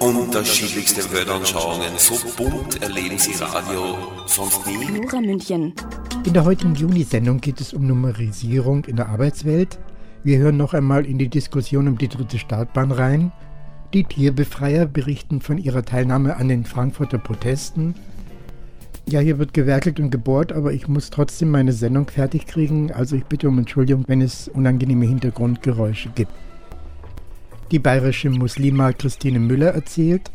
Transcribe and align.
Unterschiedlichste 0.00 1.12
Weltanschauungen. 1.12 1.92
So 1.96 2.14
bunt 2.36 2.80
erleben 2.80 3.18
Sie 3.18 3.32
Radio 3.42 3.96
sonst 4.26 4.64
nie. 4.66 5.00
Nora 5.00 5.20
München. 5.20 5.72
In 6.24 6.32
der 6.32 6.44
heutigen 6.44 6.76
Juni-Sendung 6.76 7.40
geht 7.40 7.60
es 7.60 7.72
um 7.72 7.86
Numerisierung 7.86 8.84
in 8.84 8.94
der 8.94 9.08
Arbeitswelt. 9.08 9.78
Wir 10.22 10.38
hören 10.38 10.56
noch 10.56 10.72
einmal 10.72 11.04
in 11.04 11.18
die 11.18 11.28
Diskussion 11.28 11.88
um 11.88 11.98
die 11.98 12.06
dritte 12.06 12.38
Startbahn 12.38 12.92
rein. 12.92 13.32
Die 13.92 14.04
Tierbefreier 14.04 14.86
berichten 14.86 15.40
von 15.40 15.58
ihrer 15.58 15.84
Teilnahme 15.84 16.36
an 16.36 16.48
den 16.48 16.64
Frankfurter 16.64 17.18
Protesten. 17.18 17.96
Ja, 19.08 19.18
hier 19.18 19.38
wird 19.38 19.52
gewerkelt 19.52 19.98
und 19.98 20.10
gebohrt, 20.10 20.52
aber 20.52 20.72
ich 20.72 20.86
muss 20.86 21.10
trotzdem 21.10 21.50
meine 21.50 21.72
Sendung 21.72 22.08
fertig 22.08 22.46
kriegen. 22.46 22.92
Also 22.92 23.16
ich 23.16 23.24
bitte 23.24 23.48
um 23.48 23.58
Entschuldigung, 23.58 24.04
wenn 24.06 24.20
es 24.20 24.46
unangenehme 24.46 25.06
Hintergrundgeräusche 25.06 26.10
gibt 26.14 26.32
die 27.70 27.78
bayerische 27.78 28.30
Muslima 28.30 28.92
Christine 28.92 29.38
Müller 29.38 29.68
erzählt. 29.68 30.30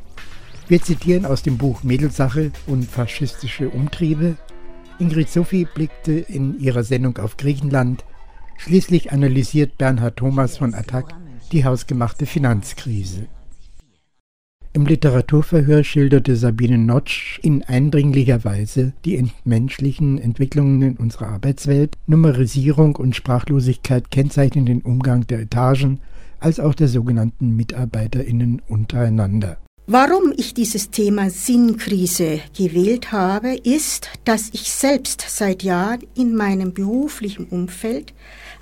Wir 0.68 0.82
zitieren 0.82 1.26
aus 1.26 1.44
dem 1.44 1.58
Buch 1.58 1.84
Mädelsache 1.84 2.52
und 2.68 2.86
faschistische 2.86 3.70
Umtriebe. 3.70 4.38
Ingrid 5.00 5.30
Sophie 5.30 5.68
blickte 5.74 6.14
in 6.14 6.60
ihrer 6.60 6.84
Sendung 6.84 7.18
auf 7.18 7.38
Griechenland. 7.38 8.06
Schließlich 8.58 9.12
analysiert 9.12 9.78
Bernhard 9.78 10.18
Thomas 10.18 10.58
von 10.58 10.74
Attac 10.74 11.14
die 11.52 11.66
hausgemachte 11.66 12.26
Finanzkrise. 12.26 13.28
Im 14.76 14.88
Literaturverhör 14.88 15.84
schilderte 15.84 16.36
Sabine 16.36 16.80
Notsch 16.80 17.40
in 17.44 17.62
eindringlicher 17.62 18.44
Weise 18.44 18.94
die 19.06 19.18
entmenschlichen 19.18 20.18
Entwicklungen 20.18 20.82
in 20.82 20.98
unserer 20.98 21.28
Arbeitswelt. 21.28 21.96
Numerisierung 22.08 22.96
und 22.96 23.16
Sprachlosigkeit 23.16 24.10
kennzeichnen 24.10 24.66
den 24.66 24.82
Umgang 24.82 25.28
der 25.28 25.42
Etagen 25.42 26.00
als 26.44 26.60
auch 26.60 26.74
der 26.74 26.88
sogenannten 26.88 27.56
Mitarbeiterinnen 27.56 28.62
untereinander. 28.68 29.58
Warum 29.86 30.34
ich 30.38 30.54
dieses 30.54 30.92
Thema 30.92 31.30
Sinnkrise 31.30 32.40
gewählt 32.58 33.12
habe, 33.12 33.56
ist, 33.56 34.10
dass 34.24 34.50
ich 34.54 34.72
selbst 34.72 35.26
seit 35.28 35.62
Jahren 35.62 36.00
in 36.16 36.36
meinem 36.36 36.74
beruflichen 36.74 37.46
Umfeld 37.46 38.14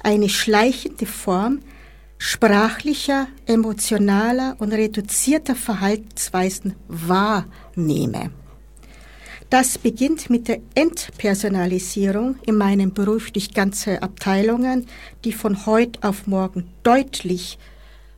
eine 0.04 0.30
schleichende 0.30 1.06
Form 1.06 1.60
sprachlicher, 2.18 3.28
emotionaler 3.46 4.56
und 4.60 4.74
reduzierter 4.74 5.56
Verhaltensweisen 5.56 6.76
wahrnehme. 6.88 8.32
Das 9.52 9.78
beginnt 9.78 10.30
mit 10.30 10.48
der 10.48 10.60
Entpersonalisierung 10.76 12.36
in 12.46 12.56
meinem 12.56 12.94
Beruf 12.94 13.32
durch 13.32 13.54
ganze 13.54 14.02
Abteilungen, 14.02 14.88
die 15.26 15.34
von 15.34 15.66
heute 15.66 16.00
auf 16.08 16.26
morgen 16.26 16.70
deutlich 16.84 17.60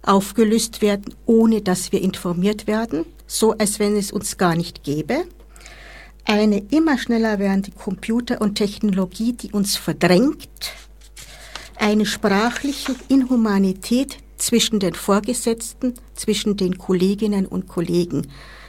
aufgelöst 0.03 0.81
werden, 0.81 1.15
ohne 1.25 1.61
dass 1.61 1.91
wir 1.91 2.01
informiert 2.01 2.67
werden, 2.67 3.05
so 3.25 3.53
als 3.53 3.79
wenn 3.79 3.95
es 3.95 4.11
uns 4.11 4.37
gar 4.37 4.55
nicht 4.55 4.83
gäbe. 4.83 5.25
Eine 6.25 6.59
immer 6.71 6.97
schneller 6.97 7.39
werdende 7.39 7.71
Computer- 7.71 8.41
und 8.41 8.55
Technologie, 8.55 9.33
die 9.33 9.51
uns 9.51 9.75
verdrängt. 9.75 10.73
Eine 11.77 12.05
sprachliche 12.05 12.95
Inhumanität 13.09 14.17
zwischen 14.37 14.79
den 14.79 14.93
Vorgesetzten, 14.93 15.95
zwischen 16.13 16.55
den 16.55 16.77
Kolleginnen 16.77 17.45
und 17.45 17.67
Kollegen. 17.67 18.27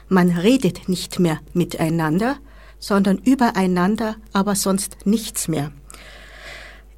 Man 0.09 0.31
redet 0.31 0.89
nicht 0.89 1.19
mehr 1.19 1.41
miteinander, 1.53 2.39
sondern 2.79 3.19
übereinander, 3.19 4.17
aber 4.33 4.55
sonst 4.57 5.07
nichts 5.07 5.49
mehr. 5.49 5.73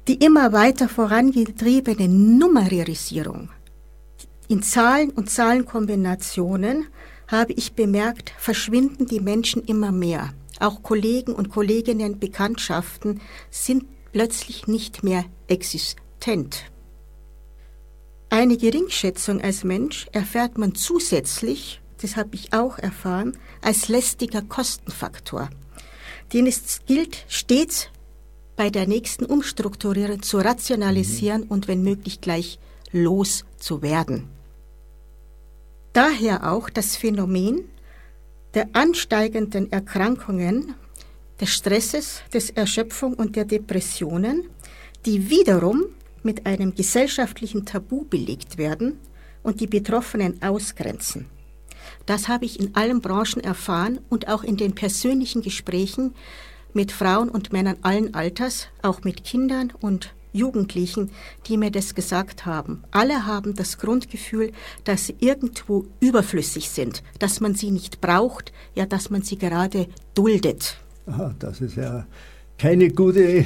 Die 0.07 0.15
immer 0.23 0.53
weiter 0.53 0.89
vorangetriebene 0.89 2.07
Numerisierung 2.07 3.49
in 4.47 4.63
Zahlen 4.63 5.11
und 5.11 5.29
Zahlenkombinationen 5.29 6.87
habe 7.27 7.53
ich 7.53 7.73
bemerkt, 7.73 8.31
verschwinden 8.37 9.05
die 9.05 9.19
Menschen 9.19 9.63
immer 9.63 9.91
mehr. 9.91 10.33
Auch 10.59 10.81
Kollegen 10.83 11.33
und 11.33 11.49
Kolleginnen, 11.49 12.19
Bekanntschaften 12.19 13.19
sind 13.51 13.85
plötzlich 14.13 14.67
nicht 14.67 15.03
mehr 15.03 15.25
existent. 15.47 16.63
Eine 18.29 18.57
Geringschätzung 18.57 19.41
als 19.41 19.63
Mensch 19.63 20.07
erfährt 20.11 20.57
man 20.57 20.75
zusätzlich, 20.75 21.81
das 22.01 22.15
habe 22.15 22.29
ich 22.33 22.53
auch 22.53 22.77
erfahren, 22.77 23.37
als 23.61 23.87
lästiger 23.89 24.41
Kostenfaktor, 24.41 25.49
den 26.33 26.47
es 26.47 26.81
gilt, 26.85 27.25
stets 27.27 27.89
bei 28.55 28.69
der 28.69 28.87
nächsten 28.87 29.25
Umstrukturierung 29.25 30.21
zu 30.23 30.37
rationalisieren 30.37 31.41
mhm. 31.41 31.47
und 31.47 31.67
wenn 31.67 31.83
möglich 31.83 32.21
gleich 32.21 32.59
loszuwerden. 32.91 34.36
Daher 35.97 36.53
auch 36.53 36.69
das 36.69 36.95
Phänomen 36.95 37.69
der 38.53 38.69
ansteigenden 38.73 39.71
Erkrankungen, 39.71 40.75
des 41.41 41.49
Stresses, 41.49 42.21
des 42.31 42.51
Erschöpfung 42.51 43.15
und 43.15 43.35
der 43.35 43.45
Depressionen, 43.45 44.47
die 45.07 45.31
wiederum 45.31 45.85
mit 46.21 46.45
einem 46.45 46.75
gesellschaftlichen 46.75 47.65
Tabu 47.65 48.05
belegt 48.05 48.59
werden 48.59 48.99
und 49.41 49.59
die 49.59 49.65
Betroffenen 49.65 50.39
ausgrenzen. 50.43 51.25
Das 52.05 52.27
habe 52.27 52.45
ich 52.45 52.59
in 52.59 52.75
allen 52.75 53.01
Branchen 53.01 53.41
erfahren 53.41 53.99
und 54.07 54.27
auch 54.27 54.43
in 54.43 54.55
den 54.55 54.75
persönlichen 54.75 55.41
Gesprächen 55.41 56.13
mit 56.73 56.91
Frauen 56.91 57.27
und 57.27 57.51
Männern 57.51 57.77
allen 57.81 58.13
Alters, 58.13 58.67
auch 58.83 59.01
mit 59.03 59.23
Kindern 59.23 59.73
und 59.81 60.13
Jugendlichen, 60.33 61.11
die 61.47 61.57
mir 61.57 61.71
das 61.71 61.95
gesagt 61.95 62.45
haben. 62.45 62.83
Alle 62.91 63.25
haben 63.25 63.55
das 63.55 63.77
Grundgefühl, 63.77 64.51
dass 64.83 65.07
sie 65.07 65.15
irgendwo 65.19 65.85
überflüssig 65.99 66.69
sind, 66.69 67.03
dass 67.19 67.39
man 67.39 67.55
sie 67.55 67.71
nicht 67.71 68.01
braucht, 68.01 68.51
ja, 68.75 68.85
dass 68.85 69.09
man 69.09 69.21
sie 69.21 69.37
gerade 69.37 69.87
duldet. 70.13 70.77
Aha, 71.05 71.33
das 71.39 71.61
ist 71.61 71.77
ja 71.77 72.05
keine 72.57 72.89
gute 72.89 73.45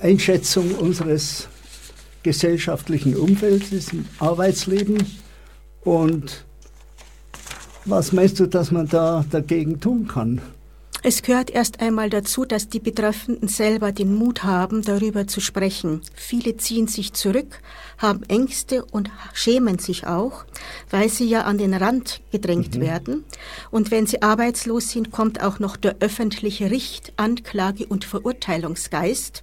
Einschätzung 0.00 0.72
unseres 0.76 1.48
gesellschaftlichen 2.22 3.16
Umfeldes 3.16 3.92
im 3.92 4.06
Arbeitsleben. 4.18 4.98
Und 5.82 6.44
was 7.84 8.12
meinst 8.12 8.38
du, 8.38 8.46
dass 8.46 8.70
man 8.70 8.88
da 8.88 9.24
dagegen 9.28 9.80
tun 9.80 10.06
kann? 10.06 10.40
Es 11.04 11.22
gehört 11.22 11.50
erst 11.50 11.80
einmal 11.80 12.10
dazu, 12.10 12.44
dass 12.44 12.68
die 12.68 12.78
Betreffenden 12.78 13.48
selber 13.48 13.90
den 13.90 14.14
Mut 14.14 14.44
haben, 14.44 14.82
darüber 14.82 15.26
zu 15.26 15.40
sprechen. 15.40 16.00
Viele 16.14 16.56
ziehen 16.58 16.86
sich 16.86 17.12
zurück, 17.12 17.60
haben 17.98 18.22
Ängste 18.28 18.84
und 18.84 19.10
schämen 19.32 19.80
sich 19.80 20.06
auch, 20.06 20.44
weil 20.90 21.08
sie 21.08 21.24
ja 21.24 21.42
an 21.42 21.58
den 21.58 21.74
Rand 21.74 22.20
gedrängt 22.30 22.76
mhm. 22.76 22.80
werden. 22.82 23.24
Und 23.72 23.90
wenn 23.90 24.06
sie 24.06 24.22
arbeitslos 24.22 24.90
sind, 24.90 25.10
kommt 25.10 25.42
auch 25.42 25.58
noch 25.58 25.76
der 25.76 25.96
öffentliche 25.98 26.70
Richt, 26.70 27.12
Anklage 27.16 27.84
und 27.86 28.04
Verurteilungsgeist. 28.04 29.42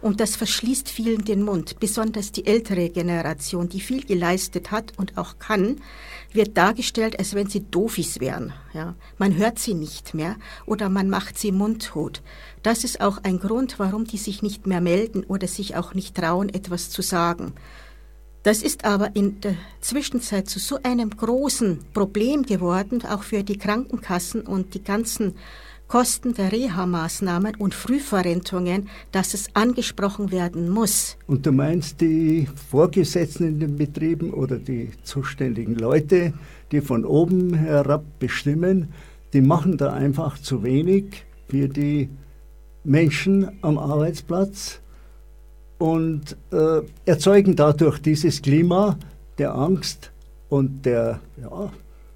Und 0.00 0.20
das 0.20 0.36
verschließt 0.36 0.88
vielen 0.88 1.26
den 1.26 1.42
Mund, 1.42 1.80
besonders 1.80 2.32
die 2.32 2.46
ältere 2.46 2.88
Generation, 2.88 3.68
die 3.68 3.80
viel 3.80 4.04
geleistet 4.04 4.70
hat 4.70 4.92
und 4.96 5.18
auch 5.18 5.38
kann, 5.38 5.82
wird 6.34 6.56
dargestellt, 6.56 7.18
als 7.18 7.34
wenn 7.34 7.48
sie 7.48 7.60
Doofis 7.70 8.20
wären. 8.20 8.52
Ja. 8.72 8.94
Man 9.18 9.36
hört 9.36 9.58
sie 9.58 9.74
nicht 9.74 10.14
mehr 10.14 10.36
oder 10.66 10.88
man 10.88 11.08
macht 11.08 11.38
sie 11.38 11.52
mundtot. 11.52 12.22
Das 12.62 12.84
ist 12.84 13.00
auch 13.00 13.18
ein 13.22 13.38
Grund, 13.38 13.78
warum 13.78 14.04
die 14.04 14.18
sich 14.18 14.42
nicht 14.42 14.66
mehr 14.66 14.80
melden 14.80 15.24
oder 15.24 15.46
sich 15.46 15.76
auch 15.76 15.94
nicht 15.94 16.16
trauen, 16.16 16.48
etwas 16.48 16.90
zu 16.90 17.02
sagen. 17.02 17.54
Das 18.42 18.62
ist 18.62 18.84
aber 18.84 19.16
in 19.16 19.40
der 19.40 19.56
Zwischenzeit 19.80 20.50
zu 20.50 20.58
so 20.58 20.78
einem 20.82 21.08
großen 21.08 21.78
Problem 21.94 22.42
geworden, 22.42 23.02
auch 23.06 23.22
für 23.22 23.42
die 23.42 23.56
Krankenkassen 23.56 24.42
und 24.42 24.74
die 24.74 24.84
ganzen 24.84 25.36
Kosten 25.88 26.34
der 26.34 26.50
Reha-Maßnahmen 26.50 27.56
und 27.56 27.74
Frühverrentungen, 27.74 28.88
dass 29.12 29.34
es 29.34 29.48
angesprochen 29.54 30.32
werden 30.32 30.68
muss. 30.68 31.16
Und 31.26 31.46
du 31.46 31.52
meinst, 31.52 32.00
die 32.00 32.48
Vorgesetzten 32.70 33.46
in 33.46 33.60
den 33.60 33.76
Betrieben 33.76 34.32
oder 34.32 34.58
die 34.58 34.90
zuständigen 35.02 35.76
Leute, 35.76 36.32
die 36.72 36.80
von 36.80 37.04
oben 37.04 37.54
herab 37.54 38.04
bestimmen, 38.18 38.88
die 39.32 39.40
machen 39.40 39.76
da 39.76 39.92
einfach 39.92 40.38
zu 40.38 40.62
wenig 40.62 41.24
für 41.48 41.68
die 41.68 42.08
Menschen 42.84 43.50
am 43.62 43.78
Arbeitsplatz 43.78 44.80
und 45.78 46.36
äh, 46.52 46.82
erzeugen 47.04 47.56
dadurch 47.56 47.98
dieses 47.98 48.42
Klima 48.42 48.98
der 49.38 49.54
Angst 49.54 50.12
und 50.48 50.86
der 50.86 51.20
ja, 51.40 51.70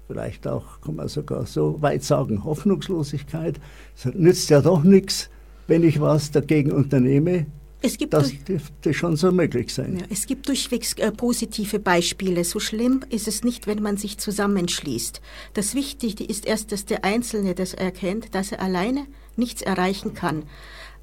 vielleicht 0.09 0.47
auch, 0.47 0.81
kann 0.81 0.95
man 0.95 1.07
sogar 1.07 1.45
so 1.45 1.79
weit 1.83 2.03
sagen, 2.03 2.43
Hoffnungslosigkeit. 2.43 3.59
Es 3.95 4.05
nützt 4.05 4.49
ja 4.49 4.59
doch 4.59 4.81
nichts, 4.81 5.29
wenn 5.67 5.83
ich 5.83 6.01
was 6.01 6.31
dagegen 6.31 6.71
unternehme. 6.71 7.45
Es 7.83 7.95
gibt 7.97 8.13
das 8.15 8.33
dürfte 8.43 8.93
schon 8.95 9.15
so 9.15 9.31
möglich 9.31 9.71
sein. 9.71 9.97
Ja, 9.99 10.05
es 10.09 10.25
gibt 10.25 10.47
durchwegs 10.47 10.93
äh, 10.93 11.11
positive 11.11 11.77
Beispiele. 11.77 12.43
So 12.43 12.59
schlimm 12.59 13.01
ist 13.11 13.27
es 13.27 13.43
nicht, 13.43 13.67
wenn 13.67 13.83
man 13.83 13.97
sich 13.97 14.17
zusammenschließt. 14.17 15.21
Das 15.53 15.75
Wichtige 15.75 16.23
ist 16.23 16.47
erst, 16.47 16.71
dass 16.71 16.85
der 16.85 17.05
Einzelne 17.05 17.53
das 17.53 17.75
erkennt, 17.75 18.33
dass 18.33 18.51
er 18.51 18.61
alleine 18.63 19.05
nichts 19.35 19.61
erreichen 19.61 20.15
kann. 20.15 20.43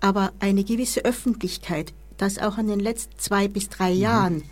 Aber 0.00 0.32
eine 0.41 0.64
gewisse 0.64 1.05
Öffentlichkeit, 1.05 1.94
dass 2.17 2.38
auch 2.38 2.58
in 2.58 2.67
den 2.67 2.81
letzten 2.81 3.17
zwei 3.19 3.47
bis 3.47 3.69
drei 3.69 3.94
mhm. 3.94 4.00
Jahren 4.00 4.43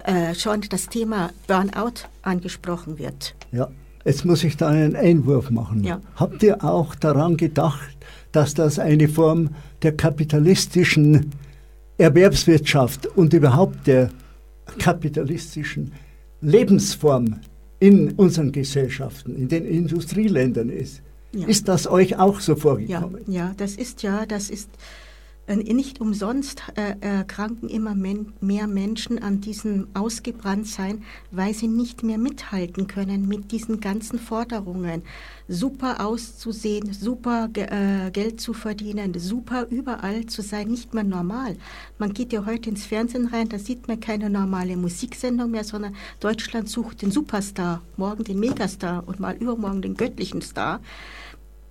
äh, 0.00 0.34
schon 0.34 0.62
das 0.68 0.88
Thema 0.88 1.30
Burnout 1.46 2.08
angesprochen 2.22 2.98
wird. 2.98 3.36
Ja, 3.52 3.70
jetzt 4.04 4.24
muss 4.24 4.44
ich 4.44 4.56
da 4.56 4.68
einen 4.68 4.96
Einwurf 4.96 5.50
machen. 5.50 5.84
Ja. 5.84 6.00
Habt 6.16 6.42
ihr 6.42 6.62
auch 6.64 6.94
daran 6.94 7.36
gedacht, 7.36 7.96
dass 8.32 8.54
das 8.54 8.78
eine 8.78 9.08
Form 9.08 9.50
der 9.82 9.96
kapitalistischen 9.96 11.30
Erwerbswirtschaft 11.98 13.06
und 13.06 13.32
überhaupt 13.32 13.86
der 13.86 14.10
kapitalistischen 14.78 15.92
Lebensform 16.40 17.40
in 17.78 18.12
unseren 18.12 18.52
Gesellschaften, 18.52 19.36
in 19.36 19.48
den 19.48 19.64
Industrieländern 19.64 20.68
ist? 20.68 21.02
Ja. 21.32 21.46
Ist 21.48 21.68
das 21.68 21.86
euch 21.86 22.18
auch 22.18 22.40
so 22.40 22.54
vorgekommen? 22.54 23.22
Ja, 23.26 23.48
ja, 23.48 23.54
das 23.56 23.74
ist 23.74 24.02
ja, 24.02 24.24
das 24.26 24.50
ist 24.50 24.70
nicht 25.46 26.00
umsonst 26.00 26.62
äh, 26.74 26.94
erkranken 27.00 27.68
immer 27.68 27.94
mehr 27.94 28.66
Menschen 28.66 29.22
an 29.22 29.40
diesem 29.40 29.88
Ausgebranntsein, 29.94 31.02
weil 31.30 31.52
sie 31.52 31.68
nicht 31.68 32.02
mehr 32.02 32.18
mithalten 32.18 32.86
können 32.86 33.28
mit 33.28 33.52
diesen 33.52 33.80
ganzen 33.80 34.18
Forderungen. 34.18 35.02
Super 35.46 36.04
auszusehen, 36.04 36.92
super 36.94 37.48
ge 37.48 37.64
äh, 37.64 38.10
Geld 38.10 38.40
zu 38.40 38.54
verdienen, 38.54 39.12
super 39.18 39.66
überall 39.68 40.24
zu 40.26 40.40
sein, 40.40 40.68
nicht 40.68 40.94
mehr 40.94 41.04
normal. 41.04 41.56
Man 41.98 42.14
geht 42.14 42.32
ja 42.32 42.46
heute 42.46 42.70
ins 42.70 42.86
Fernsehen 42.86 43.26
rein, 43.26 43.50
da 43.50 43.58
sieht 43.58 43.86
man 43.86 44.00
keine 44.00 44.30
normale 44.30 44.76
Musiksendung 44.76 45.50
mehr, 45.50 45.64
sondern 45.64 45.94
Deutschland 46.20 46.70
sucht 46.70 47.02
den 47.02 47.10
Superstar, 47.10 47.82
morgen 47.98 48.24
den 48.24 48.40
Megastar 48.40 49.06
und 49.06 49.20
mal 49.20 49.36
übermorgen 49.36 49.82
den 49.82 49.94
göttlichen 49.94 50.40
Star 50.40 50.80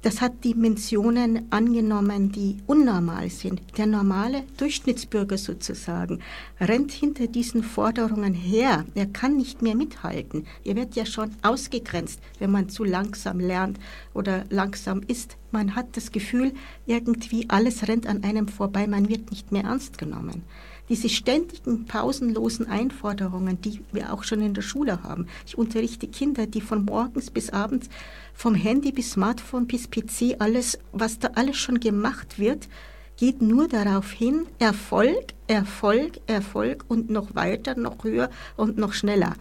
das 0.03 0.19
hat 0.19 0.43
Dimensionen 0.43 1.47
angenommen, 1.49 2.29
die 2.29 2.57
unnormal 2.67 3.29
sind. 3.29 3.61
Der 3.77 3.85
normale 3.85 4.43
Durchschnittsbürger 4.57 5.37
sozusagen 5.37 6.19
rennt 6.59 6.91
hinter 6.91 7.27
diesen 7.27 7.63
Forderungen 7.63 8.33
her. 8.33 8.85
Er 8.95 9.05
kann 9.05 9.37
nicht 9.37 9.61
mehr 9.61 9.75
mithalten. 9.75 10.45
Er 10.65 10.75
wird 10.75 10.95
ja 10.95 11.05
schon 11.05 11.31
ausgegrenzt, 11.41 12.19
wenn 12.39 12.51
man 12.51 12.67
zu 12.67 12.83
langsam 12.83 13.39
lernt 13.39 13.79
oder 14.13 14.43
langsam 14.49 15.01
ist. 15.07 15.37
Man 15.51 15.73
hat 15.73 15.95
das 15.95 16.11
Gefühl, 16.11 16.51
irgendwie 16.85 17.49
alles 17.49 17.87
rennt 17.87 18.05
an 18.05 18.23
einem 18.25 18.49
vorbei, 18.49 18.87
man 18.87 19.07
wird 19.07 19.31
nicht 19.31 19.53
mehr 19.53 19.63
ernst 19.63 19.97
genommen 19.97 20.43
diese 20.89 21.09
ständigen, 21.09 21.85
pausenlosen 21.85 22.67
Einforderungen, 22.67 23.61
die 23.61 23.81
wir 23.91 24.13
auch 24.13 24.23
schon 24.23 24.41
in 24.41 24.53
der 24.53 24.61
Schule 24.61 25.03
haben. 25.03 25.27
Ich 25.45 25.57
unterrichte 25.57 26.07
Kinder, 26.07 26.45
die 26.45 26.61
von 26.61 26.85
morgens 26.85 27.31
bis 27.31 27.49
abends, 27.49 27.89
vom 28.33 28.55
Handy 28.55 28.91
bis 28.91 29.11
Smartphone 29.11 29.67
bis 29.67 29.89
PC, 29.89 30.35
alles, 30.39 30.77
was 30.91 31.19
da 31.19 31.29
alles 31.35 31.57
schon 31.57 31.79
gemacht 31.79 32.39
wird, 32.39 32.67
geht 33.23 33.41
nur 33.41 33.69
darauf 33.69 34.11
hin, 34.11 34.47
Erfolg, 34.59 35.27
Erfolg, 35.47 36.19
Erfolg 36.27 36.83
und 36.89 37.09
noch 37.09 37.35
weiter, 37.35 37.79
noch 37.79 38.03
höher 38.03 38.29
und 38.57 38.77
noch 38.77 38.91
schneller 38.91 39.35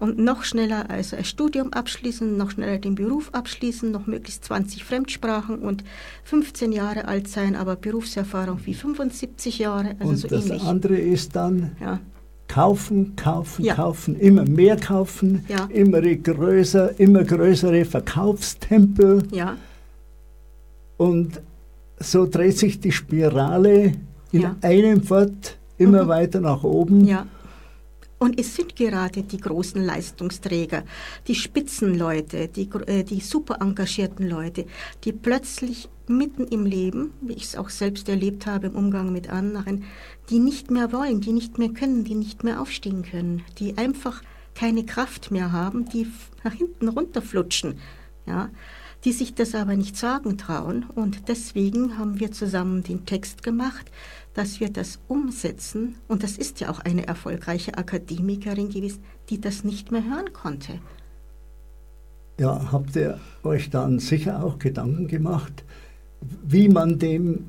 und 0.00 0.18
noch 0.18 0.42
schneller 0.42 0.90
also 0.90 1.14
ein 1.14 1.24
Studium 1.24 1.72
abschließen, 1.72 2.36
noch 2.36 2.50
schneller 2.50 2.78
den 2.78 2.96
Beruf 2.96 3.30
abschließen, 3.32 3.92
noch 3.92 4.08
möglichst 4.08 4.46
20 4.46 4.82
Fremdsprachen 4.82 5.60
und 5.60 5.84
15 6.24 6.72
Jahre 6.72 7.04
alt 7.04 7.28
sein, 7.28 7.54
aber 7.54 7.76
Berufserfahrung 7.76 8.58
wie 8.64 8.74
75 8.74 9.60
Jahre. 9.60 9.94
Also 10.00 10.08
und 10.08 10.16
so 10.16 10.26
das 10.26 10.46
ähnlich. 10.46 10.62
andere 10.64 10.96
ist 10.96 11.36
dann 11.36 11.76
ja. 11.80 12.00
kaufen, 12.48 13.14
kaufen, 13.14 13.64
ja. 13.64 13.76
kaufen, 13.76 14.18
immer 14.18 14.44
mehr 14.44 14.76
kaufen, 14.76 15.44
ja. 15.46 15.68
immer 15.72 16.00
größer, 16.00 16.98
immer 16.98 17.22
größere 17.22 17.84
Verkaufstempel. 17.84 19.22
Ja. 19.30 19.56
Und 20.96 21.40
so 22.00 22.26
dreht 22.26 22.58
sich 22.58 22.80
die 22.80 22.92
Spirale 22.92 23.92
in 24.32 24.46
einem 24.62 25.02
fort 25.02 25.58
immer 25.76 26.04
mhm. 26.04 26.08
weiter 26.08 26.40
nach 26.40 26.62
oben. 26.64 27.04
Ja. 27.04 27.26
Und 28.18 28.38
es 28.38 28.54
sind 28.54 28.76
gerade 28.76 29.22
die 29.22 29.38
großen 29.38 29.82
Leistungsträger, 29.82 30.84
die 31.26 31.34
Spitzenleute, 31.34 32.48
die, 32.48 32.68
äh, 32.86 33.02
die 33.02 33.20
super 33.20 33.58
engagierten 33.62 34.28
Leute, 34.28 34.66
die 35.04 35.12
plötzlich 35.12 35.88
mitten 36.06 36.46
im 36.46 36.66
Leben, 36.66 37.14
wie 37.22 37.32
ich 37.32 37.44
es 37.44 37.56
auch 37.56 37.70
selbst 37.70 38.10
erlebt 38.10 38.44
habe 38.44 38.66
im 38.66 38.74
Umgang 38.74 39.10
mit 39.10 39.30
anderen, 39.30 39.84
die 40.28 40.38
nicht 40.38 40.70
mehr 40.70 40.92
wollen, 40.92 41.22
die 41.22 41.32
nicht 41.32 41.56
mehr 41.56 41.70
können, 41.70 42.04
die 42.04 42.14
nicht 42.14 42.44
mehr 42.44 42.60
aufstehen 42.60 43.02
können, 43.02 43.42
die 43.58 43.78
einfach 43.78 44.22
keine 44.54 44.84
Kraft 44.84 45.30
mehr 45.30 45.52
haben, 45.52 45.86
die 45.86 46.06
nach 46.44 46.52
hinten 46.52 46.88
runterflutschen, 46.88 47.78
ja, 48.26 48.50
die 49.04 49.12
sich 49.12 49.34
das 49.34 49.54
aber 49.54 49.76
nicht 49.76 49.96
sagen 49.96 50.36
trauen. 50.38 50.84
Und 50.94 51.28
deswegen 51.28 51.98
haben 51.98 52.20
wir 52.20 52.32
zusammen 52.32 52.82
den 52.82 53.06
Text 53.06 53.42
gemacht, 53.42 53.90
dass 54.34 54.60
wir 54.60 54.70
das 54.70 55.00
umsetzen, 55.08 55.96
und 56.08 56.22
das 56.22 56.38
ist 56.38 56.60
ja 56.60 56.70
auch 56.70 56.80
eine 56.80 57.06
erfolgreiche 57.06 57.76
Akademikerin 57.76 58.68
gewesen, 58.68 59.02
die 59.28 59.40
das 59.40 59.64
nicht 59.64 59.90
mehr 59.90 60.04
hören 60.04 60.32
konnte. 60.32 60.78
Ja, 62.38 62.72
habt 62.72 62.96
ihr 62.96 63.20
euch 63.42 63.70
dann 63.70 63.98
sicher 63.98 64.42
auch 64.42 64.58
Gedanken 64.58 65.08
gemacht, 65.08 65.64
wie 66.42 66.68
man 66.68 66.98
dem 66.98 67.48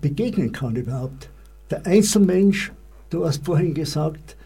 begegnen 0.00 0.52
kann 0.52 0.76
überhaupt? 0.76 1.30
Der 1.70 1.84
Einzelmensch, 1.86 2.72
du 3.10 3.26
hast 3.26 3.44
vorhin 3.44 3.74
gesagt, 3.74 4.36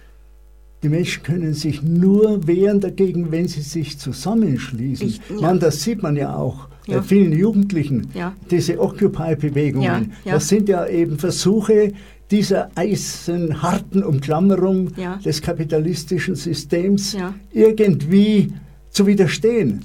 die 0.85 0.91
Menschen 0.91 1.23
können 1.23 1.55
sich 1.55 1.83
nur 1.83 2.47
wehren 2.47 2.79
dagegen, 2.79 3.33
wenn 3.33 3.49
sie 3.49 3.63
sich 3.63 3.99
zusammenschließen. 3.99 5.09
Ich, 5.09 5.21
ja. 5.31 5.41
Man, 5.41 5.59
das 5.59 5.83
sieht 5.83 6.03
man 6.03 6.15
ja 6.15 6.37
auch 6.37 6.69
ja. 6.87 7.03
vielen 7.03 7.33
Jugendlichen, 7.33 8.09
ja. 8.15 8.35
diese 8.51 8.79
Occupy-Bewegungen. 8.79 10.13
Das 10.25 10.49
sind 10.49 10.69
ja 10.69 10.87
eben 10.87 11.19
Versuche 11.19 11.93
dieser 12.31 12.71
eisenharten 12.75 14.05
Umklammerung 14.05 14.91
des 15.25 15.41
kapitalistischen 15.41 16.35
Systems 16.35 17.17
irgendwie 17.53 18.53
zu 18.91 19.07
widerstehen. 19.07 19.81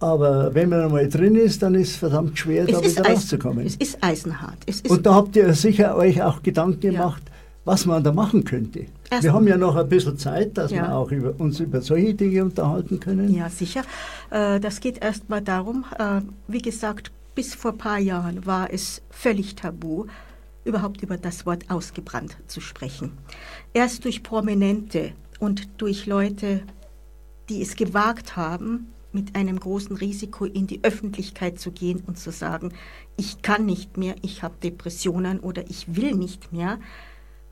Aber 0.00 0.54
wenn 0.54 0.68
man 0.68 0.82
einmal 0.82 1.08
drin 1.08 1.34
ist, 1.34 1.62
dann 1.62 1.74
ist 1.74 1.92
es 1.92 1.96
verdammt 1.96 2.38
schwer, 2.38 2.68
es 2.68 2.72
da 2.72 2.84
wieder 2.84 3.10
rauszukommen. 3.10 3.66
Es 3.66 3.76
ist 3.76 3.96
eisenhart. 4.02 4.58
Es 4.66 4.80
ist 4.80 4.90
Und 4.90 5.06
da 5.06 5.14
habt 5.14 5.34
ihr 5.34 5.54
sicher 5.54 5.96
euch 5.96 6.20
auch 6.20 6.42
Gedanken 6.42 6.80
gemacht, 6.80 7.22
was 7.64 7.86
man 7.86 8.04
da 8.04 8.12
machen 8.12 8.44
könnte. 8.44 8.84
Erst 9.10 9.24
wir 9.24 9.32
haben 9.32 9.46
ja 9.46 9.56
noch 9.56 9.76
ein 9.76 9.88
bisschen 9.88 10.18
Zeit, 10.18 10.56
dass 10.56 10.70
ja. 10.70 10.82
wir 10.82 10.96
auch 10.96 11.10
über, 11.10 11.34
uns 11.38 11.60
über 11.60 11.80
solche 11.80 12.14
Dinge 12.14 12.44
unterhalten 12.44 13.00
können. 13.00 13.32
Ja, 13.34 13.48
sicher. 13.48 13.82
Äh, 14.30 14.60
das 14.60 14.80
geht 14.80 15.02
erst 15.02 15.28
mal 15.28 15.42
darum, 15.42 15.84
äh, 15.98 16.20
wie 16.48 16.62
gesagt, 16.62 17.12
bis 17.34 17.54
vor 17.54 17.72
ein 17.72 17.78
paar 17.78 17.98
Jahren 17.98 18.46
war 18.46 18.72
es 18.72 19.02
völlig 19.10 19.56
tabu, 19.56 20.06
überhaupt 20.64 21.02
über 21.02 21.18
das 21.18 21.46
Wort 21.46 21.68
ausgebrannt 21.68 22.36
zu 22.46 22.60
sprechen. 22.60 23.12
Erst 23.72 24.04
durch 24.04 24.22
Prominente 24.22 25.12
und 25.38 25.68
durch 25.78 26.06
Leute, 26.06 26.62
die 27.48 27.60
es 27.60 27.76
gewagt 27.76 28.36
haben, 28.36 28.88
mit 29.12 29.36
einem 29.36 29.60
großen 29.60 29.96
Risiko 29.96 30.44
in 30.44 30.66
die 30.66 30.82
Öffentlichkeit 30.82 31.60
zu 31.60 31.70
gehen 31.70 32.02
und 32.06 32.18
zu 32.18 32.32
sagen, 32.32 32.72
ich 33.16 33.42
kann 33.42 33.64
nicht 33.64 33.96
mehr, 33.96 34.16
ich 34.22 34.42
habe 34.42 34.54
Depressionen 34.62 35.38
oder 35.40 35.68
ich 35.70 35.94
will 35.94 36.14
nicht 36.14 36.52
mehr, 36.52 36.78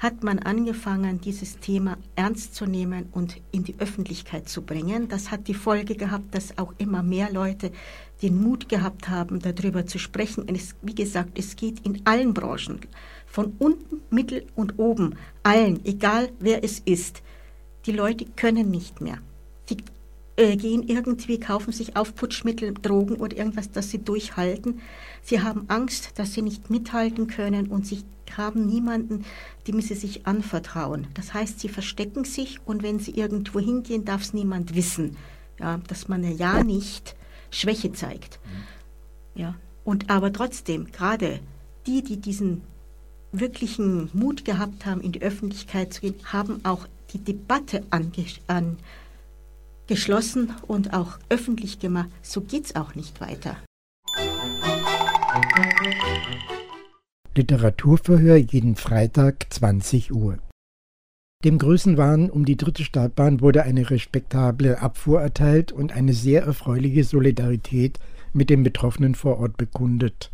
hat 0.03 0.25
man 0.25 0.41
angefangen, 0.41 1.21
dieses 1.21 1.61
Thema 1.61 1.97
ernst 2.17 2.57
zu 2.57 2.67
nehmen 2.67 3.07
und 3.13 3.37
in 3.53 3.63
die 3.63 3.77
Öffentlichkeit 3.79 4.49
zu 4.49 4.63
bringen. 4.63 5.09
Das 5.09 5.31
hat 5.31 5.47
die 5.47 5.55
Folge 5.55 5.95
gehabt, 5.95 6.35
dass 6.35 6.59
auch 6.59 6.75
immer 6.79 7.05
mehr 7.05 7.31
Leute 7.33 7.71
den 8.21 8.43
Mut 8.43 8.69
gehabt 8.69 9.09
haben, 9.09 9.39
darüber 9.39 9.87
zu 9.87 10.01
sprechen. 10.01 10.43
Und 10.43 10.57
es, 10.57 10.75
wie 10.83 10.97
gesagt, 10.97 11.39
es 11.39 11.55
geht 11.55 11.87
in 11.87 12.05
allen 12.05 12.35
Branchen, 12.35 12.81
von 13.27 13.53
unten, 13.61 14.01
mittel 14.11 14.45
und 14.57 14.77
oben, 14.81 15.15
allen, 15.45 15.79
egal 15.85 16.31
wer 16.41 16.65
es 16.65 16.81
ist. 16.81 17.23
Die 17.87 17.93
Leute 17.93 18.25
können 18.35 18.73
nicht 18.73 19.01
mehr. 19.01 19.19
Sie 19.67 19.77
äh, 20.35 20.57
gehen 20.57 20.83
irgendwie, 20.83 21.39
kaufen 21.39 21.73
sich 21.73 21.95
Aufputschmittel, 21.95 22.75
Drogen 22.75 23.17
oder 23.17 23.37
irgendwas, 23.37 23.71
das 23.71 23.91
sie 23.91 23.99
durchhalten. 23.99 24.81
Sie 25.23 25.43
haben 25.43 25.67
Angst, 25.69 26.19
dass 26.19 26.33
sie 26.33 26.43
nicht 26.43 26.71
mithalten 26.71 27.29
können 27.29 27.69
und 27.69 27.87
sie 27.87 28.03
haben 28.37 28.67
niemanden, 28.67 29.25
dem 29.67 29.81
sie 29.81 29.95
sich 29.95 30.27
anvertrauen. 30.27 31.07
Das 31.15 31.35
heißt, 31.35 31.61
sie 31.61 31.69
verstecken 31.69 32.25
sich 32.25 32.61
und 32.65 32.83
wenn 32.83 32.99
sie 32.99 33.13
irgendwo 33.13 33.61
hingehen, 33.61 34.05
darf 34.05 34.23
es 34.23 34.35
niemand 34.35 34.75
wissen, 34.75 35.17
ja, 35.59 35.79
dass 35.89 36.09
man 36.09 36.25
ja 36.37 36.63
nicht 36.63 37.17
Schwäche 37.51 37.93
zeigt. 37.93 38.41
Mhm. 38.45 39.41
Ja. 39.41 39.55
Und 39.85 40.11
aber 40.11 40.33
trotzdem, 40.33 40.93
gerade 40.93 41.41
die, 41.87 42.03
die 42.03 42.17
diesen 42.17 42.63
wirklichen 43.33 44.11
Mut 44.13 44.45
gehabt 44.45 44.87
haben, 44.87 45.01
in 45.01 45.13
die 45.13 45.23
Öffentlichkeit 45.23 45.93
zu 45.93 46.03
gehen, 46.03 46.15
haben 46.25 46.61
auch 46.65 46.87
die 47.13 47.19
Debatte 47.19 47.83
ange 47.91 48.27
an, 48.47 48.79
und 50.69 50.95
auch 50.95 51.19
öffentlich 51.29 51.79
gemacht. 51.79 52.09
So 52.23 52.41
geht 52.41 52.65
es 52.65 52.77
auch 52.77 52.95
nicht 52.95 53.21
weiter. 53.21 53.57
Literaturverhör 57.35 58.37
jeden 58.37 58.77
Freitag 58.77 59.47
20 59.49 60.13
Uhr. 60.13 60.37
Dem 61.45 61.57
Größenwahn 61.57 62.29
um 62.29 62.45
die 62.45 62.59
dritte 62.59 62.85
Startbahn 62.85 63.41
wurde 63.41 63.63
eine 63.63 63.89
respektable 63.89 64.83
Abfuhr 64.83 65.23
erteilt 65.23 65.73
und 65.73 65.93
eine 65.93 66.13
sehr 66.13 66.43
erfreuliche 66.43 67.05
Solidarität 67.05 67.99
mit 68.35 68.51
den 68.51 68.63
Betroffenen 68.63 69.15
vor 69.15 69.39
Ort 69.39 69.57
bekundet. 69.57 70.31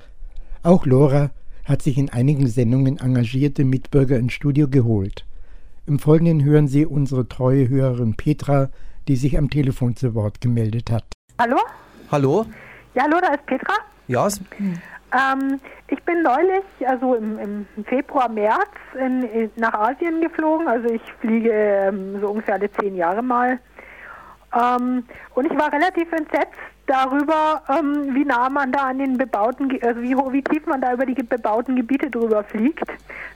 Auch 0.64 0.86
Lora 0.86 1.30
hat 1.64 1.82
sich 1.82 1.98
in 1.98 2.10
einigen 2.10 2.48
Sendungen 2.48 2.98
engagierte 2.98 3.64
Mitbürger 3.64 4.18
ins 4.18 4.32
Studio 4.32 4.66
geholt. 4.66 5.24
Im 5.86 6.00
Folgenden 6.00 6.42
hören 6.42 6.66
Sie 6.66 6.84
unsere 6.84 7.28
treue 7.28 7.68
Hörerin 7.68 8.14
Petra, 8.16 8.70
die 9.06 9.14
sich 9.14 9.38
am 9.38 9.50
Telefon 9.50 9.94
zu 9.94 10.16
Wort 10.16 10.40
gemeldet 10.40 10.90
hat. 10.90 11.04
Hallo? 11.38 11.58
Hallo? 12.10 12.44
Ja, 12.96 13.04
hallo, 13.04 13.18
da 13.20 13.34
ist 13.34 13.46
Petra. 13.46 13.74
Ja, 14.08 14.28
Ähm, 15.12 15.60
ich 15.88 16.02
bin 16.02 16.22
neulich, 16.22 16.64
also 16.86 17.14
im, 17.14 17.38
im 17.38 17.84
Februar, 17.84 18.28
März, 18.28 18.70
in, 18.94 19.22
in, 19.24 19.50
nach 19.56 19.72
Asien 19.74 20.20
geflogen. 20.20 20.68
Also 20.68 20.88
ich 20.88 21.02
fliege 21.20 21.50
ähm, 21.50 22.20
so 22.20 22.28
ungefähr 22.28 22.54
alle 22.54 22.70
zehn 22.72 22.94
Jahre 22.94 23.22
mal. 23.22 23.58
Ähm, 24.54 25.04
und 25.34 25.50
ich 25.50 25.58
war 25.58 25.72
relativ 25.72 26.10
entsetzt 26.12 26.58
darüber, 26.86 27.62
ähm, 27.68 28.14
wie 28.14 28.24
nah 28.24 28.48
man 28.48 28.72
da 28.72 28.84
an 28.84 28.98
den 28.98 29.18
bebauten, 29.18 29.78
also 29.82 30.00
wie, 30.02 30.16
wie 30.16 30.42
tief 30.42 30.66
man 30.66 30.80
da 30.80 30.92
über 30.92 31.06
die 31.06 31.14
bebauten 31.14 31.76
Gebiete 31.76 32.10
drüber 32.10 32.44
fliegt. 32.44 32.88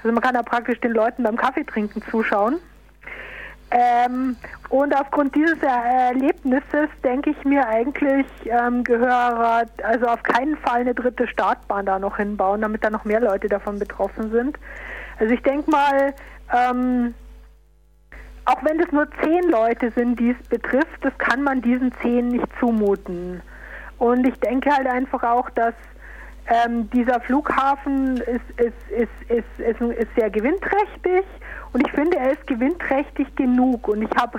Also 0.03 0.13
man 0.13 0.23
kann 0.23 0.35
da 0.35 0.43
praktisch 0.43 0.81
den 0.81 0.93
Leuten 0.93 1.23
beim 1.23 1.37
Kaffeetrinken 1.37 2.03
zuschauen. 2.11 2.59
Ähm, 3.75 4.37
und 4.69 4.95
aufgrund 4.95 5.35
dieses 5.35 5.63
Er- 5.63 6.11
Erlebnisses 6.11 6.91
denke 7.03 7.31
ich 7.31 7.45
mir 7.45 7.67
eigentlich, 7.67 8.27
ähm, 8.45 8.85
gehöre 8.85 9.65
also 9.83 10.07
auf 10.07 10.23
keinen 10.23 10.59
Fall 10.59 10.81
eine 10.81 10.95
dritte 10.95 11.27
Startbahn 11.27 11.87
da 11.87 11.99
noch 11.99 12.19
hinbauen, 12.19 12.61
damit 12.61 12.85
da 12.85 12.91
noch 12.91 13.07
mehr 13.07 13.21
Leute 13.21 13.49
davon 13.49 13.79
betroffen 13.79 14.31
sind. 14.31 14.59
Also 15.19 15.33
ich 15.33 15.43
denke 15.43 15.71
mal, 15.71 16.13
ähm, 16.53 17.15
auch 18.45 18.63
wenn 18.63 18.79
es 18.81 18.93
nur 18.93 19.07
zehn 19.23 19.49
Leute 19.51 19.91
sind, 19.93 20.21
die 20.21 20.31
es 20.31 20.49
betrifft, 20.49 21.03
das 21.03 21.17
kann 21.17 21.43
man 21.43 21.63
diesen 21.63 21.93
zehn 22.03 22.29
nicht 22.29 22.47
zumuten. 22.61 23.41
Und 23.99 24.27
ich 24.27 24.39
denke 24.41 24.71
halt 24.71 24.87
einfach 24.87 25.23
auch, 25.23 25.49
dass 25.51 25.75
ähm, 26.49 26.91
dieser 26.91 27.21
Flughafen 27.21 28.17
ist, 28.19 28.61
ist, 28.61 28.75
ist, 28.91 29.51
ist, 29.59 30.09
sehr 30.17 30.31
gewinnträchtig 30.31 31.25
und 31.73 31.87
ich 31.87 31.93
finde, 31.93 32.19
er 32.19 32.33
ist 32.33 32.47
gewinnträchtig 32.47 33.35
genug. 33.37 33.89
Und 33.89 34.03
ich 34.03 34.11
habe 34.17 34.39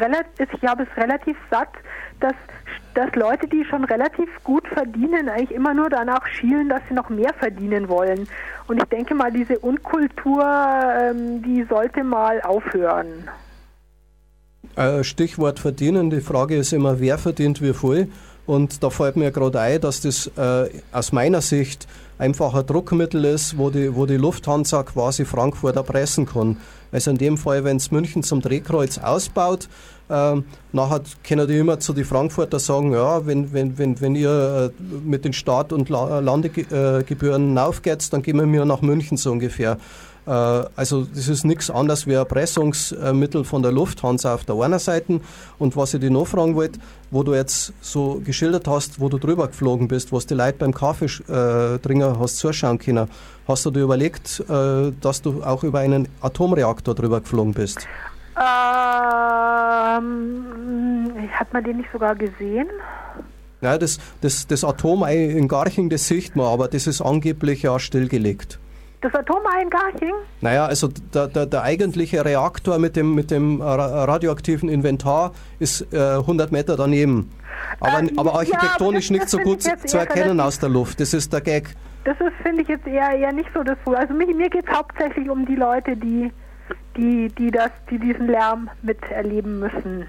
habe 0.68 0.84
es 0.84 0.98
relativ 0.98 1.38
satt, 1.50 1.70
dass, 2.20 2.34
dass 2.94 3.14
Leute, 3.16 3.48
die 3.48 3.66
schon 3.66 3.84
relativ 3.86 4.30
gut 4.44 4.68
verdienen, 4.68 5.30
eigentlich 5.30 5.52
immer 5.52 5.74
nur 5.74 5.90
danach 5.90 6.28
schielen, 6.28 6.70
dass 6.70 6.82
sie 6.88 6.94
noch 6.94 7.10
mehr 7.10 7.34
verdienen 7.40 7.90
wollen. 7.90 8.28
Und 8.68 8.78
ich 8.78 8.86
denke 8.86 9.16
mal, 9.16 9.32
diese 9.32 9.58
Unkultur, 9.60 10.44
ähm, 10.44 11.42
die 11.42 11.64
sollte 11.70 12.04
mal 12.04 12.42
aufhören. 12.42 13.30
Äh, 14.76 15.04
Stichwort 15.04 15.60
verdienen. 15.60 16.10
Die 16.10 16.22
Frage 16.22 16.56
ist 16.56 16.72
immer, 16.72 17.00
wer 17.00 17.18
verdient 17.18 17.62
wie 17.62 17.74
viel. 17.74 18.12
Und 18.46 18.84
da 18.84 18.90
fällt 18.90 19.16
mir 19.16 19.32
gerade 19.32 19.60
ein, 19.60 19.80
dass 19.80 20.02
das 20.02 20.28
äh, 20.38 20.70
aus 20.92 21.12
meiner 21.12 21.42
Sicht 21.42 21.88
einfach 22.18 22.54
ein 22.54 22.66
Druckmittel 22.66 23.24
ist, 23.26 23.58
wo 23.58 23.70
die, 23.70 23.96
wo 23.96 24.06
die 24.06 24.18
Lufthansa 24.18 24.84
quasi 24.84 25.26
Frankfurt 25.26 25.76
erpressen 25.76 26.26
kann. 26.26 26.58
Also 26.92 27.12
in 27.12 27.18
dem 27.18 27.38
Fall, 27.38 27.64
wenn 27.64 27.78
es 27.78 27.90
München 27.90 28.22
zum 28.22 28.42
Drehkreuz 28.42 28.98
ausbaut, 28.98 29.68
ähm, 30.10 30.44
nachher 30.74 31.02
können 31.24 31.48
die 31.48 31.58
immer 31.58 31.80
zu 31.80 31.94
den 31.94 32.06
Frankfurter 32.06 32.60
sagen, 32.60 32.94
ja, 32.94 33.26
wenn, 33.26 33.54
wenn, 33.54 33.78
wenn, 33.78 34.00
wenn 34.02 34.16
ihr 34.16 34.72
äh, 34.80 34.84
mit 35.04 35.26
den 35.26 35.34
Start- 35.34 35.74
und 35.74 35.90
La 35.90 36.20
Landegebühren 36.20 37.58
aufgeht, 37.58 38.12
dann 38.12 38.22
gehen 38.22 38.38
wir 38.38 38.46
mir 38.46 38.66
nach 38.66 38.82
München 38.82 39.18
so 39.18 39.32
ungefähr. 39.32 39.78
Äh, 40.26 40.30
also 40.76 41.04
das 41.04 41.28
ist 41.28 41.44
nichts 41.46 41.70
anderes 41.70 42.08
wie 42.08 42.14
Erpressungsmittel 42.14 43.44
von 43.44 43.62
der 43.62 43.72
Lufthansa 43.72 44.34
auf 44.34 44.46
der 44.46 44.56
einen 44.56 44.80
Seite. 44.80 45.20
Und 45.60 45.76
was 45.76 45.94
ich 45.94 46.00
dich 46.02 46.10
noch 46.10 46.28
fragen 46.28 46.56
wollte, 46.56 46.80
wo 47.12 47.24
du 47.24 47.34
jetzt 47.34 47.74
so 47.82 48.22
geschildert 48.24 48.68
hast, 48.68 49.00
wo 49.00 49.10
du 49.10 49.18
drüber 49.18 49.48
geflogen 49.48 49.88
bist, 49.88 50.12
was 50.12 50.26
die 50.26 50.34
Leute 50.34 50.58
beim 50.60 50.74
Kaffeetrinken 50.74 52.20
hast 52.20 52.38
zuschauen 52.38 52.80
können, 52.80 53.08
hast 53.48 53.66
du 53.66 53.72
dir 53.72 53.82
überlegt, 53.82 54.44
äh, 54.50 54.92
dass 55.02 55.22
du 55.22 55.44
auch 55.44 55.64
über 55.64 55.80
einen 55.80 56.08
Atomreaktor 56.22 56.96
drüber 56.96 57.22
geflogen 57.22 57.54
bist? 57.54 57.88
Ähm, 58.36 58.44
hat 61.32 61.54
man 61.54 61.64
den 61.64 61.78
nicht 61.78 61.90
sogar 61.92 62.16
gesehen? 62.16 62.68
Ja, 63.62 63.78
das, 63.78 64.00
das, 64.22 64.48
das 64.48 64.64
Atomei 64.64 65.16
in 65.24 65.48
Garching, 65.48 65.90
das 65.90 66.08
sieht 66.08 66.36
man, 66.36 66.48
aber 66.48 66.68
das 66.68 66.86
ist 66.88 67.00
angeblich 67.00 67.62
ja 67.62 67.80
stillgelegt. 67.80 68.60
Das 69.04 69.14
Atomei 69.16 69.62
in 69.62 69.70
Garching? 69.70 70.14
Naja, 70.42 70.66
also 70.66 70.88
der, 71.14 71.28
der, 71.28 71.46
der 71.46 71.62
eigentliche 71.62 72.24
Reaktor 72.24 72.80
mit 72.80 72.96
dem, 72.96 73.14
mit 73.16 73.32
dem 73.32 73.62
ra- 73.62 74.06
radioaktiven 74.06 74.70
Inventar 74.70 75.34
ist 75.60 75.86
äh, 75.94 75.98
100 76.16 76.52
Meter 76.54 76.78
daneben. 76.78 77.30
Aber, 77.82 78.00
Ähm, 78.00 78.12
aber 78.18 78.30
ja, 78.32 78.38
architektonisch 78.38 79.08
aber 79.10 79.14
nicht 79.14 79.24
das- 79.26 79.32
das 79.32 79.32
so 79.32 79.38
gut 79.40 79.62
zu 79.90 79.98
erkennen 79.98 80.40
aus 80.40 80.58
der 80.60 80.70
Luft. 80.70 81.00
Das 81.02 81.14
ist 81.14 81.34
der 81.34 81.42
Gag. 81.42 81.76
Das 82.06 82.16
ist, 82.22 82.34
finde 82.44 82.62
ich, 82.62 82.68
jetzt 82.70 82.88
eher, 82.88 83.12
eher 83.12 83.34
nicht 83.34 83.50
so 83.54 83.62
das 83.64 83.78
Problem. 83.80 84.02
Also 84.02 84.14
mir, 84.14 84.26
mir 84.34 84.50
geht 84.50 84.66
es 84.70 84.74
hauptsächlich 84.76 85.30
um 85.30 85.46
die 85.46 85.56
Leute, 85.56 85.96
die, 85.98 86.32
die, 86.98 87.28
die, 87.38 87.52
das, 87.52 87.72
die 87.90 88.00
diesen 88.00 88.28
Lärm 88.28 88.70
miterleben 88.82 89.60
müssen. 89.60 90.06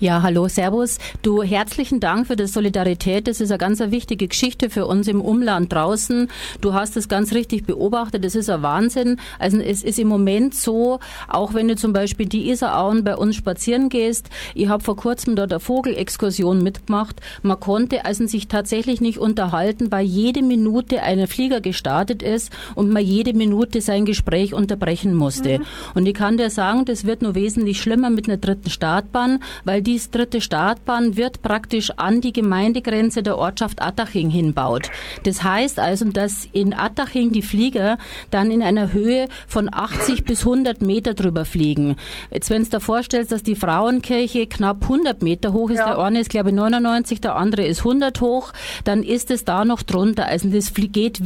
Ja, 0.00 0.22
hallo, 0.22 0.46
Servus. 0.46 0.98
Du, 1.22 1.42
herzlichen 1.42 1.98
Dank 1.98 2.28
für 2.28 2.36
die 2.36 2.46
Solidarität. 2.46 3.26
Das 3.26 3.40
ist 3.40 3.50
eine 3.50 3.58
ganz 3.58 3.80
eine 3.80 3.90
wichtige 3.90 4.28
Geschichte 4.28 4.70
für 4.70 4.86
uns 4.86 5.08
im 5.08 5.20
Umland 5.20 5.72
draußen. 5.72 6.28
Du 6.60 6.72
hast 6.72 6.96
es 6.96 7.08
ganz 7.08 7.32
richtig 7.32 7.66
beobachtet. 7.66 8.24
Das 8.24 8.36
ist 8.36 8.48
ein 8.48 8.62
Wahnsinn. 8.62 9.16
Also 9.40 9.58
es 9.58 9.82
ist 9.82 9.98
im 9.98 10.06
Moment 10.06 10.54
so, 10.54 11.00
auch 11.26 11.52
wenn 11.52 11.66
du 11.66 11.74
zum 11.74 11.92
Beispiel 11.92 12.26
die 12.26 12.48
Isarauen 12.48 13.02
bei 13.02 13.16
uns 13.16 13.34
spazieren 13.34 13.88
gehst. 13.88 14.30
Ich 14.54 14.68
habe 14.68 14.84
vor 14.84 14.94
kurzem 14.94 15.34
dort 15.34 15.52
eine 15.52 15.58
Vogelexkursion 15.58 16.62
mitgemacht. 16.62 17.16
Man 17.42 17.58
konnte 17.58 18.04
also 18.04 18.24
sich 18.24 18.46
tatsächlich 18.46 19.00
nicht 19.00 19.18
unterhalten, 19.18 19.90
weil 19.90 20.06
jede 20.06 20.42
Minute 20.42 21.02
ein 21.02 21.26
Flieger 21.26 21.60
gestartet 21.60 22.22
ist 22.22 22.52
und 22.76 22.92
man 22.92 23.04
jede 23.04 23.34
Minute 23.34 23.80
sein 23.80 24.04
Gespräch 24.04 24.54
unterbrechen 24.54 25.12
musste. 25.12 25.58
Und 25.96 26.06
ich 26.06 26.14
kann 26.14 26.36
dir 26.36 26.50
sagen, 26.50 26.84
das 26.84 27.04
wird 27.04 27.20
nur 27.20 27.34
wesentlich 27.34 27.80
schlimmer 27.80 28.10
mit 28.10 28.28
einer 28.28 28.36
dritten 28.36 28.70
Startbahn, 28.70 29.40
weil 29.64 29.87
die 29.88 29.98
dritte 30.10 30.42
Startbahn 30.42 31.16
wird 31.16 31.40
praktisch 31.40 31.90
an 31.96 32.20
die 32.20 32.34
Gemeindegrenze 32.34 33.22
der 33.22 33.38
Ortschaft 33.38 33.80
Attaching 33.80 34.28
hinbaut. 34.28 34.90
Das 35.24 35.42
heißt 35.42 35.78
also, 35.78 36.04
dass 36.10 36.46
in 36.52 36.74
Attaching 36.74 37.32
die 37.32 37.40
Flieger 37.40 37.96
dann 38.30 38.50
in 38.50 38.62
einer 38.62 38.92
Höhe 38.92 39.28
von 39.46 39.72
80 39.72 40.24
bis 40.24 40.40
100 40.40 40.82
Meter 40.82 41.14
drüber 41.14 41.46
fliegen. 41.46 41.96
Jetzt, 42.30 42.50
wenn 42.50 42.64
du 42.64 42.68
dir 42.68 42.80
vorstellst, 42.80 43.32
dass 43.32 43.42
die 43.42 43.56
Frauenkirche 43.56 44.46
knapp 44.46 44.82
100 44.82 45.22
Meter 45.22 45.54
hoch 45.54 45.70
ist, 45.70 45.78
Ja. 45.78 45.86
der 45.94 45.98
eine 46.00 46.20
ist 46.20 46.28
glaube 46.28 46.50
ich 46.50 46.54
99, 46.54 47.22
der 47.22 47.36
andere 47.36 47.64
ist 47.64 47.78
100 47.78 48.20
hoch, 48.20 48.52
dann 48.84 49.02
ist 49.02 49.30
es 49.30 49.46
da 49.46 49.64
noch 49.64 49.82
drunter. 49.82 50.26
Also 50.26 50.50
das 50.50 50.74
geht 50.74 51.22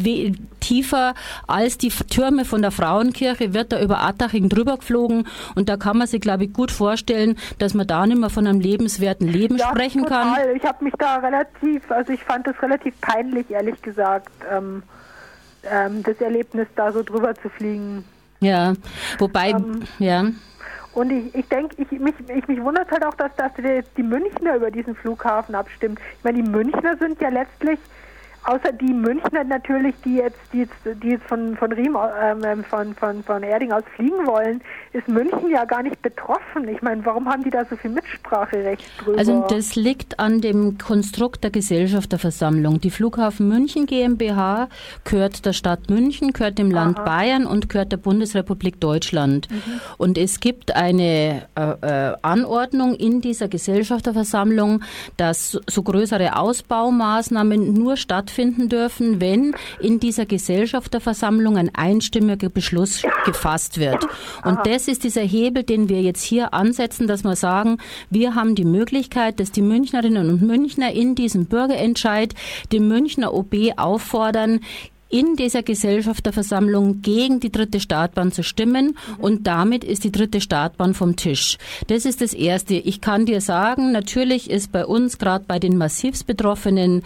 tiefer 0.61 1.15
als 1.49 1.79
die 1.79 1.89
Türme 1.89 2.45
von 2.45 2.63
der 2.63 2.71
Frauenkirche, 2.71 3.55
wird 3.55 3.73
da 3.73 3.83
über 3.83 4.03
Attaching 4.05 4.49
drüber 4.49 4.77
geflogen 4.77 5.27
und 5.57 5.69
da 5.69 5.77
kann 5.77 5.99
man 5.99 6.07
sich 6.07 6.21
glaube 6.21 6.45
ich 6.45 6.53
gut 6.53 6.71
vorstellen, 6.71 7.37
dass 7.59 7.75
man 7.75 7.89
da 7.89 8.07
nicht 8.07 8.21
mehr 8.21 8.31
von 8.31 8.52
einem 8.53 8.61
lebenswerten 8.61 9.27
Leben 9.27 9.59
sprechen 9.59 10.03
total. 10.05 10.37
kann. 10.37 10.57
Ich 10.57 10.65
habe 10.65 10.85
mich 10.85 10.95
da 10.99 11.17
relativ, 11.17 11.91
also 11.91 12.13
ich 12.13 12.23
fand 12.23 12.47
das 12.47 12.61
relativ 12.63 12.99
peinlich, 13.01 13.51
ehrlich 13.51 13.81
gesagt, 13.83 14.31
ähm, 14.51 14.83
ähm, 15.65 16.03
das 16.03 16.21
Erlebnis 16.21 16.69
da 16.77 16.93
so 16.93 17.03
drüber 17.03 17.35
zu 17.35 17.49
fliegen. 17.49 18.05
Ja, 18.41 18.75
wobei, 19.19 19.51
Ähm, 19.51 19.83
ja. 19.99 20.25
Und 20.95 21.11
ich, 21.11 21.35
ich 21.35 21.49
denke, 21.49 21.75
ich, 21.79 21.91
mich, 21.99 22.15
ich, 22.29 22.47
mich 22.49 22.61
wundert 22.61 22.91
halt 22.91 23.05
auch, 23.07 23.15
dass, 23.15 23.35
dass 23.37 23.53
die, 23.55 23.81
die 23.97 24.03
Münchner 24.03 24.57
über 24.57 24.71
diesen 24.71 24.95
Flughafen 24.95 25.55
abstimmt. 25.55 25.99
Ich 26.19 26.25
meine, 26.25 26.43
die 26.43 26.49
Münchner 26.49 26.97
sind 26.99 27.19
ja 27.21 27.31
letztlich, 27.31 27.79
außer 28.45 28.73
die 28.73 28.93
Münchner 28.93 29.45
natürlich, 29.45 29.95
die 30.05 30.17
jetzt, 30.17 30.39
die 30.53 30.61
jetzt, 30.61 30.75
die 30.85 31.11
jetzt 31.11 31.25
von, 31.25 31.57
von 31.57 31.73
Riem, 31.73 31.97
ähm, 32.21 32.65
von, 32.65 32.95
von, 32.95 33.23
von 33.23 33.43
Erding 33.43 33.73
aus 33.73 33.85
fliegen 33.97 34.27
wollen, 34.27 34.61
ist 34.93 35.09
München 35.09 35.51
ja 35.51 35.65
gar 35.65 35.83
nicht 35.83 36.01
betroffen. 36.03 36.69
Ich 36.69 36.83
meine, 36.83 37.05
warum 37.05 37.29
haben 37.29 37.43
die 37.45 37.51
da 37.51 37.65
so 37.65 37.77
viel 37.77 37.91
Mitspracherecht 37.91 38.85
drüber? 38.99 39.19
Also 39.19 39.45
das 39.49 39.75
liegt 39.75 40.19
an 40.19 40.41
dem 40.41 40.79
Konstrukt 40.79 41.45
der 41.45 41.51
Gesellschafterversammlung. 41.51 42.81
Die 42.81 42.91
Flughafen 42.91 43.49
München 43.49 43.87
GmbH 43.87 44.69
gehört 45.05 45.45
der 45.47 45.53
Stadt 45.53 45.89
München, 45.89 46.33
gehört 46.33 46.59
dem 46.59 46.71
Land 46.71 47.05
Bayern 47.05 47.47
und 47.47 47.69
gehört 47.69 47.93
der 47.93 47.97
Bundesrepublik 47.97 48.81
Deutschland. 48.81 49.49
Und 49.99 50.19
es 50.19 50.41
gibt 50.41 50.75
eine 50.77 51.47
äh, 51.55 52.11
äh, 52.11 52.17
Anordnung 52.23 52.95
in 52.95 53.21
dieser 53.21 53.49
Gesellschafterversammlung, 53.49 54.83
dass 55.17 55.59
so- 55.69 55.83
größere 55.83 56.37
Ausbaumaßnahmen 56.37 57.73
nur 57.73 57.97
stattfinden 57.97 58.69
dürfen, 58.69 59.21
wenn 59.21 59.55
in 59.81 60.01
dieser 60.01 60.27
Gesellschafterversammlung 60.27 61.57
ein 61.57 61.71
einstimmiger 61.75 62.49
Beschluss 62.49 63.03
gefasst 63.25 63.79
wird. 63.79 64.07
Und 64.45 64.59
das 64.65 64.82
ist 64.89 65.05
dieser 65.05 65.23
Hebel, 65.23 65.63
den 65.63 65.89
wir 65.89 66.03
jetzt 66.03 66.23
hier 66.23 66.55
ansetzen, 66.55 67.07
dass 67.07 67.25
wir 67.25 67.37
sagen, 67.37 67.79
wir 68.11 68.35
haben 68.35 68.55
die 68.55 68.65
Möglichkeit, 68.65 69.41
dass 69.41 69.53
die 69.53 69.63
Münchnerinnen 69.63 70.29
und 70.29 70.43
Münchner 70.43 70.93
in 70.93 71.15
diesem 71.15 71.47
Bürgerentscheid 71.47 72.35
dem 72.73 72.89
Münchner 72.89 73.35
OB 73.35 73.55
auffordern, 73.77 74.61
in 75.13 75.37
dieser 75.37 75.63
Gesellschafterversammlung 75.63 77.03
gegen 77.03 77.39
die 77.39 77.53
dritte 77.53 77.81
Startbahn 77.81 78.33
zu 78.33 78.43
stimmen 78.43 78.97
und 79.19 79.47
damit 79.47 79.85
ist 79.85 80.05
die 80.05 80.11
dritte 80.11 80.41
Startbahn 80.41 80.95
vom 80.95 81.17
Tisch. 81.17 81.59
Das 81.89 82.07
ist 82.07 82.23
das 82.23 82.33
Erste. 82.33 82.75
Ich 82.75 83.03
kann 83.03 83.27
dir 83.27 83.43
sagen, 83.43 83.93
natürlich 83.93 84.49
ist 84.49 84.73
bei 84.73 84.87
uns 84.87 85.19
gerade 85.19 85.45
bei 85.47 85.59
den 85.59 85.77
Massivsbetroffenen 85.77 87.03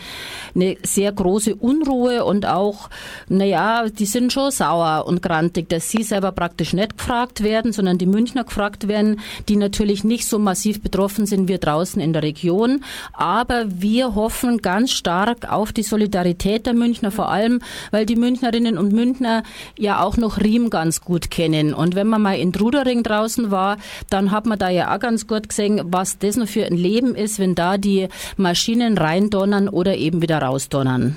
eine 0.54 0.76
sehr 0.84 1.10
große 1.10 1.56
Unruhe 1.56 2.24
und 2.24 2.46
auch, 2.46 2.90
naja, 3.28 3.88
die 3.88 4.06
sind 4.06 4.32
schon 4.32 4.52
sauer 4.52 5.04
und 5.06 5.20
grantig, 5.20 5.68
dass 5.68 5.90
sie 5.90 6.04
selber 6.04 6.30
praktisch 6.30 6.74
nicht 6.74 6.98
gefragt 6.98 7.42
werden, 7.42 7.72
sondern 7.72 7.98
die 7.98 8.06
Münchner 8.06 8.44
gefragt 8.44 8.86
werden, 8.86 9.18
die 9.48 9.56
natürlich 9.56 10.04
nicht 10.04 10.28
so 10.28 10.38
massiv 10.38 10.80
betroffen 10.80 11.26
sind 11.26 11.48
wie 11.48 11.58
draußen 11.58 12.00
in 12.00 12.12
der 12.12 12.22
Region. 12.22 12.84
Aber 13.12 13.64
wir 13.66 14.14
hoffen 14.14 14.58
ganz 14.58 14.92
stark 14.92 15.50
auf 15.50 15.72
die 15.72 15.82
Solidarität 15.82 16.66
der 16.66 16.74
Münchner, 16.74 17.10
vor 17.10 17.30
allem, 17.32 17.60
weil 17.96 18.04
die 18.04 18.16
Münchnerinnen 18.16 18.76
und 18.76 18.92
Münchner 18.92 19.42
ja 19.78 20.02
auch 20.02 20.18
noch 20.18 20.38
Riem 20.38 20.68
ganz 20.68 21.00
gut 21.00 21.30
kennen. 21.30 21.72
Und 21.72 21.94
wenn 21.94 22.06
man 22.06 22.20
mal 22.20 22.36
in 22.38 22.52
Trudering 22.52 23.02
draußen 23.02 23.50
war, 23.50 23.78
dann 24.10 24.32
hat 24.32 24.44
man 24.44 24.58
da 24.58 24.68
ja 24.68 24.94
auch 24.94 25.00
ganz 25.00 25.26
gut 25.26 25.48
gesehen, 25.48 25.80
was 25.82 26.18
das 26.18 26.36
noch 26.36 26.46
für 26.46 26.66
ein 26.66 26.76
Leben 26.76 27.14
ist, 27.14 27.38
wenn 27.38 27.54
da 27.54 27.78
die 27.78 28.08
Maschinen 28.36 28.98
reindonnern 28.98 29.70
oder 29.70 29.94
eben 29.94 30.20
wieder 30.20 30.42
rausdonnern. 30.42 31.16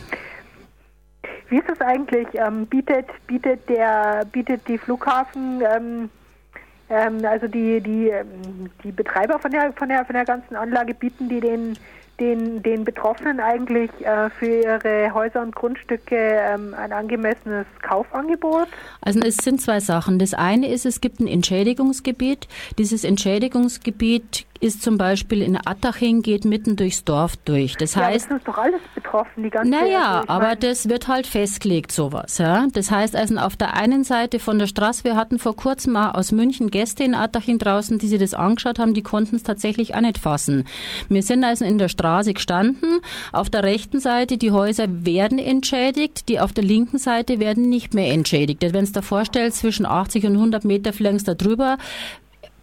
Wie 1.50 1.58
ist 1.58 1.70
es 1.70 1.82
eigentlich? 1.82 2.28
Ähm, 2.36 2.66
bietet, 2.68 3.08
bietet, 3.28 3.68
der, 3.68 4.26
bietet 4.32 4.66
die 4.70 4.78
Flughafen, 4.78 5.62
ähm, 5.76 6.10
ähm, 6.90 7.26
also 7.26 7.50
die, 7.50 7.82
die, 7.82 8.08
ähm, 8.08 8.70
die 8.86 8.94
Betreiber 8.94 9.38
von 9.38 9.52
der, 9.52 9.74
von, 9.74 9.90
der, 9.90 10.06
von 10.06 10.16
der 10.16 10.24
ganzen 10.24 10.56
Anlage, 10.56 10.94
bieten 10.94 11.28
die 11.28 11.42
den 11.42 11.78
den, 12.20 12.62
den 12.64 12.84
Betroffenen 12.84 13.40
eigentlich 13.40 13.90
äh, 14.02 14.30
für 14.30 14.46
ihre 14.46 15.14
Häuser 15.14 15.42
und 15.42 15.56
Grundstücke 15.56 16.16
ähm, 16.16 16.74
ein 16.74 16.92
angemessenes 16.92 17.66
Kaufangebot? 17.82 18.68
Also 19.02 19.20
es 19.22 19.38
sind 19.38 19.62
zwei 19.62 19.80
Sachen. 19.80 20.20
Das 20.20 20.34
eine 20.34 20.70
ist, 20.70 20.86
es 20.86 21.02
gibt 21.02 21.20
ein 21.20 21.28
Entschädigungsgebiet. 21.28 22.48
Dieses 22.78 23.04
Entschädigungsgebiet 23.04 24.46
ist 24.60 24.82
zum 24.82 24.98
Beispiel 24.98 25.42
in 25.42 25.58
Attaching, 25.58 26.22
geht 26.22 26.46
mitten 26.46 26.76
durchs 26.76 27.04
Dorf 27.04 27.38
durch. 27.38 27.76
Das 27.78 27.96
ja, 27.96 28.06
heißt, 28.06 28.30
das 28.30 28.40
ist 28.40 28.48
doch 28.48 28.58
alles 28.58 28.82
betroffen, 28.94 29.44
die 29.44 29.50
ganze 29.50 29.72
naja, 29.72 30.20
also 30.20 30.30
aber 30.30 30.48
mein, 30.48 30.60
das 30.60 30.90
wird 30.90 31.08
halt 31.08 31.28
festgelegt, 31.28 31.92
sowas. 31.92 32.38
Ja? 32.38 32.68
Das 32.74 32.92
heißt 32.92 33.16
also 33.16 33.38
auf 33.38 33.56
der 33.56 33.76
einen 33.76 34.04
Seite 34.04 34.40
von 34.40 34.60
der 34.60 34.68
Straße, 34.68 35.04
wir 35.04 35.16
hatten 35.16 35.40
vor 35.40 35.56
kurzem 35.56 35.94
mal 35.94 36.12
aus 36.12 36.32
München 36.32 36.72
Gäste 36.72 37.04
in 37.04 37.16
Attaching 37.16 37.58
draußen, 37.58 38.00
die 38.00 38.08
sich 38.08 38.20
das 38.20 38.34
angeschaut 38.34 38.80
haben, 38.80 38.94
die 38.94 39.02
konnten 39.02 39.36
es 39.36 39.44
tatsächlich 39.44 39.96
auch 39.96 40.02
nicht 40.02 40.18
fassen. 40.18 40.66
Wir 41.08 41.24
sind 41.24 41.44
also 41.44 41.66
in 41.66 41.78
der 41.78 41.90
Straße 41.90 42.34
gestanden. 42.34 43.00
Auf 43.32 43.50
der 43.50 43.64
rechten 43.64 44.00
Seite, 44.00 44.38
die 44.38 44.52
Häuser 44.52 44.88
werden 45.06 45.40
entschädigt, 45.40 46.28
die 46.28 46.40
auf 46.40 46.54
der 46.54 46.64
linken 46.64 46.98
Seite 46.98 47.40
werden 47.40 47.70
nicht 47.70 47.94
mehr 47.94 48.12
entschädigt. 48.12 48.62
Wenn 48.62 48.84
es 48.84 48.92
da 48.92 49.02
vorstellt, 49.02 49.54
zwischen 49.54 49.86
80 49.86 50.26
und 50.26 50.34
100 50.34 50.66
Meter 50.66 50.94
vielleicht 50.94 51.28
da 51.28 51.34
drüber, 51.34 51.78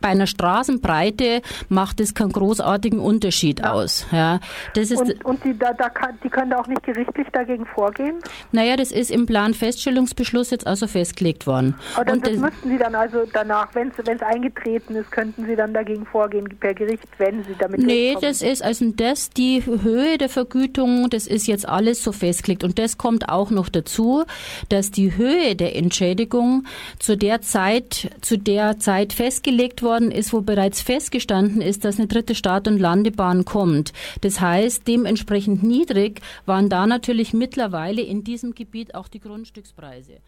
bei 0.00 0.08
einer 0.08 0.26
Straßenbreite 0.26 1.42
macht 1.68 2.00
es 2.00 2.14
keinen 2.14 2.32
großartigen 2.32 2.98
Unterschied 2.98 3.60
Ja. 3.60 3.72
aus. 3.72 4.06
Ja, 4.12 4.40
das 4.74 4.90
ist, 4.90 5.00
und 5.00 5.24
und 5.24 5.44
die, 5.44 5.56
da, 5.58 5.72
da 5.72 5.88
kann, 5.88 6.18
die 6.22 6.28
können 6.28 6.50
da 6.50 6.58
auch 6.58 6.66
nicht 6.66 6.82
gerichtlich 6.82 7.26
dagegen 7.32 7.66
vorgehen? 7.66 8.16
naja, 8.52 8.76
das 8.76 8.92
ist 8.92 9.10
im 9.10 9.26
Planfeststellungsbeschluss 9.26 10.50
jetzt 10.50 10.66
also 10.66 10.86
festgelegt 10.86 11.46
worden. 11.46 11.74
Oder 12.00 12.12
Und 12.12 12.26
das 12.26 12.32
das- 12.34 12.40
müssten 12.42 12.68
Sie 12.70 12.78
dann 12.78 12.94
also 12.94 13.18
danach, 13.32 13.74
wenn 13.74 13.88
es 13.88 14.22
eingetreten 14.22 14.94
ist, 14.96 15.10
könnten 15.10 15.46
Sie 15.46 15.56
dann 15.56 15.72
dagegen 15.74 16.06
vorgehen 16.06 16.48
per 16.60 16.74
Gericht, 16.74 17.04
wenn 17.18 17.44
Sie 17.44 17.54
damit 17.58 17.80
Nee, 17.80 18.12
durchkommen. 18.12 18.20
das 18.30 18.42
ist 18.42 18.62
also 18.62 18.90
das, 18.96 19.30
die 19.30 19.64
Höhe 19.64 20.18
der 20.18 20.28
Vergütung, 20.28 21.10
das 21.10 21.26
ist 21.26 21.46
jetzt 21.46 21.68
alles 21.68 22.02
so 22.02 22.12
festgelegt. 22.12 22.64
Und 22.64 22.78
das 22.78 22.98
kommt 22.98 23.28
auch 23.28 23.50
noch 23.50 23.68
dazu, 23.68 24.24
dass 24.68 24.90
die 24.90 25.16
Höhe 25.16 25.56
der 25.56 25.76
Entschädigung 25.76 26.64
zu 26.98 27.16
der 27.16 27.40
Zeit, 27.42 28.10
zu 28.20 28.38
der 28.38 28.78
Zeit 28.78 29.12
festgelegt 29.12 29.82
worden 29.86 30.10
ist, 30.10 30.34
wo 30.34 30.42
bereits 30.42 30.82
festgestanden 30.82 31.62
ist, 31.62 31.86
dass 31.86 31.98
eine 31.98 32.08
dritte 32.08 32.34
Start- 32.34 32.68
und 32.68 32.78
Landebahn 32.78 33.46
kommt. 33.46 33.94
Das 34.20 34.42
heißt, 34.42 34.86
dementsprechend 34.86 35.62
niedrig 35.62 36.20
waren 36.44 36.68
da 36.68 36.86
natürlich 36.86 37.32
mittlerweile 37.32 38.02
in 38.02 38.22
diesem 38.22 38.54
Gebiet 38.54 38.94
auch 38.94 39.08
die 39.08 39.20
Grundstückspreise. 39.20 40.18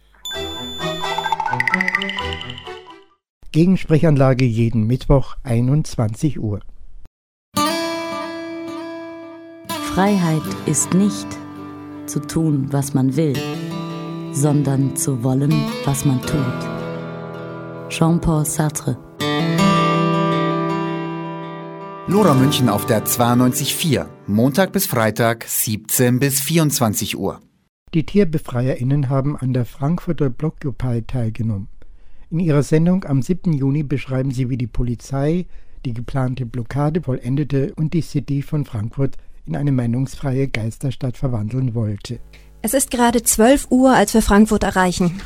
Gegensprechanlage 3.53 4.45
jeden 4.47 4.87
Mittwoch 4.87 5.37
21 5.43 6.39
Uhr. 6.39 6.61
Freiheit 9.95 10.43
ist 10.67 10.95
nicht 10.95 11.27
zu 12.07 12.21
tun, 12.21 12.69
was 12.71 12.95
man 12.95 13.17
will, 13.17 13.35
sondern 14.33 14.97
zu 14.97 15.25
wollen, 15.25 15.53
was 15.85 16.05
man 16.05 16.23
tut. 16.23 17.89
Jean-Paul 17.89 18.45
Sartre 18.45 18.97
Lora 22.11 22.33
München 22.33 22.71
auf 22.71 22.87
der 22.87 23.05
92.4, 23.05 24.07
Montag 24.27 24.73
bis 24.73 24.87
Freitag, 24.87 25.45
17 25.47 26.19
bis 26.19 26.41
24 26.41 27.19
Uhr. 27.19 27.43
Die 27.93 28.07
TierbefreierInnen 28.07 29.11
haben 29.11 29.37
an 29.37 29.53
der 29.53 29.67
Frankfurter 29.67 30.31
Blockupy 30.31 31.03
teilgenommen. 31.07 31.69
In 32.31 32.41
ihrer 32.41 32.63
Sendung 32.63 33.05
am 33.05 33.21
7. 33.21 33.53
Juni 33.53 33.83
beschreiben 33.83 34.31
sie, 34.31 34.49
wie 34.49 34.57
die 34.57 34.67
Polizei 34.67 35.45
die 35.85 35.93
geplante 35.93 36.47
Blockade 36.47 37.03
vollendete 37.03 37.75
und 37.75 37.93
die 37.93 38.01
City 38.01 38.41
von 38.41 38.65
Frankfurt 38.65 39.19
in 39.45 39.55
eine 39.55 39.73
meinungsfreie 39.73 40.49
Geisterstadt 40.49 41.19
verwandeln 41.19 41.75
wollte. 41.75 42.21
Es 42.63 42.73
ist 42.73 42.91
gerade 42.91 43.23
12 43.23 43.67
Uhr, 43.71 43.95
als 43.95 44.15
wir 44.15 44.23
Frankfurt 44.23 44.63
erreichen. 44.63 45.21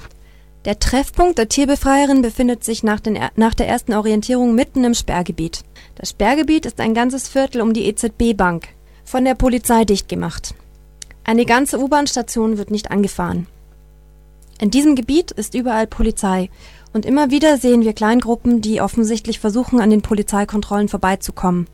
Der 0.64 0.78
Treffpunkt 0.78 1.38
der 1.38 1.48
Tierbefreierin 1.48 2.22
befindet 2.22 2.62
sich 2.62 2.84
nach, 2.84 3.00
den, 3.00 3.18
nach 3.34 3.54
der 3.54 3.66
ersten 3.66 3.94
Orientierung 3.94 4.54
mitten 4.54 4.84
im 4.84 4.94
Sperrgebiet. 4.94 5.62
Das 5.96 6.10
Sperrgebiet 6.10 6.66
ist 6.66 6.80
ein 6.80 6.94
ganzes 6.94 7.28
Viertel 7.28 7.62
um 7.62 7.72
die 7.72 7.86
EZB-Bank, 7.86 8.68
von 9.04 9.24
der 9.24 9.34
Polizei 9.34 9.84
dicht 9.84 10.08
gemacht. 10.08 10.54
Eine 11.24 11.46
ganze 11.46 11.80
U-Bahn-Station 11.80 12.58
wird 12.58 12.70
nicht 12.70 12.92
angefahren. 12.92 13.48
In 14.60 14.70
diesem 14.70 14.94
Gebiet 14.94 15.32
ist 15.32 15.54
überall 15.54 15.88
Polizei 15.88 16.48
und 16.92 17.06
immer 17.06 17.32
wieder 17.32 17.58
sehen 17.58 17.82
wir 17.82 17.92
Kleingruppen, 17.92 18.60
die 18.60 18.80
offensichtlich 18.80 19.40
versuchen, 19.40 19.80
an 19.80 19.90
den 19.90 20.02
Polizeikontrollen 20.02 20.88
vorbeizukommen. 20.88 21.66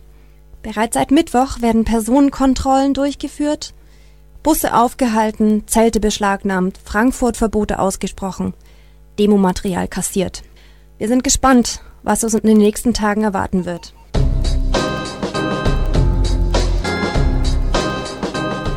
Bereits 0.63 0.95
seit 0.95 1.11
Mittwoch 1.11 1.61
werden 1.61 1.85
Personenkontrollen 1.85 2.95
durchgeführt, 2.95 3.75
Busse 4.43 4.75
aufgehalten, 4.75 5.65
Zelte 5.67 6.01
beschlagnahmt, 6.01 6.79
Frankfurt-Verbote 6.83 7.79
ausgesprochen, 7.79 8.55
Demomaterial 9.19 9.89
kassiert. 9.89 10.43
Wir 10.97 11.09
sind 11.09 11.25
gespannt, 11.25 11.81
was 12.03 12.23
uns 12.25 12.35
in 12.35 12.47
den 12.47 12.59
nächsten 12.59 12.95
Tagen 12.95 13.25
erwarten 13.25 13.65
wird. 13.65 13.95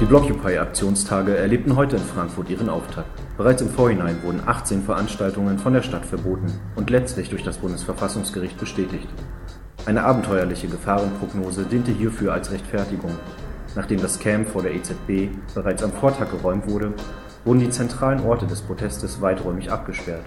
Die 0.01 0.05
Blockupy-Aktionstage 0.05 1.37
erlebten 1.37 1.75
heute 1.75 1.97
in 1.97 2.01
Frankfurt 2.01 2.49
ihren 2.49 2.69
Auftakt. 2.69 3.21
Bereits 3.37 3.61
im 3.61 3.69
Vorhinein 3.69 4.23
wurden 4.23 4.41
18 4.43 4.81
Veranstaltungen 4.81 5.59
von 5.59 5.73
der 5.73 5.83
Stadt 5.83 6.05
verboten 6.05 6.51
und 6.75 6.89
letztlich 6.89 7.29
durch 7.29 7.43
das 7.43 7.59
Bundesverfassungsgericht 7.59 8.57
bestätigt. 8.57 9.07
Eine 9.85 10.03
abenteuerliche 10.03 10.67
Gefahrenprognose 10.67 11.65
diente 11.65 11.91
hierfür 11.91 12.33
als 12.33 12.51
Rechtfertigung. 12.51 13.11
Nachdem 13.75 14.01
das 14.01 14.17
Camp 14.17 14.49
vor 14.49 14.63
der 14.63 14.73
EZB 14.73 15.29
bereits 15.53 15.83
am 15.83 15.91
Vortag 15.91 16.31
geräumt 16.31 16.67
wurde, 16.67 16.93
wurden 17.45 17.59
die 17.59 17.69
zentralen 17.69 18.23
Orte 18.25 18.45
des 18.45 18.61
Protestes 18.61 19.21
weiträumig 19.21 19.71
abgesperrt. 19.71 20.25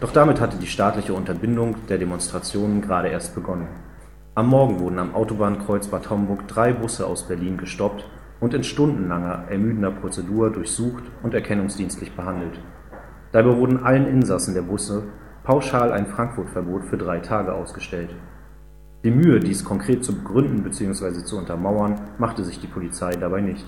Doch 0.00 0.12
damit 0.12 0.40
hatte 0.40 0.58
die 0.58 0.66
staatliche 0.66 1.14
Unterbindung 1.14 1.76
der 1.88 1.98
Demonstrationen 1.98 2.82
gerade 2.82 3.08
erst 3.08 3.34
begonnen. 3.34 3.68
Am 4.34 4.48
Morgen 4.48 4.80
wurden 4.80 4.98
am 4.98 5.14
Autobahnkreuz 5.14 5.88
Bad 5.88 6.10
Homburg 6.10 6.46
drei 6.46 6.72
Busse 6.72 7.06
aus 7.06 7.26
Berlin 7.26 7.56
gestoppt 7.56 8.04
und 8.38 8.52
in 8.52 8.62
stundenlanger, 8.62 9.44
ermüdender 9.48 9.90
Prozedur 9.90 10.50
durchsucht 10.50 11.04
und 11.22 11.32
erkennungsdienstlich 11.32 12.14
behandelt. 12.14 12.60
Dabei 13.32 13.56
wurden 13.56 13.84
allen 13.84 14.06
Insassen 14.06 14.54
der 14.54 14.62
Busse 14.62 15.04
pauschal 15.42 15.92
ein 15.92 16.06
Frankfurt-Verbot 16.06 16.84
für 16.84 16.98
drei 16.98 17.20
Tage 17.20 17.54
ausgestellt. 17.54 18.10
Die 19.04 19.10
Mühe, 19.10 19.40
dies 19.40 19.64
konkret 19.64 20.04
zu 20.04 20.14
begründen 20.14 20.62
bzw. 20.62 21.24
zu 21.24 21.38
untermauern, 21.38 22.00
machte 22.18 22.44
sich 22.44 22.60
die 22.60 22.66
Polizei 22.66 23.12
dabei 23.12 23.40
nicht. 23.40 23.66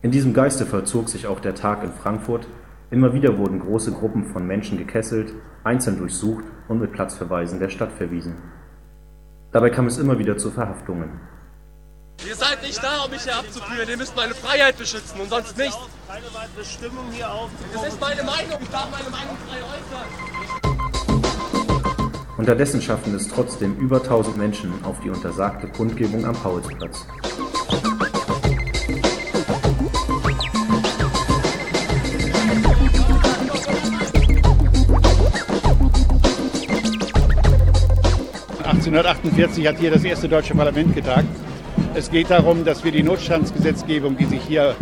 In 0.00 0.12
diesem 0.12 0.32
Geiste 0.32 0.64
vollzog 0.64 1.08
sich 1.08 1.26
auch 1.26 1.40
der 1.40 1.56
Tag 1.56 1.82
in 1.82 1.92
Frankfurt. 1.92 2.46
Immer 2.90 3.14
wieder 3.14 3.36
wurden 3.36 3.58
große 3.58 3.90
Gruppen 3.90 4.26
von 4.26 4.46
Menschen 4.46 4.78
gekesselt, 4.78 5.34
einzeln 5.64 5.98
durchsucht 5.98 6.44
und 6.68 6.78
mit 6.80 6.92
Platzverweisen 6.92 7.58
der 7.58 7.68
Stadt 7.68 7.90
verwiesen. 7.90 8.36
Dabei 9.50 9.70
kam 9.70 9.88
es 9.88 9.98
immer 9.98 10.20
wieder 10.20 10.36
zu 10.36 10.52
Verhaftungen. 10.52 11.18
Wir 12.24 12.36
seid 12.36 12.62
nicht 12.62 12.80
da, 12.80 13.04
um 13.04 13.10
mich 13.10 13.22
hier 13.22 13.36
abzuführen. 13.36 13.88
Ihr 13.88 13.96
müsst 13.96 14.14
meine 14.14 14.34
Freiheit 14.34 14.78
beschützen 14.78 15.20
und 15.20 15.30
sonst 15.30 15.58
nicht. 15.58 15.76
Keine 16.06 16.26
weitere 16.32 16.64
Stimmung 16.64 17.10
hier 17.10 17.32
auf. 17.32 17.50
Das 17.72 17.88
ist 17.88 18.00
meine 18.00 18.22
Meinung. 18.22 18.58
Ich 18.60 18.68
darf 18.70 18.88
meine 18.92 19.10
Meinung 19.10 19.36
frei 19.48 19.58
äußern. 19.58 20.06
Unterdessen 22.36 22.80
schaffen 22.80 23.16
es 23.16 23.26
trotzdem 23.26 23.76
über 23.78 23.96
1000 23.96 24.36
Menschen 24.36 24.72
auf 24.84 25.00
die 25.00 25.10
untersagte 25.10 25.66
Kundgebung 25.66 26.24
am 26.24 26.34
Paulsplatz. 26.34 27.04
1948 38.88 39.66
hat 39.66 39.78
hier 39.78 39.90
das 39.90 40.02
erste 40.02 40.30
deutsche 40.30 40.54
Parlament 40.54 40.94
getagt. 40.94 41.28
Es 41.94 42.10
geht 42.10 42.30
darum, 42.30 42.64
dass 42.64 42.82
wir 42.84 42.90
die 42.90 43.02
Notstandsgesetzgebung, 43.02 44.16
die 44.16 44.24
sich 44.24 44.40
hier 44.40 44.74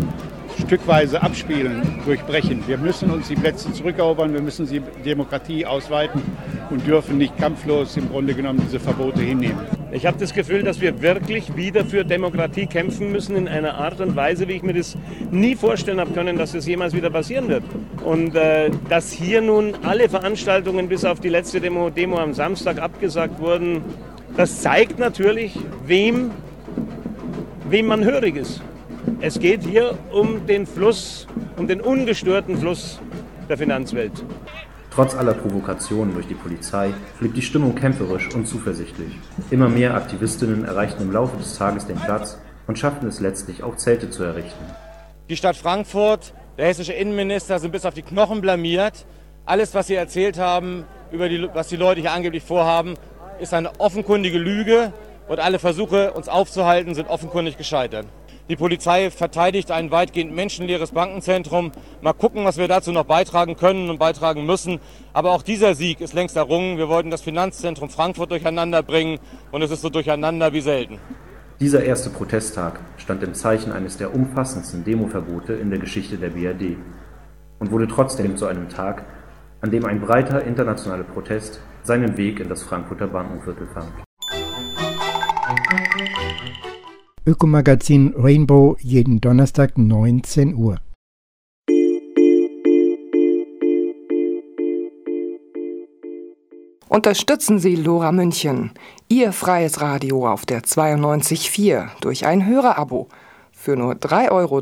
stückweise 0.61 1.21
abspielen, 1.21 1.83
durchbrechen. 2.05 2.62
Wir 2.69 2.79
müssen 2.79 3.11
uns 3.11 3.27
die 3.27 3.35
Plätze 3.35 3.73
zurückerobern, 3.73 4.33
wir 4.33 4.42
müssen 4.42 4.69
die 4.69 4.81
Demokratie 5.05 5.66
ausweiten 5.66 6.23
und 6.71 6.87
dürfen 6.87 7.19
nicht 7.19 7.37
kampflos 7.37 7.97
im 7.97 8.09
Grunde 8.09 8.35
genommen 8.35 8.62
diese 8.64 8.79
Verbote 8.79 9.23
hinnehmen. 9.23 9.76
Ich 9.96 10.04
habe 10.04 10.18
das 10.18 10.35
Gefühl, 10.35 10.62
dass 10.62 10.82
wir 10.82 11.00
wirklich 11.00 11.56
wieder 11.56 11.82
für 11.82 12.04
Demokratie 12.04 12.66
kämpfen 12.66 13.12
müssen 13.12 13.35
in 13.35 13.48
einer 13.48 13.76
Art 13.76 13.98
und 14.02 14.14
Weise, 14.14 14.46
wie 14.46 14.52
ich 14.52 14.62
mir 14.62 14.74
das 14.74 14.94
nie 15.30 15.56
vorstellen 15.56 16.00
habe 16.00 16.12
können, 16.12 16.37
dass 16.37 16.52
das 16.52 16.66
jemals 16.66 16.92
wieder 16.92 17.09
passieren 17.09 17.48
wird. 17.48 17.62
Und 18.04 18.37
äh, 18.37 18.70
dass 18.90 19.11
hier 19.11 19.40
nun 19.40 19.72
alle 19.85 20.11
Veranstaltungen 20.11 20.90
bis 20.90 21.06
auf 21.06 21.20
die 21.20 21.30
letzte 21.30 21.62
Demo, 21.62 21.88
Demo 21.88 22.18
am 22.18 22.35
Samstag 22.35 22.78
abgesagt 22.78 23.40
wurden, 23.40 23.82
das 24.37 24.61
zeigt 24.61 24.98
natürlich, 24.98 25.59
wem, 25.87 26.30
wem 27.70 27.87
man 27.87 28.04
hörig 28.04 28.37
ist. 28.37 28.61
Es 29.22 29.40
geht 29.40 29.62
hier 29.64 29.96
um 30.12 30.46
den 30.46 30.66
Fluss, 30.66 31.26
um 31.56 31.68
den 31.68 31.80
ungestörten 31.80 32.59
Fluss 32.59 33.00
der 33.48 33.56
Finanzwelt. 33.56 34.12
Trotz 34.96 35.14
aller 35.14 35.35
Provokationen 35.35 36.14
durch 36.14 36.26
die 36.26 36.35
Polizei 36.35 36.94
blieb 37.20 37.35
die 37.35 37.42
Stimmung 37.42 37.74
kämpferisch 37.74 38.35
und 38.35 38.48
zuversichtlich. 38.48 39.12
Immer 39.50 39.68
mehr 39.68 39.92
Aktivistinnen 39.92 40.64
erreichten 40.64 41.02
im 41.02 41.12
Laufe 41.12 41.37
des 41.37 41.59
Tages 41.59 41.87
den 41.87 41.96
Platz 41.96 42.38
und 42.66 42.78
schafften 42.78 43.06
es 43.06 43.20
letztlich 43.20 43.62
auch 43.62 43.76
Zelte 43.76 44.09
zu 44.09 44.22
errichten. 44.22 44.64
Die 45.28 45.37
Stadt 45.37 45.59
Frankfurt, 45.59 46.32
der 46.56 46.68
hessische 46.68 46.94
Innenminister 46.94 47.59
sind 47.59 47.72
bis 47.72 47.85
auf 47.85 47.92
die 47.92 48.00
Knochen 48.00 48.40
blamiert. 48.40 49.04
Alles, 49.44 49.74
was 49.74 49.88
sie 49.88 49.96
erzählt 49.96 50.38
haben, 50.38 50.87
über 51.12 51.28
die, 51.28 51.46
was 51.52 51.68
die 51.68 51.76
Leute 51.76 52.00
hier 52.00 52.12
angeblich 52.12 52.42
vorhaben, 52.42 52.94
ist 53.38 53.52
eine 53.52 53.78
offenkundige 53.78 54.38
Lüge 54.38 54.94
und 55.28 55.40
alle 55.40 55.59
Versuche, 55.59 56.14
uns 56.14 56.30
aufzuhalten, 56.30 56.94
sind 56.94 57.11
offenkundig 57.11 57.59
gescheitert. 57.59 58.06
Die 58.48 58.54
Polizei 58.54 59.11
verteidigt 59.11 59.72
ein 59.72 59.90
weitgehend 59.90 60.32
menschenleeres 60.32 60.92
Bankenzentrum. 60.92 61.72
Mal 62.00 62.12
gucken, 62.12 62.44
was 62.44 62.59
wir 62.59 62.68
dazu 62.68 62.92
noch 62.92 63.04
beitragen 63.04 63.56
können 63.56 63.90
und 63.90 63.98
beitragen 63.98 64.46
müssen. 64.46 64.78
Aber 65.12 65.32
auch 65.32 65.42
dieser 65.42 65.74
Sieg 65.74 66.00
ist 66.00 66.14
längst 66.14 66.37
errungen. 66.37 66.78
Wir 66.78 66.88
wollten 66.88 67.11
das 67.11 67.22
Finanzzentrum 67.22 67.90
Frankfurt 67.90 68.30
durcheinander 68.30 68.85
bringen 68.85 69.18
und 69.50 69.62
es 69.62 69.72
ist 69.72 69.82
so 69.82 69.88
durcheinander 69.88 70.52
wie 70.52 70.61
selten. 70.61 71.00
Dieser 71.59 71.82
erste 71.82 72.11
Protesttag 72.11 72.78
stand 72.98 73.24
im 73.24 73.35
Zeichen 73.35 73.72
eines 73.72 73.96
der 73.96 74.14
umfassendsten 74.14 74.85
Demoverbote 74.85 75.54
in 75.54 75.70
der 75.70 75.80
Geschichte 75.80 76.16
der 76.16 76.28
BRD 76.28 76.76
und 77.59 77.72
wurde 77.72 77.88
trotzdem 77.88 78.37
zu 78.37 78.46
einem 78.46 78.68
Tag, 78.68 79.06
an 79.61 79.72
dem 79.72 79.87
ein 79.87 80.00
breiter 80.00 80.44
internationaler 80.44 81.04
Protest 81.04 81.61
seinen 81.82 82.16
Weg 82.16 82.38
in 82.38 82.48
das 82.48 82.62
Frankfurter 82.62 83.09
Bankenviertel 83.09 83.66
fand. 83.66 84.06
Ökomagazin 87.29 88.15
Rainbow 88.17 88.77
jeden 88.79 89.21
Donnerstag 89.21 89.77
19 89.77 90.55
Uhr. 90.55 90.77
Unterstützen 96.89 97.59
Sie 97.59 97.75
Lora 97.75 98.12
München, 98.12 98.71
Ihr 99.09 99.33
freies 99.33 99.81
Radio 99.81 100.29
auf 100.29 100.47
der 100.47 100.62
92.4 100.62 101.89
durch 102.01 102.27
ein 102.27 102.47
Hörerabo. 102.47 103.09
Für 103.51 103.75
nur 103.75 103.95
3,33 103.95 104.31
Euro 104.31 104.61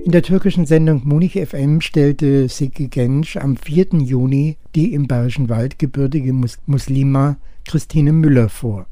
In 0.08 0.12
der 0.12 0.22
türkischen 0.22 0.64
Sendung 0.64 1.02
Munich 1.04 1.34
FM 1.34 1.82
stellte 1.82 2.48
Seki 2.48 2.88
Gensch 2.88 3.36
am 3.36 3.56
4. 3.56 3.88
Juni 4.00 4.56
die 4.74 4.94
im 4.94 5.06
Bayerischen 5.06 5.50
Wald 5.50 5.78
gebürtige 5.78 6.32
Mus 6.32 6.58
Muslima 6.64 7.36
Christine 7.66 8.12
Müller 8.12 8.48
vor. 8.48 8.86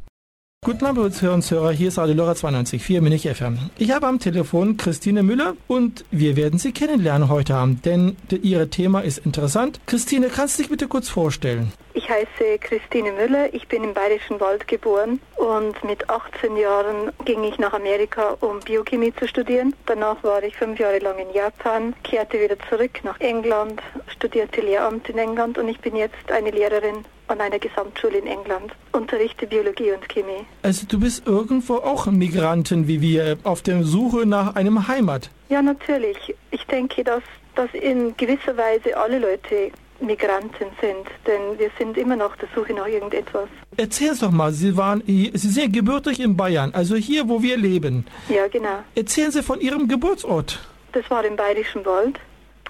Guten 0.67 0.85
Abend, 0.85 1.23
Hörer 1.23 1.35
und 1.35 1.49
Hörer, 1.49 1.71
hier 1.71 1.87
ist 1.87 1.97
Radio 1.97 2.17
Lora 2.17 2.33
92.4 2.33 3.01
Munich 3.01 3.29
FM. 3.33 3.71
Ich 3.79 3.93
habe 3.93 4.09
am 4.09 4.19
Telefon 4.19 4.77
Christine 4.77 5.23
Müller 5.23 5.55
und 5.69 6.05
wir 6.11 6.35
werden 6.35 6.59
Sie 6.59 6.73
kennenlernen 6.73 7.29
heute 7.29 7.55
Abend, 7.55 7.87
denn 7.87 8.17
Ihr 8.43 8.69
Thema 8.69 9.03
ist 9.03 9.19
interessant. 9.19 9.79
Christine, 9.87 10.27
kannst 10.27 10.59
du 10.59 10.65
dich 10.65 10.71
bitte 10.71 10.89
kurz 10.89 11.09
vorstellen? 11.09 11.73
Ich 11.95 12.11
heiße 12.11 12.59
Christine 12.59 13.13
Müller, 13.13 13.55
ich 13.55 13.69
bin 13.69 13.85
im 13.85 13.95
Bayerischen 13.95 14.41
Wald 14.41 14.67
geboren 14.67 15.21
und 15.37 15.85
mit 15.85 16.11
18 16.11 16.57
Jahren 16.57 17.13
ging 17.25 17.45
ich 17.45 17.61
nach 17.61 17.73
Amerika, 17.73 18.37
um 18.41 18.59
Biochemie 18.59 19.15
zu 19.15 19.29
studieren. 19.29 19.73
Danach 19.87 20.25
war 20.25 20.43
ich 20.43 20.57
fünf 20.57 20.81
Jahre 20.81 20.99
lang 20.99 21.17
in 21.19 21.33
Japan, 21.33 21.95
kehrte 22.03 22.41
wieder 22.41 22.57
zurück 22.69 23.05
nach 23.05 23.21
England, 23.21 23.81
studierte 24.09 24.63
Lehramt 24.63 25.09
in 25.09 25.19
England 25.19 25.59
und 25.59 25.69
ich 25.69 25.79
bin 25.79 25.95
jetzt 25.95 26.33
eine 26.33 26.51
Lehrerin 26.51 27.05
an 27.29 27.41
einer 27.41 27.59
Gesamtschule 27.59 28.19
in 28.19 28.27
England, 28.27 28.73
unterrichte 28.93 29.47
Biologie 29.47 29.93
und 29.93 30.09
Chemie. 30.09 30.45
Also 30.63 30.87
du 30.87 31.01
bist 31.01 31.27
irgendwo 31.27 31.77
auch 31.77 32.07
Migranten 32.07 32.87
wie 32.87 33.01
wir, 33.01 33.39
auf 33.45 33.63
der 33.63 33.83
Suche 33.83 34.27
nach 34.27 34.55
einem 34.55 34.89
Heimat. 34.89 35.31
Ja, 35.49 35.63
natürlich. 35.63 36.35
Ich 36.51 36.65
denke, 36.67 37.05
dass, 37.05 37.23
dass 37.55 37.73
in 37.73 38.17
gewisser 38.17 38.57
Weise 38.57 38.97
alle 38.97 39.19
Leute 39.19 39.73
Migranten 40.01 40.67
sind, 40.81 41.07
denn 41.27 41.59
wir 41.59 41.71
sind 41.79 41.97
immer 41.97 42.17
noch 42.17 42.27
auf 42.27 42.37
der 42.37 42.49
Suche 42.55 42.75
nach 42.75 42.87
irgendetwas. 42.87 43.49
Erzähl 43.77 44.15
doch 44.17 44.31
mal, 44.31 44.53
Sie 44.53 44.77
waren, 44.77 45.03
Sie 45.07 45.31
sind 45.35 45.73
gebürtig 45.73 46.21
in 46.21 46.37
Bayern, 46.37 46.73
also 46.75 46.97
hier, 46.97 47.29
wo 47.29 47.43
wir 47.43 47.57
leben. 47.57 48.07
Ja, 48.29 48.47
genau. 48.49 48.83
Erzählen 48.95 49.31
Sie 49.31 49.43
von 49.43 49.61
Ihrem 49.61 49.89
Geburtsort. 49.89 50.61
Das 50.93 51.09
war 51.11 51.25
im 51.25 51.37
Bayerischen 51.37 51.85
Wald. 51.85 52.19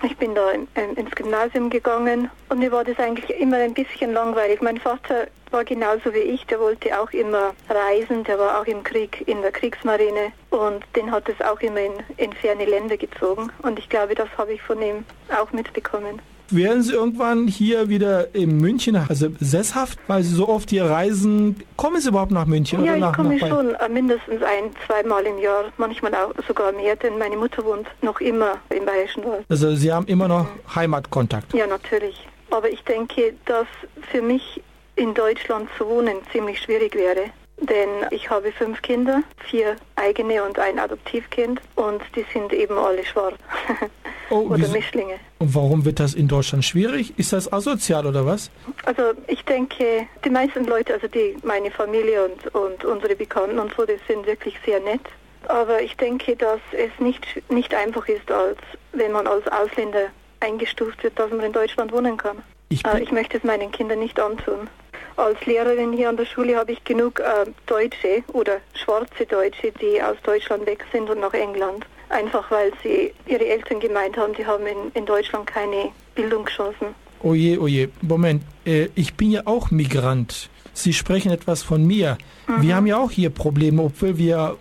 Ich 0.02 0.16
bin 0.18 0.34
da 0.34 0.50
in, 0.50 0.68
in, 0.74 0.94
ins 0.96 1.10
Gymnasium 1.12 1.70
gegangen 1.70 2.30
und 2.48 2.58
mir 2.58 2.70
war 2.70 2.84
das 2.84 2.98
eigentlich 2.98 3.30
immer 3.40 3.56
ein 3.56 3.74
bisschen 3.74 4.12
langweilig. 4.12 4.60
Mein 4.60 4.78
Vater 4.78 5.26
war 5.50 5.64
genauso 5.64 6.12
wie 6.12 6.18
ich, 6.18 6.44
der 6.46 6.60
wollte 6.60 7.00
auch 7.00 7.10
immer 7.12 7.54
reisen, 7.68 8.22
der 8.24 8.38
war 8.38 8.60
auch 8.60 8.66
im 8.66 8.82
Krieg 8.82 9.26
in 9.26 9.40
der 9.42 9.52
Kriegsmarine 9.52 10.32
und 10.50 10.84
den 10.94 11.10
hat 11.10 11.28
es 11.28 11.40
auch 11.44 11.60
immer 11.60 11.80
in, 11.80 11.92
in 12.18 12.32
ferne 12.32 12.66
Länder 12.66 12.96
gezogen 12.96 13.50
und 13.62 13.78
ich 13.78 13.88
glaube, 13.88 14.14
das 14.14 14.28
habe 14.36 14.52
ich 14.52 14.62
von 14.62 14.82
ihm 14.82 15.04
auch 15.34 15.50
mitbekommen. 15.52 16.20
Werden 16.50 16.82
Sie 16.82 16.92
irgendwann 16.92 17.48
hier 17.48 17.88
wieder 17.88 18.34
in 18.34 18.58
München, 18.58 18.96
also 18.96 19.28
sesshaft, 19.40 19.98
weil 20.06 20.22
Sie 20.22 20.34
so 20.34 20.48
oft 20.48 20.70
hier 20.70 20.84
reisen? 20.84 21.56
Kommen 21.76 22.00
Sie 22.00 22.08
überhaupt 22.08 22.30
nach 22.30 22.46
München? 22.46 22.84
Ja, 22.84 22.92
oder 22.92 23.00
nach, 23.00 23.10
ich 23.10 23.16
komme 23.16 23.38
schon 23.38 23.74
äh, 23.74 23.88
mindestens 23.88 24.42
ein, 24.42 24.70
zweimal 24.86 25.24
im 25.26 25.38
Jahr, 25.38 25.64
manchmal 25.76 26.14
auch 26.14 26.32
sogar 26.46 26.72
mehr, 26.72 26.94
denn 26.96 27.18
meine 27.18 27.36
Mutter 27.36 27.64
wohnt 27.64 27.88
noch 28.02 28.20
immer 28.20 28.58
im 28.70 28.84
Bayerischen 28.84 29.24
Wald. 29.24 29.44
Also 29.48 29.74
Sie 29.74 29.92
haben 29.92 30.06
immer 30.06 30.28
noch 30.28 30.46
Heimatkontakt? 30.74 31.52
Ja, 31.52 31.66
natürlich. 31.66 32.26
Aber 32.50 32.70
ich 32.70 32.82
denke, 32.84 33.34
dass 33.46 33.66
für 34.12 34.22
mich 34.22 34.62
in 34.94 35.14
Deutschland 35.14 35.68
zu 35.76 35.86
wohnen 35.86 36.16
ziemlich 36.32 36.60
schwierig 36.60 36.94
wäre. 36.94 37.30
Denn 37.58 37.88
ich 38.10 38.28
habe 38.28 38.52
fünf 38.52 38.82
Kinder, 38.82 39.22
vier 39.50 39.76
eigene 39.96 40.42
und 40.42 40.58
ein 40.58 40.78
Adoptivkind 40.78 41.60
und 41.74 42.02
die 42.14 42.24
sind 42.32 42.52
eben 42.52 42.76
alle 42.76 43.04
schwarz. 43.04 43.34
Oh, 44.30 44.48
oder? 44.50 44.68
Mischlinge. 44.68 45.18
Und 45.38 45.54
warum 45.54 45.84
wird 45.84 46.00
das 46.00 46.14
in 46.14 46.28
Deutschland 46.28 46.64
schwierig? 46.64 47.18
Ist 47.18 47.32
das 47.32 47.52
asozial 47.52 48.06
oder 48.06 48.26
was? 48.26 48.50
Also 48.84 49.02
ich 49.26 49.44
denke, 49.44 50.06
die 50.24 50.30
meisten 50.30 50.64
Leute, 50.64 50.94
also 50.94 51.06
die 51.08 51.36
meine 51.44 51.70
Familie 51.70 52.24
und, 52.24 52.54
und 52.54 52.84
unsere 52.84 53.14
Bekannten 53.14 53.58
und 53.58 53.72
so, 53.76 53.84
die 53.86 53.98
sind 54.08 54.26
wirklich 54.26 54.54
sehr 54.64 54.80
nett. 54.80 55.02
Aber 55.48 55.80
ich 55.80 55.96
denke, 55.96 56.34
dass 56.34 56.60
es 56.72 56.90
nicht, 56.98 57.24
nicht 57.50 57.72
einfach 57.72 58.08
ist, 58.08 58.30
als 58.30 58.58
wenn 58.92 59.12
man 59.12 59.26
als 59.26 59.46
Ausländer 59.48 60.08
eingestuft 60.40 61.02
wird, 61.04 61.18
dass 61.18 61.30
man 61.30 61.40
in 61.40 61.52
Deutschland 61.52 61.92
wohnen 61.92 62.16
kann. 62.16 62.42
Ich, 62.68 62.84
äh, 62.84 63.00
ich 63.00 63.12
möchte 63.12 63.36
es 63.36 63.44
meinen 63.44 63.70
Kindern 63.70 64.00
nicht 64.00 64.18
antun. 64.18 64.68
Als 65.16 65.46
Lehrerin 65.46 65.92
hier 65.92 66.08
an 66.08 66.16
der 66.16 66.26
Schule 66.26 66.56
habe 66.56 66.72
ich 66.72 66.84
genug 66.84 67.20
äh, 67.20 67.50
Deutsche 67.66 68.22
oder 68.32 68.58
schwarze 68.74 69.24
Deutsche, 69.24 69.72
die 69.72 70.02
aus 70.02 70.16
Deutschland 70.24 70.66
weg 70.66 70.84
sind 70.92 71.08
und 71.08 71.20
nach 71.20 71.32
England. 71.32 71.86
Einfach 72.08 72.50
weil 72.50 72.72
sie 72.82 73.12
ihre 73.26 73.44
Eltern 73.44 73.80
gemeint 73.80 74.16
haben, 74.16 74.34
sie 74.36 74.46
haben 74.46 74.66
in, 74.66 74.92
in 74.94 75.06
Deutschland 75.06 75.46
keine 75.46 75.90
Bildungschancen. 76.14 76.94
Oje, 77.22 77.60
oje, 77.60 77.88
Moment, 78.02 78.42
äh, 78.64 78.88
ich 78.94 79.14
bin 79.14 79.32
ja 79.32 79.42
auch 79.46 79.70
Migrant. 79.70 80.48
Sie 80.72 80.92
sprechen 80.92 81.32
etwas 81.32 81.62
von 81.62 81.84
mir. 81.84 82.18
Mhm. 82.46 82.62
Wir 82.62 82.76
haben 82.76 82.86
ja 82.86 82.98
auch 82.98 83.10
hier 83.10 83.30
Probleme, 83.30 83.82
obwohl 83.82 84.18
wir 84.18 84.56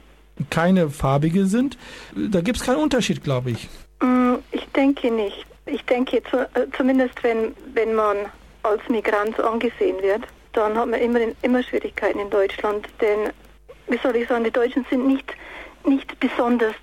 keine 0.49 0.89
Farbige 0.89 1.45
sind. 1.45 1.77
Da 2.15 2.41
gibt 2.41 2.57
es 2.57 2.63
keinen 2.65 2.77
Unterschied, 2.77 3.23
glaube 3.23 3.51
ich. 3.51 3.69
Mm, 4.01 4.35
ich 4.51 4.65
denke 4.75 5.11
nicht. 5.11 5.45
Ich 5.65 5.83
denke 5.85 6.21
zu, 6.29 6.39
äh, 6.39 6.67
zumindest, 6.77 7.23
wenn, 7.23 7.53
wenn 7.73 7.95
man 7.95 8.17
als 8.63 8.81
Migrant 8.89 9.39
angesehen 9.39 10.01
wird, 10.01 10.23
dann 10.53 10.77
hat 10.77 10.87
man 10.87 10.99
immer, 10.99 11.19
immer 11.41 11.63
Schwierigkeiten 11.63 12.19
in 12.19 12.29
Deutschland. 12.29 12.87
Denn, 13.01 13.31
wie 13.87 13.99
soll 14.01 14.15
ich 14.15 14.27
sagen, 14.27 14.43
die 14.43 14.51
Deutschen 14.51 14.85
sind 14.89 15.07
nicht, 15.07 15.33
nicht 15.85 16.19
besonders 16.19 16.75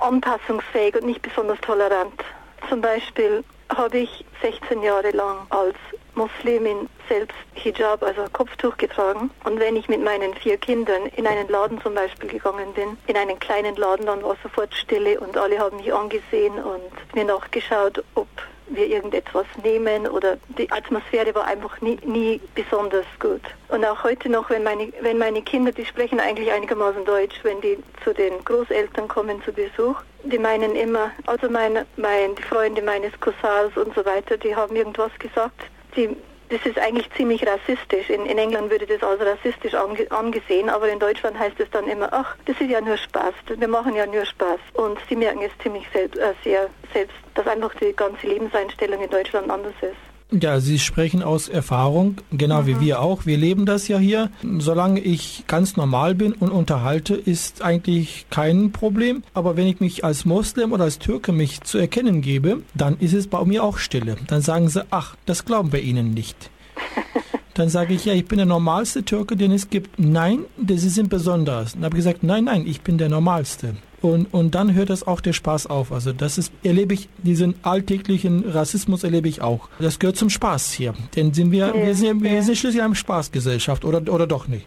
anpassungsfähig 0.00 0.94
und 0.96 1.06
nicht 1.06 1.22
besonders 1.22 1.60
tolerant. 1.60 2.22
Zum 2.68 2.80
Beispiel 2.80 3.44
habe 3.74 3.98
ich 3.98 4.24
16 4.42 4.82
Jahre 4.82 5.10
lang 5.10 5.46
als 5.50 5.76
Muslimin 6.14 6.88
selbst 7.08 7.36
Hijab, 7.54 8.02
also 8.02 8.24
Kopftuch 8.32 8.76
getragen. 8.76 9.30
Und 9.44 9.60
wenn 9.60 9.76
ich 9.76 9.88
mit 9.88 10.02
meinen 10.02 10.34
vier 10.34 10.58
Kindern 10.58 11.06
in 11.16 11.26
einen 11.26 11.48
Laden 11.48 11.80
zum 11.80 11.94
Beispiel 11.94 12.28
gegangen 12.28 12.72
bin, 12.74 12.96
in 13.06 13.16
einen 13.16 13.38
kleinen 13.38 13.76
Laden, 13.76 14.06
dann 14.06 14.22
war 14.22 14.36
sofort 14.42 14.74
Stille 14.74 15.20
und 15.20 15.36
alle 15.36 15.58
haben 15.58 15.76
mich 15.76 15.92
angesehen 15.92 16.54
und 16.54 17.14
mir 17.14 17.24
nachgeschaut, 17.24 18.02
ob 18.14 18.28
wir 18.70 18.86
irgendetwas 18.86 19.46
nehmen 19.62 20.06
oder 20.06 20.38
die 20.58 20.70
Atmosphäre 20.70 21.34
war 21.34 21.44
einfach 21.44 21.80
nie, 21.80 21.98
nie 22.04 22.40
besonders 22.54 23.06
gut. 23.18 23.42
Und 23.68 23.84
auch 23.84 24.02
heute 24.04 24.28
noch, 24.28 24.50
wenn 24.50 24.62
meine, 24.62 24.92
wenn 25.00 25.18
meine 25.18 25.42
Kinder, 25.42 25.72
die 25.72 25.84
sprechen 25.84 26.20
eigentlich 26.20 26.50
einigermaßen 26.50 27.04
Deutsch, 27.04 27.36
wenn 27.42 27.60
die 27.60 27.78
zu 28.04 28.14
den 28.14 28.44
Großeltern 28.44 29.08
kommen 29.08 29.42
zu 29.42 29.52
Besuch, 29.52 29.96
die 30.24 30.38
meinen 30.38 30.76
immer, 30.76 31.10
also 31.26 31.48
mein, 31.50 31.84
mein, 31.96 32.34
die 32.36 32.42
Freunde 32.42 32.82
meines 32.82 33.12
Cousins 33.20 33.76
und 33.76 33.94
so 33.94 34.04
weiter, 34.04 34.36
die 34.36 34.54
haben 34.54 34.76
irgendwas 34.76 35.12
gesagt, 35.18 35.66
die 35.96 36.16
das 36.50 36.66
ist 36.66 36.78
eigentlich 36.78 37.08
ziemlich 37.16 37.46
rassistisch. 37.46 38.10
In, 38.10 38.26
in 38.26 38.36
England 38.36 38.70
würde 38.70 38.86
das 38.86 39.02
als 39.02 39.20
rassistisch 39.20 39.74
ange, 39.74 40.10
angesehen, 40.10 40.68
aber 40.68 40.88
in 40.88 40.98
Deutschland 40.98 41.38
heißt 41.38 41.58
es 41.60 41.70
dann 41.70 41.88
immer, 41.88 42.12
ach, 42.12 42.36
das 42.44 42.60
ist 42.60 42.70
ja 42.70 42.80
nur 42.80 42.96
Spaß, 42.96 43.34
wir 43.46 43.68
machen 43.68 43.94
ja 43.94 44.06
nur 44.06 44.24
Spaß. 44.24 44.60
Und 44.74 44.98
sie 45.08 45.16
merken 45.16 45.42
es 45.42 45.52
ziemlich 45.62 45.86
selbst, 45.92 46.18
äh, 46.18 46.34
sehr 46.44 46.68
selbst, 46.92 47.16
dass 47.34 47.46
einfach 47.46 47.74
die 47.76 47.92
ganze 47.94 48.26
Lebenseinstellung 48.26 49.00
in 49.02 49.10
Deutschland 49.10 49.50
anders 49.50 49.74
ist. 49.80 50.09
Ja, 50.32 50.60
Sie 50.60 50.78
sprechen 50.78 51.22
aus 51.22 51.48
Erfahrung, 51.48 52.18
genau 52.30 52.62
mhm. 52.62 52.66
wie 52.66 52.80
wir 52.80 53.00
auch. 53.00 53.26
Wir 53.26 53.36
leben 53.36 53.66
das 53.66 53.88
ja 53.88 53.98
hier. 53.98 54.30
Solange 54.58 55.00
ich 55.00 55.44
ganz 55.48 55.76
normal 55.76 56.14
bin 56.14 56.32
und 56.32 56.50
unterhalte, 56.50 57.14
ist 57.14 57.62
eigentlich 57.62 58.26
kein 58.30 58.70
Problem. 58.70 59.24
Aber 59.34 59.56
wenn 59.56 59.66
ich 59.66 59.80
mich 59.80 60.04
als 60.04 60.24
Moslem 60.24 60.72
oder 60.72 60.84
als 60.84 60.98
Türke 60.98 61.32
mich 61.32 61.62
zu 61.62 61.78
erkennen 61.78 62.20
gebe, 62.20 62.62
dann 62.74 62.96
ist 62.98 63.14
es 63.14 63.26
bei 63.26 63.44
mir 63.44 63.64
auch 63.64 63.78
Stille. 63.78 64.16
Dann 64.28 64.40
sagen 64.40 64.68
sie, 64.68 64.84
ach, 64.90 65.16
das 65.26 65.44
glauben 65.44 65.72
wir 65.72 65.82
Ihnen 65.82 66.14
nicht. 66.14 66.50
Dann 67.54 67.68
sage 67.68 67.94
ich, 67.94 68.04
ja, 68.04 68.14
ich 68.14 68.26
bin 68.26 68.38
der 68.38 68.46
normalste 68.46 69.04
Türke, 69.04 69.36
den 69.36 69.52
es 69.52 69.70
gibt. 69.70 69.98
Nein, 69.98 70.44
Sie 70.66 70.88
sind 70.88 71.08
besonders. 71.08 71.72
Dann 71.72 71.84
habe 71.84 71.96
ich 71.96 72.04
gesagt, 72.04 72.22
nein, 72.22 72.44
nein, 72.44 72.64
ich 72.66 72.82
bin 72.82 72.98
der 72.98 73.08
normalste. 73.08 73.74
Und, 74.02 74.32
und 74.32 74.54
dann 74.54 74.74
hört 74.74 74.88
das 74.88 75.06
auch 75.06 75.20
der 75.20 75.32
Spaß 75.32 75.66
auf. 75.66 75.92
Also 75.92 76.12
das 76.12 76.38
ist, 76.38 76.52
erlebe 76.62 76.94
ich, 76.94 77.08
diesen 77.18 77.54
alltäglichen 77.62 78.48
Rassismus 78.48 79.04
erlebe 79.04 79.28
ich 79.28 79.42
auch. 79.42 79.68
Das 79.78 79.98
gehört 79.98 80.16
zum 80.16 80.30
Spaß 80.30 80.72
hier. 80.72 80.94
Denn 81.16 81.34
sind 81.34 81.50
wir, 81.50 81.66
ja, 81.66 81.74
wir, 81.74 81.94
sind, 81.94 82.22
wir 82.22 82.32
ja. 82.32 82.42
sind 82.42 82.56
schließlich 82.56 82.82
eine 82.82 82.94
Spaßgesellschaft, 82.94 83.84
oder, 83.84 84.00
oder 84.12 84.26
doch 84.26 84.48
nicht? 84.48 84.66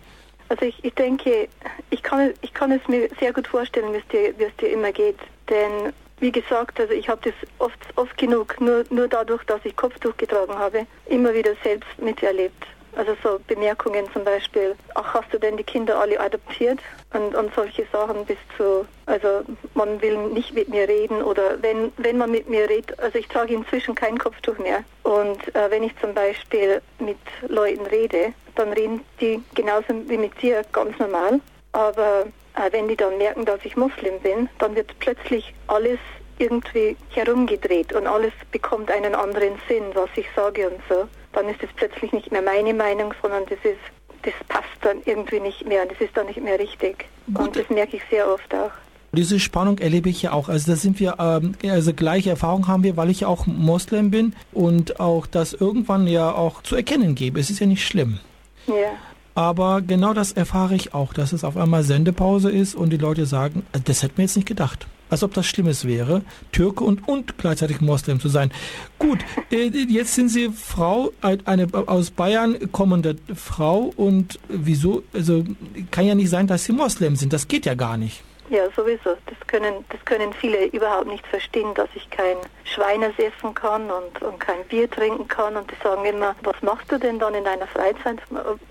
Also 0.50 0.66
ich, 0.66 0.84
ich 0.84 0.94
denke, 0.94 1.48
ich 1.90 2.04
kann, 2.04 2.32
ich 2.42 2.54
kann 2.54 2.72
es 2.72 2.88
mir 2.88 3.10
sehr 3.20 3.34
gut 3.34 3.48
vorstellen, 3.48 3.92
wie 3.94 3.98
es 3.98 4.08
dir, 4.10 4.38
wie 4.38 4.44
es 4.44 4.56
dir 4.58 4.72
immer 4.72 4.92
geht. 4.92 5.18
Denn 5.50 5.94
wie 6.24 6.32
gesagt, 6.32 6.80
also 6.80 6.94
ich 6.94 7.10
habe 7.10 7.20
das 7.22 7.34
oft, 7.60 7.78
oft 7.98 8.18
genug, 8.18 8.60
nur, 8.62 8.86
nur 8.90 9.10
dadurch, 9.10 9.44
dass 9.44 9.60
ich 9.66 9.76
Kopftuch 9.76 10.16
getragen 10.16 10.58
habe, 10.58 10.88
immer 11.08 11.34
wieder 11.34 11.52
selbst 11.62 11.90
miterlebt. 12.00 12.66
Also 12.96 13.14
so 13.22 13.40
Bemerkungen 13.46 14.06
zum 14.14 14.24
Beispiel, 14.24 14.76
ach, 14.96 15.16
hast 15.16 15.34
du 15.34 15.38
denn 15.38 15.58
die 15.58 15.66
Kinder 15.66 16.00
alle 16.00 16.18
adoptiert? 16.18 16.80
Und, 17.14 17.36
und 17.36 17.54
solche 17.54 17.86
Sachen 17.92 18.24
bis 18.26 18.38
zu, 18.56 18.86
also 19.06 19.42
man 19.74 20.02
will 20.02 20.18
nicht 20.30 20.54
mit 20.54 20.70
mir 20.70 20.88
reden 20.88 21.22
oder 21.22 21.62
wenn, 21.62 21.92
wenn 21.98 22.18
man 22.18 22.32
mit 22.32 22.48
mir 22.48 22.70
redet, 22.70 22.98
also 23.00 23.18
ich 23.18 23.28
trage 23.28 23.54
inzwischen 23.54 23.94
kein 23.94 24.18
Kopftuch 24.18 24.58
mehr. 24.60 24.84
Und 25.04 25.54
äh, 25.54 25.70
wenn 25.72 25.84
ich 25.84 25.92
zum 26.00 26.14
Beispiel 26.14 26.82
mit 27.00 27.18
Leuten 27.50 27.86
rede, 27.88 28.34
dann 28.56 28.72
reden 28.72 29.02
die 29.20 29.44
genauso 29.56 29.88
wie 30.08 30.18
mit 30.18 30.42
dir 30.42 30.62
ganz 30.72 30.98
normal. 31.00 31.42
Aber 31.74 32.28
wenn 32.72 32.88
die 32.88 32.96
dann 32.96 33.18
merken, 33.18 33.46
dass 33.46 33.64
ich 33.64 33.76
Muslim 33.76 34.20
bin, 34.22 34.50
dann 34.60 34.76
wird 34.76 34.98
plötzlich 35.00 35.54
alles 35.68 36.00
irgendwie 36.40 36.98
herumgedreht 37.10 37.94
und 37.94 38.08
alles 38.08 38.34
bekommt 38.52 38.90
einen 38.92 39.16
anderen 39.16 39.54
Sinn, 39.68 39.84
was 39.94 40.10
ich 40.16 40.26
sage 40.36 40.70
und 40.70 40.80
so 40.90 41.08
dann 41.34 41.50
ist 41.50 41.62
es 41.62 41.70
plötzlich 41.76 42.12
nicht 42.14 42.32
mehr 42.32 42.42
meine 42.42 42.74
Meinung, 42.74 43.14
sondern 43.22 43.44
das 43.46 43.60
ist, 43.64 43.80
das 44.22 44.34
passt 44.48 44.68
dann 44.82 44.98
irgendwie 45.06 45.40
nicht 45.40 45.68
mehr, 45.68 45.86
das 45.86 46.00
ist 46.00 46.16
dann 46.16 46.28
nicht 46.28 46.42
mehr 46.42 46.58
richtig. 46.60 47.06
Gut. 47.34 47.48
Und 47.48 47.56
das 47.56 47.70
merke 47.70 47.98
ich 47.98 48.04
sehr 48.10 48.28
oft 48.28 48.54
auch. 48.54 48.72
Diese 49.12 49.40
Spannung 49.40 49.78
erlebe 49.78 50.10
ich 50.10 50.24
ja 50.24 50.32
auch. 50.32 50.50
Also 50.50 50.72
da 50.72 50.76
sind 50.76 51.00
wir, 51.00 51.18
ähm, 51.20 51.54
also 51.70 51.94
gleiche 51.94 52.32
Erfahrung 52.32 52.68
haben 52.68 52.84
wir, 52.84 52.98
weil 52.98 53.12
ich 53.12 53.22
ja 53.22 53.28
auch 53.28 53.46
Moslem 53.46 54.10
bin 54.10 54.36
und 54.52 55.00
auch 55.00 55.28
das 55.28 55.54
irgendwann 55.54 56.08
ja 56.08 56.32
auch 56.34 56.64
zu 56.64 56.76
erkennen 56.76 57.14
gebe. 57.14 57.40
Es 57.40 57.52
ist 57.52 57.60
ja 57.60 57.68
nicht 57.68 57.86
schlimm. 57.86 58.20
Ja. 58.66 58.94
Aber 59.36 59.82
genau 59.82 60.14
das 60.14 60.32
erfahre 60.32 60.76
ich 60.76 60.94
auch, 60.94 61.14
dass 61.14 61.34
es 61.34 61.44
auf 61.44 61.58
einmal 61.58 61.84
Sendepause 61.84 62.52
ist 62.52 62.76
und 62.76 62.92
die 62.92 62.98
Leute 62.98 63.26
sagen, 63.26 63.66
äh, 63.72 63.80
das 63.84 64.04
hätten 64.04 64.18
wir 64.18 64.26
jetzt 64.26 64.36
nicht 64.36 64.48
gedacht 64.48 64.88
als 65.14 65.22
ob 65.22 65.34
das 65.36 65.46
Schlimmes 65.46 65.86
wäre, 65.86 66.24
Türke 66.52 66.84
und, 66.84 67.08
und 67.08 67.38
gleichzeitig 67.38 67.82
Moslem 67.82 68.20
zu 68.20 68.30
sein. 68.30 68.52
Gut, 68.98 69.20
äh, 69.52 69.68
jetzt 69.68 70.16
sind 70.16 70.30
Sie 70.30 70.50
Frau, 70.50 71.12
eine 71.22 71.68
aus 71.88 72.10
Bayern 72.10 72.72
kommende 72.72 73.18
Frau 73.36 73.94
und 73.96 74.40
wieso, 74.50 75.04
also 75.14 75.44
kann 75.92 76.08
ja 76.08 76.16
nicht 76.16 76.32
sein, 76.32 76.48
dass 76.48 76.66
Sie 76.66 76.74
Moslem 76.74 77.16
sind, 77.16 77.32
das 77.32 77.48
geht 77.48 77.68
ja 77.68 77.76
gar 77.76 77.96
nicht. 77.96 78.24
Ja, 78.50 78.70
sowieso. 78.76 79.16
Das 79.26 79.48
können, 79.48 79.86
das 79.90 80.04
können 80.06 80.34
viele 80.34 80.66
überhaupt 80.68 81.08
nicht 81.08 81.26
verstehen, 81.28 81.74
dass 81.76 81.90
ich 81.96 82.10
kein 82.10 82.38
Schweines 82.64 83.14
essen 83.18 83.54
kann 83.54 83.90
und, 83.90 84.22
und 84.22 84.40
kein 84.40 84.64
Bier 84.70 84.90
trinken 84.90 85.28
kann. 85.28 85.56
Und 85.56 85.72
die 85.72 85.76
sagen 85.82 86.06
immer, 86.06 86.36
was 86.44 86.62
machst 86.62 86.92
du 86.92 87.00
denn 87.00 87.20
dann 87.20 87.34
in 87.34 87.44
deiner 87.44 87.68
Freizeit? 87.68 88.20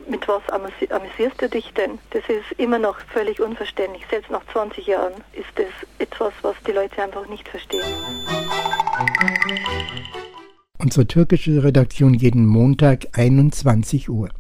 Mit 0.06 0.28
was 0.28 0.42
amüsierst 0.48 1.40
du 1.40 1.48
dich 1.48 1.72
denn? 1.74 1.98
Das 2.10 2.22
ist 2.28 2.58
immer 2.58 2.78
noch 2.78 2.98
völlig 3.12 3.40
unverständlich. 3.40 4.04
Selbst 4.10 4.30
nach 4.30 4.44
20 4.52 4.86
Jahren 4.86 5.14
ist 5.32 5.50
das 5.56 5.66
etwas, 5.98 6.32
was 6.42 6.54
die 6.66 6.72
Leute 6.72 7.02
einfach 7.02 7.26
nicht 7.28 7.48
verstehen. 7.48 7.82
Unsere 10.78 11.06
türkische 11.06 11.62
Redaktion 11.62 12.14
jeden 12.14 12.44
Montag 12.44 13.06
21 13.12 14.10
Uhr. 14.10 14.30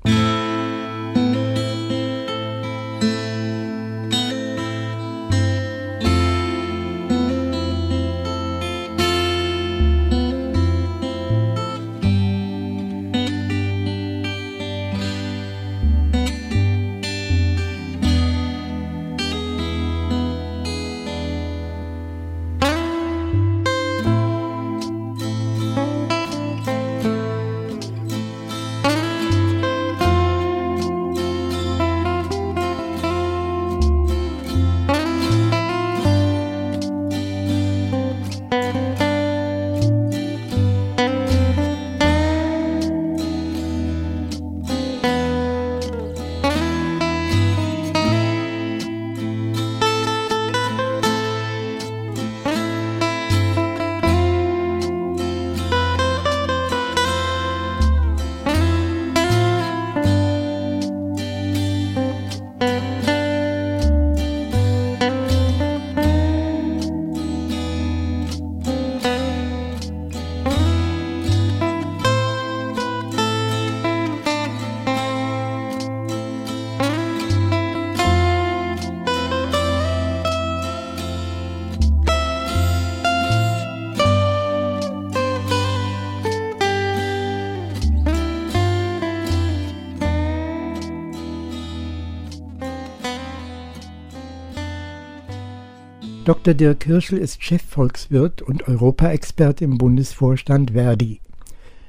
Dr. 96.24 96.54
Dirk 96.54 96.84
Hirschel 96.84 97.18
ist 97.18 97.42
Chefvolkswirt 97.42 98.42
und 98.42 98.68
Europaexperte 98.68 99.64
im 99.64 99.76
Bundesvorstand 99.76 100.70
Verdi. 100.70 101.20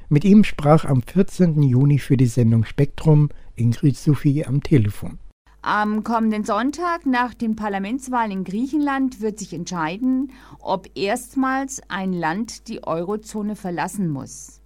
Mit 0.10 0.26
ihm 0.26 0.44
sprach 0.44 0.86
am 0.86 1.04
14. 1.04 1.62
Juni 1.62 2.00
für 2.00 2.18
die 2.18 2.26
Sendung 2.26 2.66
Spektrum 2.66 3.30
Ingrid 3.56 3.96
Sophie 3.96 4.44
am 4.44 4.64
Telefon. 4.64 5.20
Am 5.62 6.04
kommenden 6.04 6.46
Sonntag 6.46 7.06
nach 7.06 7.36
den 7.36 7.56
Parlamentswahlen 7.56 8.32
in 8.32 8.44
Griechenland 8.44 9.22
wird 9.22 9.38
sich 9.38 9.54
entscheiden, 9.54 10.32
ob 10.60 10.90
erstmals 10.96 11.84
ein 11.88 12.12
Land 12.12 12.68
die 12.70 12.84
Eurozone 12.84 13.56
verlassen 13.56 14.10
muss. 14.10 14.62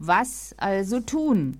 Was 0.00 0.56
also 0.58 0.98
tun? 0.98 1.58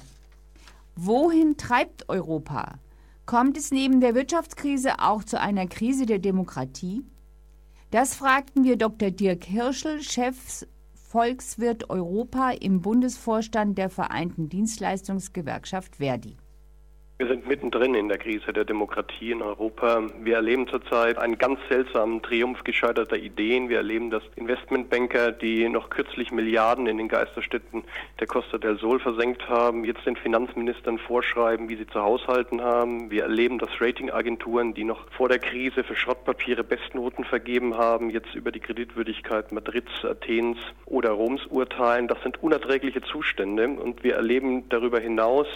Wohin 0.97 1.57
treibt 1.57 2.09
Europa? 2.09 2.81
Kommt 3.27 3.57
es 3.57 3.71
neben 3.71 4.01
der 4.01 4.17
Wirtschaftskrise 4.17 4.99
auch 4.99 5.23
zu 5.23 5.41
einer 5.41 5.69
Krise 5.69 6.05
der 6.05 6.19
Demokratie? 6.19 7.05
Das 7.95 8.17
fragten 8.17 8.65
wir 8.65 8.77
Dr. 8.77 9.13
Dirk 9.13 9.45
Hirschel, 9.45 10.03
Chef 10.03 10.67
Volkswirt 10.95 11.91
Europa 11.91 12.51
im 12.51 12.81
Bundesvorstand 12.81 13.79
der 13.79 13.89
Vereinten 13.89 14.49
Dienstleistungsgewerkschaft 14.49 15.99
Verdi. 15.99 16.37
Wir 17.17 17.29
sind 17.29 17.47
mittendrin 17.47 17.95
in 17.95 18.09
der 18.09 18.19
Krise 18.19 18.53
der 18.53 18.65
Demokratie 18.65 19.31
in 19.31 19.41
Europa. 19.41 20.03
Wir 20.19 20.35
erleben 20.35 20.67
zurzeit 20.67 21.17
einen 21.17 21.39
ganz 21.39 21.61
seltsamen 21.69 22.21
Triumph 22.23 22.65
gescheiterter 22.65 23.17
Ideen. 23.17 23.69
Wir 23.69 23.77
erleben, 23.77 24.11
dass 24.11 24.25
Investmentbanker, 24.35 25.31
die 25.31 25.69
noch 25.69 25.91
kürzlich 25.91 26.33
Milliarden 26.33 26.89
in 26.89 26.99
den 26.99 27.07
Geisterstädten 27.07 27.85
der 28.19 28.27
Costa 28.27 28.59
del 28.59 28.79
Sol 28.79 28.99
versenkt 28.99 29.49
haben, 29.49 29.85
jetzt 29.85 30.05
den 30.05 30.17
Finanzministern 30.17 30.99
vorschreiben, 30.99 31.69
wie 31.69 31.77
sie 31.77 31.87
zu 31.87 32.01
haushalten 32.01 32.61
haben. 32.61 33.13
Wir 33.13 33.23
erleben, 33.23 33.61
dass 33.61 33.71
Ratingagenturen, 33.81 34.75
die 34.75 34.83
noch 34.83 35.09
vor 35.13 35.29
der 35.29 35.39
Krise 35.39 35.85
für 35.85 35.95
Schrottpapiere 35.95 36.65
Bestnoten 36.65 37.25
vergeben 37.25 37.77
haben, 37.77 38.11
jetzt 38.11 38.35
über 38.35 38.51
die 38.51 38.59
Kreditwürdigkeit 38.59 39.53
Madrids, 39.53 40.05
Athens 40.05 40.59
oder 40.85 41.11
Roms 41.11 41.47
urteilen. 41.47 42.09
Das 42.09 42.21
sind 42.25 42.43
unerträgliche 42.43 43.03
Zustände 43.03 43.69
und 43.69 44.03
wir 44.03 44.17
erleben 44.17 44.69
darüber 44.69 44.99
hinaus, 44.99 45.47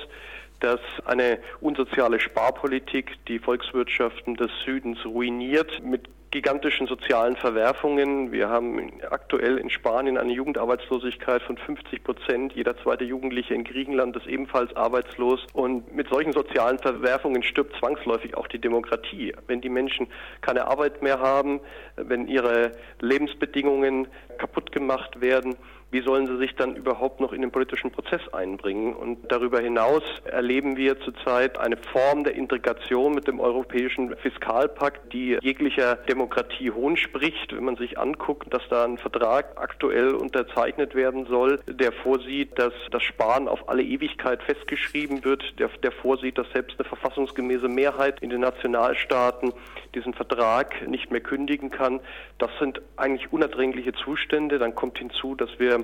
dass 0.60 0.80
eine 1.04 1.38
unsoziale 1.60 2.20
Sparpolitik 2.20 3.16
die 3.26 3.38
Volkswirtschaften 3.38 4.36
des 4.36 4.50
Südens 4.64 5.04
ruiniert 5.04 5.82
mit 5.82 6.08
gigantischen 6.30 6.86
sozialen 6.86 7.36
Verwerfungen. 7.36 8.32
Wir 8.32 8.48
haben 8.48 8.92
aktuell 9.10 9.56
in 9.56 9.70
Spanien 9.70 10.18
eine 10.18 10.32
Jugendarbeitslosigkeit 10.32 11.42
von 11.42 11.56
50 11.56 12.04
Prozent. 12.04 12.52
Jeder 12.52 12.76
zweite 12.82 13.04
Jugendliche 13.04 13.54
in 13.54 13.64
Griechenland 13.64 14.16
ist 14.16 14.26
ebenfalls 14.26 14.74
arbeitslos. 14.76 15.40
Und 15.54 15.94
mit 15.94 16.08
solchen 16.08 16.32
sozialen 16.32 16.78
Verwerfungen 16.78 17.42
stirbt 17.42 17.76
zwangsläufig 17.78 18.36
auch 18.36 18.46
die 18.46 18.60
Demokratie. 18.60 19.34
Wenn 19.46 19.60
die 19.60 19.70
Menschen 19.70 20.06
keine 20.42 20.66
Arbeit 20.66 21.02
mehr 21.02 21.20
haben, 21.20 21.60
wenn 21.96 22.28
ihre 22.28 22.72
Lebensbedingungen 23.00 24.08
kaputt 24.36 24.70
gemacht 24.72 25.20
werden, 25.20 25.56
wie 25.90 26.02
sollen 26.02 26.26
sie 26.26 26.36
sich 26.36 26.54
dann 26.54 26.76
überhaupt 26.76 27.20
noch 27.20 27.32
in 27.32 27.40
den 27.40 27.50
politischen 27.50 27.90
Prozess 27.90 28.20
einbringen? 28.32 28.94
Und 28.94 29.32
darüber 29.32 29.60
hinaus 29.60 30.02
erleben 30.24 30.76
wir 30.76 31.00
zurzeit 31.00 31.58
eine 31.58 31.78
Form 31.78 32.24
der 32.24 32.34
Integration 32.34 33.14
mit 33.14 33.26
dem 33.26 33.40
europäischen 33.40 34.14
Fiskalpakt, 34.16 35.12
die 35.14 35.38
jeglicher 35.40 35.96
Demokratie 35.96 36.70
hohn 36.70 36.98
spricht. 36.98 37.56
Wenn 37.56 37.64
man 37.64 37.76
sich 37.76 37.98
anguckt, 37.98 38.52
dass 38.52 38.62
da 38.68 38.84
ein 38.84 38.98
Vertrag 38.98 39.56
aktuell 39.56 40.14
unterzeichnet 40.14 40.94
werden 40.94 41.24
soll, 41.24 41.60
der 41.66 41.92
vorsieht, 41.92 42.58
dass 42.58 42.74
das 42.90 43.02
Sparen 43.02 43.48
auf 43.48 43.70
alle 43.70 43.82
Ewigkeit 43.82 44.42
festgeschrieben 44.42 45.24
wird, 45.24 45.58
der, 45.58 45.70
der 45.82 45.92
vorsieht, 45.92 46.36
dass 46.36 46.50
selbst 46.52 46.78
eine 46.78 46.86
verfassungsgemäße 46.86 47.68
Mehrheit 47.68 48.20
in 48.20 48.28
den 48.28 48.40
Nationalstaaten 48.40 49.54
diesen 49.94 50.12
Vertrag 50.12 50.86
nicht 50.86 51.10
mehr 51.10 51.22
kündigen 51.22 51.70
kann. 51.70 52.00
Das 52.36 52.50
sind 52.60 52.82
eigentlich 52.96 53.32
unerträgliche 53.32 53.94
Zustände. 53.94 54.58
Dann 54.58 54.74
kommt 54.74 54.98
hinzu, 54.98 55.34
dass 55.34 55.58
wir 55.58 55.77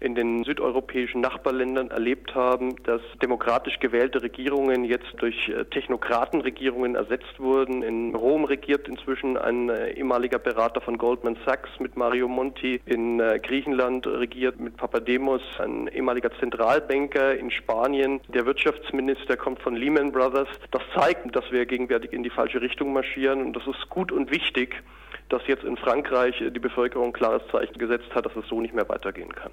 in 0.00 0.14
den 0.14 0.44
südeuropäischen 0.44 1.20
Nachbarländern 1.20 1.90
erlebt 1.90 2.34
haben, 2.34 2.76
dass 2.84 3.00
demokratisch 3.22 3.78
gewählte 3.80 4.22
Regierungen 4.22 4.84
jetzt 4.84 5.14
durch 5.18 5.48
äh, 5.48 5.64
Technokratenregierungen 5.64 6.94
ersetzt 6.94 7.38
wurden. 7.38 7.82
In 7.82 8.14
Rom 8.14 8.44
regiert 8.44 8.88
inzwischen 8.88 9.38
ein 9.38 9.70
äh, 9.70 9.92
ehemaliger 9.92 10.38
Berater 10.38 10.80
von 10.80 10.98
Goldman 10.98 11.36
Sachs 11.46 11.70
mit 11.78 11.96
Mario 11.96 12.28
Monti. 12.28 12.80
In 12.84 13.20
äh, 13.20 13.40
Griechenland 13.42 14.06
regiert 14.06 14.60
mit 14.60 14.76
Papademos 14.76 15.42
ein 15.58 15.88
ehemaliger 15.88 16.30
Zentralbanker. 16.38 17.36
In 17.36 17.50
Spanien 17.50 18.20
der 18.28 18.44
Wirtschaftsminister 18.46 19.36
kommt 19.36 19.60
von 19.60 19.74
Lehman 19.74 20.12
Brothers. 20.12 20.48
Das 20.70 20.82
zeigt, 20.94 21.34
dass 21.34 21.50
wir 21.50 21.64
gegenwärtig 21.66 22.12
in 22.12 22.22
die 22.22 22.30
falsche 22.30 22.60
Richtung 22.60 22.92
marschieren 22.92 23.40
und 23.40 23.54
das 23.54 23.66
ist 23.66 23.88
gut 23.88 24.12
und 24.12 24.30
wichtig 24.30 24.82
dass 25.28 25.46
jetzt 25.46 25.64
in 25.64 25.76
Frankreich 25.76 26.36
die 26.38 26.60
Bevölkerung 26.60 27.08
ein 27.08 27.12
klares 27.12 27.42
Zeichen 27.50 27.78
gesetzt 27.78 28.14
hat, 28.14 28.26
dass 28.26 28.36
es 28.36 28.46
so 28.48 28.60
nicht 28.60 28.74
mehr 28.74 28.88
weitergehen 28.88 29.34
kann. 29.34 29.52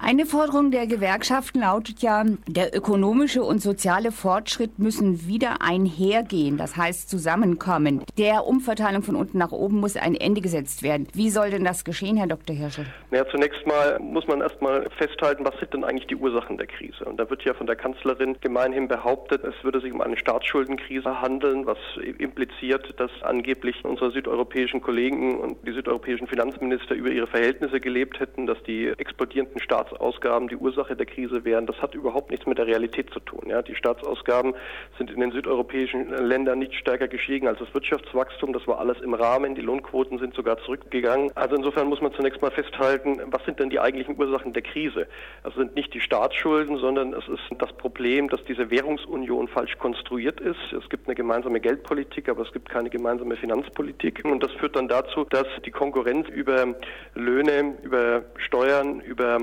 Eine 0.00 0.26
Forderung 0.26 0.70
der 0.70 0.86
Gewerkschaften 0.86 1.60
lautet 1.60 2.02
ja, 2.02 2.24
der 2.46 2.74
ökonomische 2.74 3.42
und 3.42 3.60
soziale 3.60 4.12
Fortschritt 4.12 4.78
müssen 4.78 5.26
wieder 5.26 5.60
einhergehen, 5.60 6.56
das 6.56 6.76
heißt 6.76 7.10
zusammenkommen. 7.10 8.04
Der 8.16 8.46
Umverteilung 8.46 9.02
von 9.02 9.16
unten 9.16 9.38
nach 9.38 9.50
oben 9.50 9.80
muss 9.80 9.96
ein 9.96 10.14
Ende 10.14 10.40
gesetzt 10.40 10.84
werden. 10.84 11.08
Wie 11.14 11.30
soll 11.30 11.50
denn 11.50 11.64
das 11.64 11.84
geschehen, 11.84 12.16
Herr 12.16 12.28
Dr. 12.28 12.54
Hirschel? 12.54 12.86
Ja, 13.10 13.26
zunächst 13.28 13.66
mal 13.66 13.98
muss 13.98 14.26
man 14.28 14.40
erst 14.40 14.62
mal 14.62 14.88
festhalten, 14.96 15.44
was 15.44 15.58
sind 15.58 15.74
denn 15.74 15.82
eigentlich 15.82 16.06
die 16.06 16.16
Ursachen 16.16 16.58
der 16.58 16.68
Krise? 16.68 17.04
Und 17.04 17.18
da 17.18 17.28
wird 17.28 17.42
ja 17.42 17.52
von 17.54 17.66
der 17.66 17.76
Kanzlerin 17.76 18.36
gemeinhin 18.40 18.86
behauptet, 18.86 19.42
es 19.42 19.54
würde 19.64 19.80
sich 19.80 19.92
um 19.92 20.00
eine 20.00 20.16
Staatsschuldenkrise 20.16 21.20
handeln, 21.20 21.66
was 21.66 21.78
impliziert, 22.18 22.94
dass 22.98 23.10
angeblich 23.22 23.84
unsere 23.84 24.12
südeuropäischen 24.12 24.80
Kollegen 24.80 25.40
und 25.40 25.56
die 25.66 25.72
südeuropäischen 25.72 26.28
Finanzminister 26.28 26.94
über 26.94 27.10
ihre 27.10 27.26
Verhältnisse 27.26 27.80
gelebt 27.80 28.20
hätten, 28.20 28.46
dass 28.46 28.62
die 28.62 28.86
explodierenden 28.96 29.60
Staats 29.60 29.87
Staatsausgaben 29.88 30.48
die 30.48 30.56
Ursache 30.56 30.96
der 30.96 31.06
Krise 31.06 31.44
wären, 31.44 31.66
das 31.66 31.80
hat 31.80 31.94
überhaupt 31.94 32.30
nichts 32.30 32.46
mit 32.46 32.58
der 32.58 32.66
Realität 32.66 33.10
zu 33.10 33.20
tun. 33.20 33.48
Ja, 33.48 33.62
die 33.62 33.74
Staatsausgaben 33.74 34.54
sind 34.96 35.10
in 35.10 35.20
den 35.20 35.32
südeuropäischen 35.32 36.10
Ländern 36.26 36.58
nicht 36.58 36.74
stärker 36.74 37.08
gestiegen 37.08 37.48
als 37.48 37.58
das 37.58 37.72
Wirtschaftswachstum. 37.74 38.52
Das 38.52 38.66
war 38.66 38.78
alles 38.78 39.00
im 39.00 39.14
Rahmen. 39.14 39.54
Die 39.54 39.60
Lohnquoten 39.60 40.18
sind 40.18 40.34
sogar 40.34 40.58
zurückgegangen. 40.58 41.30
Also 41.34 41.56
insofern 41.56 41.88
muss 41.88 42.00
man 42.00 42.12
zunächst 42.12 42.42
mal 42.42 42.50
festhalten, 42.50 43.20
was 43.26 43.44
sind 43.44 43.58
denn 43.58 43.70
die 43.70 43.80
eigentlichen 43.80 44.18
Ursachen 44.18 44.52
der 44.52 44.62
Krise? 44.62 45.06
Das 45.42 45.54
sind 45.54 45.74
nicht 45.74 45.94
die 45.94 46.00
Staatsschulden, 46.00 46.78
sondern 46.78 47.14
es 47.14 47.26
ist 47.28 47.42
das 47.58 47.72
Problem, 47.74 48.28
dass 48.28 48.44
diese 48.44 48.70
Währungsunion 48.70 49.48
falsch 49.48 49.78
konstruiert 49.78 50.40
ist. 50.40 50.72
Es 50.72 50.88
gibt 50.88 51.06
eine 51.08 51.14
gemeinsame 51.14 51.60
Geldpolitik, 51.60 52.28
aber 52.28 52.42
es 52.42 52.52
gibt 52.52 52.68
keine 52.68 52.90
gemeinsame 52.90 53.36
Finanzpolitik. 53.36 54.24
Und 54.24 54.42
das 54.42 54.52
führt 54.52 54.76
dann 54.76 54.88
dazu, 54.88 55.24
dass 55.24 55.46
die 55.64 55.70
Konkurrenz 55.70 56.28
über 56.28 56.74
Löhne, 57.14 57.76
über 57.82 58.24
Steuern, 58.38 59.00
über 59.00 59.38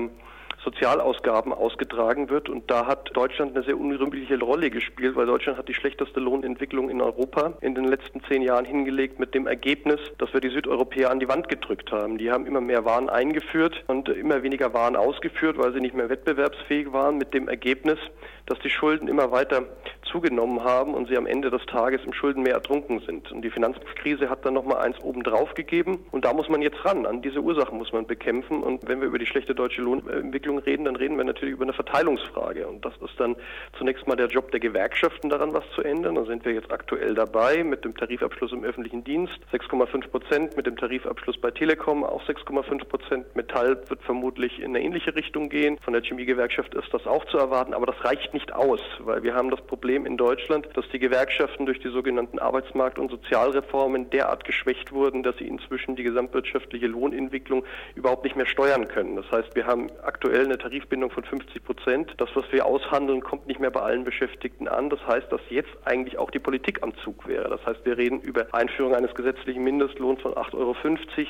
Sozialausgaben 0.66 1.52
ausgetragen 1.52 2.28
wird. 2.28 2.48
Und 2.48 2.70
da 2.70 2.86
hat 2.86 3.10
Deutschland 3.14 3.54
eine 3.54 3.64
sehr 3.64 3.78
unrühmliche 3.78 4.38
Rolle 4.40 4.68
gespielt, 4.68 5.14
weil 5.14 5.26
Deutschland 5.26 5.58
hat 5.58 5.68
die 5.68 5.74
schlechteste 5.74 6.18
Lohnentwicklung 6.18 6.90
in 6.90 7.00
Europa 7.00 7.54
in 7.60 7.76
den 7.76 7.84
letzten 7.84 8.20
zehn 8.24 8.42
Jahren 8.42 8.64
hingelegt 8.64 9.20
mit 9.20 9.32
dem 9.32 9.46
Ergebnis, 9.46 10.00
dass 10.18 10.34
wir 10.34 10.40
die 10.40 10.50
Südeuropäer 10.50 11.10
an 11.10 11.20
die 11.20 11.28
Wand 11.28 11.48
gedrückt 11.48 11.92
haben. 11.92 12.18
Die 12.18 12.32
haben 12.32 12.46
immer 12.46 12.60
mehr 12.60 12.84
Waren 12.84 13.08
eingeführt 13.08 13.84
und 13.86 14.08
immer 14.08 14.42
weniger 14.42 14.74
Waren 14.74 14.96
ausgeführt, 14.96 15.56
weil 15.56 15.72
sie 15.72 15.80
nicht 15.80 15.94
mehr 15.94 16.08
wettbewerbsfähig 16.08 16.92
waren, 16.92 17.16
mit 17.16 17.32
dem 17.32 17.48
Ergebnis, 17.48 17.98
dass 18.46 18.58
die 18.58 18.70
Schulden 18.70 19.06
immer 19.06 19.30
weiter 19.30 19.66
zugenommen 20.10 20.64
haben 20.64 20.94
und 20.94 21.08
sie 21.08 21.16
am 21.16 21.26
Ende 21.26 21.50
des 21.50 21.64
Tages 21.66 22.00
im 22.04 22.12
Schuldenmeer 22.12 22.54
ertrunken 22.54 23.00
sind. 23.00 23.30
Und 23.32 23.42
die 23.42 23.50
Finanzkrise 23.50 24.30
hat 24.30 24.44
dann 24.44 24.54
nochmal 24.54 24.78
eins 24.78 24.98
obendrauf 25.00 25.54
gegeben 25.54 26.04
und 26.10 26.24
da 26.24 26.32
muss 26.32 26.48
man 26.48 26.62
jetzt 26.62 26.84
ran. 26.84 27.06
An 27.06 27.22
diese 27.22 27.40
Ursachen 27.40 27.78
muss 27.78 27.92
man 27.92 28.06
bekämpfen. 28.06 28.62
Und 28.62 28.86
wenn 28.88 29.00
wir 29.00 29.08
über 29.08 29.18
die 29.18 29.26
schlechte 29.26 29.54
deutsche 29.54 29.82
Lohnentwicklung 29.82 30.58
reden, 30.58 30.84
dann 30.84 30.96
reden 30.96 31.16
wir 31.16 31.24
natürlich 31.24 31.54
über 31.54 31.64
eine 31.64 31.72
Verteilungsfrage. 31.72 32.66
Und 32.66 32.84
das 32.84 32.94
ist 33.04 33.18
dann 33.18 33.36
zunächst 33.78 34.06
mal 34.06 34.16
der 34.16 34.28
Job 34.28 34.50
der 34.50 34.60
Gewerkschaften 34.60 35.28
daran, 35.28 35.52
was 35.52 35.64
zu 35.74 35.82
ändern. 35.82 36.16
Da 36.16 36.24
sind 36.24 36.44
wir 36.44 36.52
jetzt 36.52 36.70
aktuell 36.72 37.14
dabei 37.14 37.64
mit 37.64 37.84
dem 37.84 37.96
Tarifabschluss 37.96 38.52
im 38.52 38.64
öffentlichen 38.64 39.04
Dienst 39.04 39.38
6,5 39.52 40.08
Prozent, 40.08 40.56
mit 40.56 40.66
dem 40.66 40.76
Tarifabschluss 40.76 41.38
bei 41.40 41.50
Telekom 41.50 42.04
auch 42.04 42.22
6,5 42.24 42.84
Prozent. 42.84 43.36
Metall 43.36 43.78
wird 43.88 44.02
vermutlich 44.02 44.58
in 44.58 44.76
eine 44.76 44.82
ähnliche 44.82 45.14
Richtung 45.14 45.48
gehen. 45.48 45.78
Von 45.84 45.92
der 45.92 46.02
Chemiegewerkschaft 46.02 46.74
ist 46.74 46.92
das 46.92 47.06
auch 47.06 47.24
zu 47.26 47.38
erwarten, 47.38 47.74
aber 47.74 47.86
das 47.86 48.04
reicht 48.04 48.34
nicht 48.34 48.52
aus, 48.52 48.80
weil 49.00 49.22
wir 49.22 49.34
haben 49.34 49.50
das 49.50 49.60
Problem 49.62 49.95
in 50.04 50.18
Deutschland, 50.18 50.68
dass 50.74 50.84
die 50.92 50.98
Gewerkschaften 50.98 51.64
durch 51.64 51.80
die 51.80 51.88
sogenannten 51.88 52.38
Arbeitsmarkt- 52.38 52.98
und 52.98 53.10
Sozialreformen 53.10 54.10
derart 54.10 54.44
geschwächt 54.44 54.92
wurden, 54.92 55.22
dass 55.22 55.36
sie 55.38 55.48
inzwischen 55.48 55.96
die 55.96 56.02
gesamtwirtschaftliche 56.02 56.86
Lohnentwicklung 56.86 57.64
überhaupt 57.94 58.24
nicht 58.24 58.36
mehr 58.36 58.44
steuern 58.44 58.88
können. 58.88 59.16
Das 59.16 59.30
heißt, 59.30 59.56
wir 59.56 59.66
haben 59.66 59.88
aktuell 60.02 60.44
eine 60.44 60.58
Tarifbindung 60.58 61.10
von 61.10 61.24
50 61.24 61.64
Prozent. 61.64 62.12
Das, 62.18 62.28
was 62.34 62.44
wir 62.52 62.66
aushandeln, 62.66 63.22
kommt 63.22 63.46
nicht 63.46 63.60
mehr 63.60 63.70
bei 63.70 63.80
allen 63.80 64.04
Beschäftigten 64.04 64.68
an. 64.68 64.90
Das 64.90 65.00
heißt, 65.06 65.32
dass 65.32 65.40
jetzt 65.48 65.70
eigentlich 65.84 66.18
auch 66.18 66.30
die 66.30 66.38
Politik 66.38 66.82
am 66.82 66.94
Zug 66.98 67.26
wäre. 67.26 67.48
Das 67.48 67.64
heißt, 67.64 67.84
wir 67.84 67.96
reden 67.96 68.20
über 68.20 68.46
Einführung 68.52 68.94
eines 68.94 69.14
gesetzlichen 69.14 69.64
Mindestlohns 69.64 70.20
von 70.20 70.34
8,50 70.34 70.54
Euro. 70.58 70.76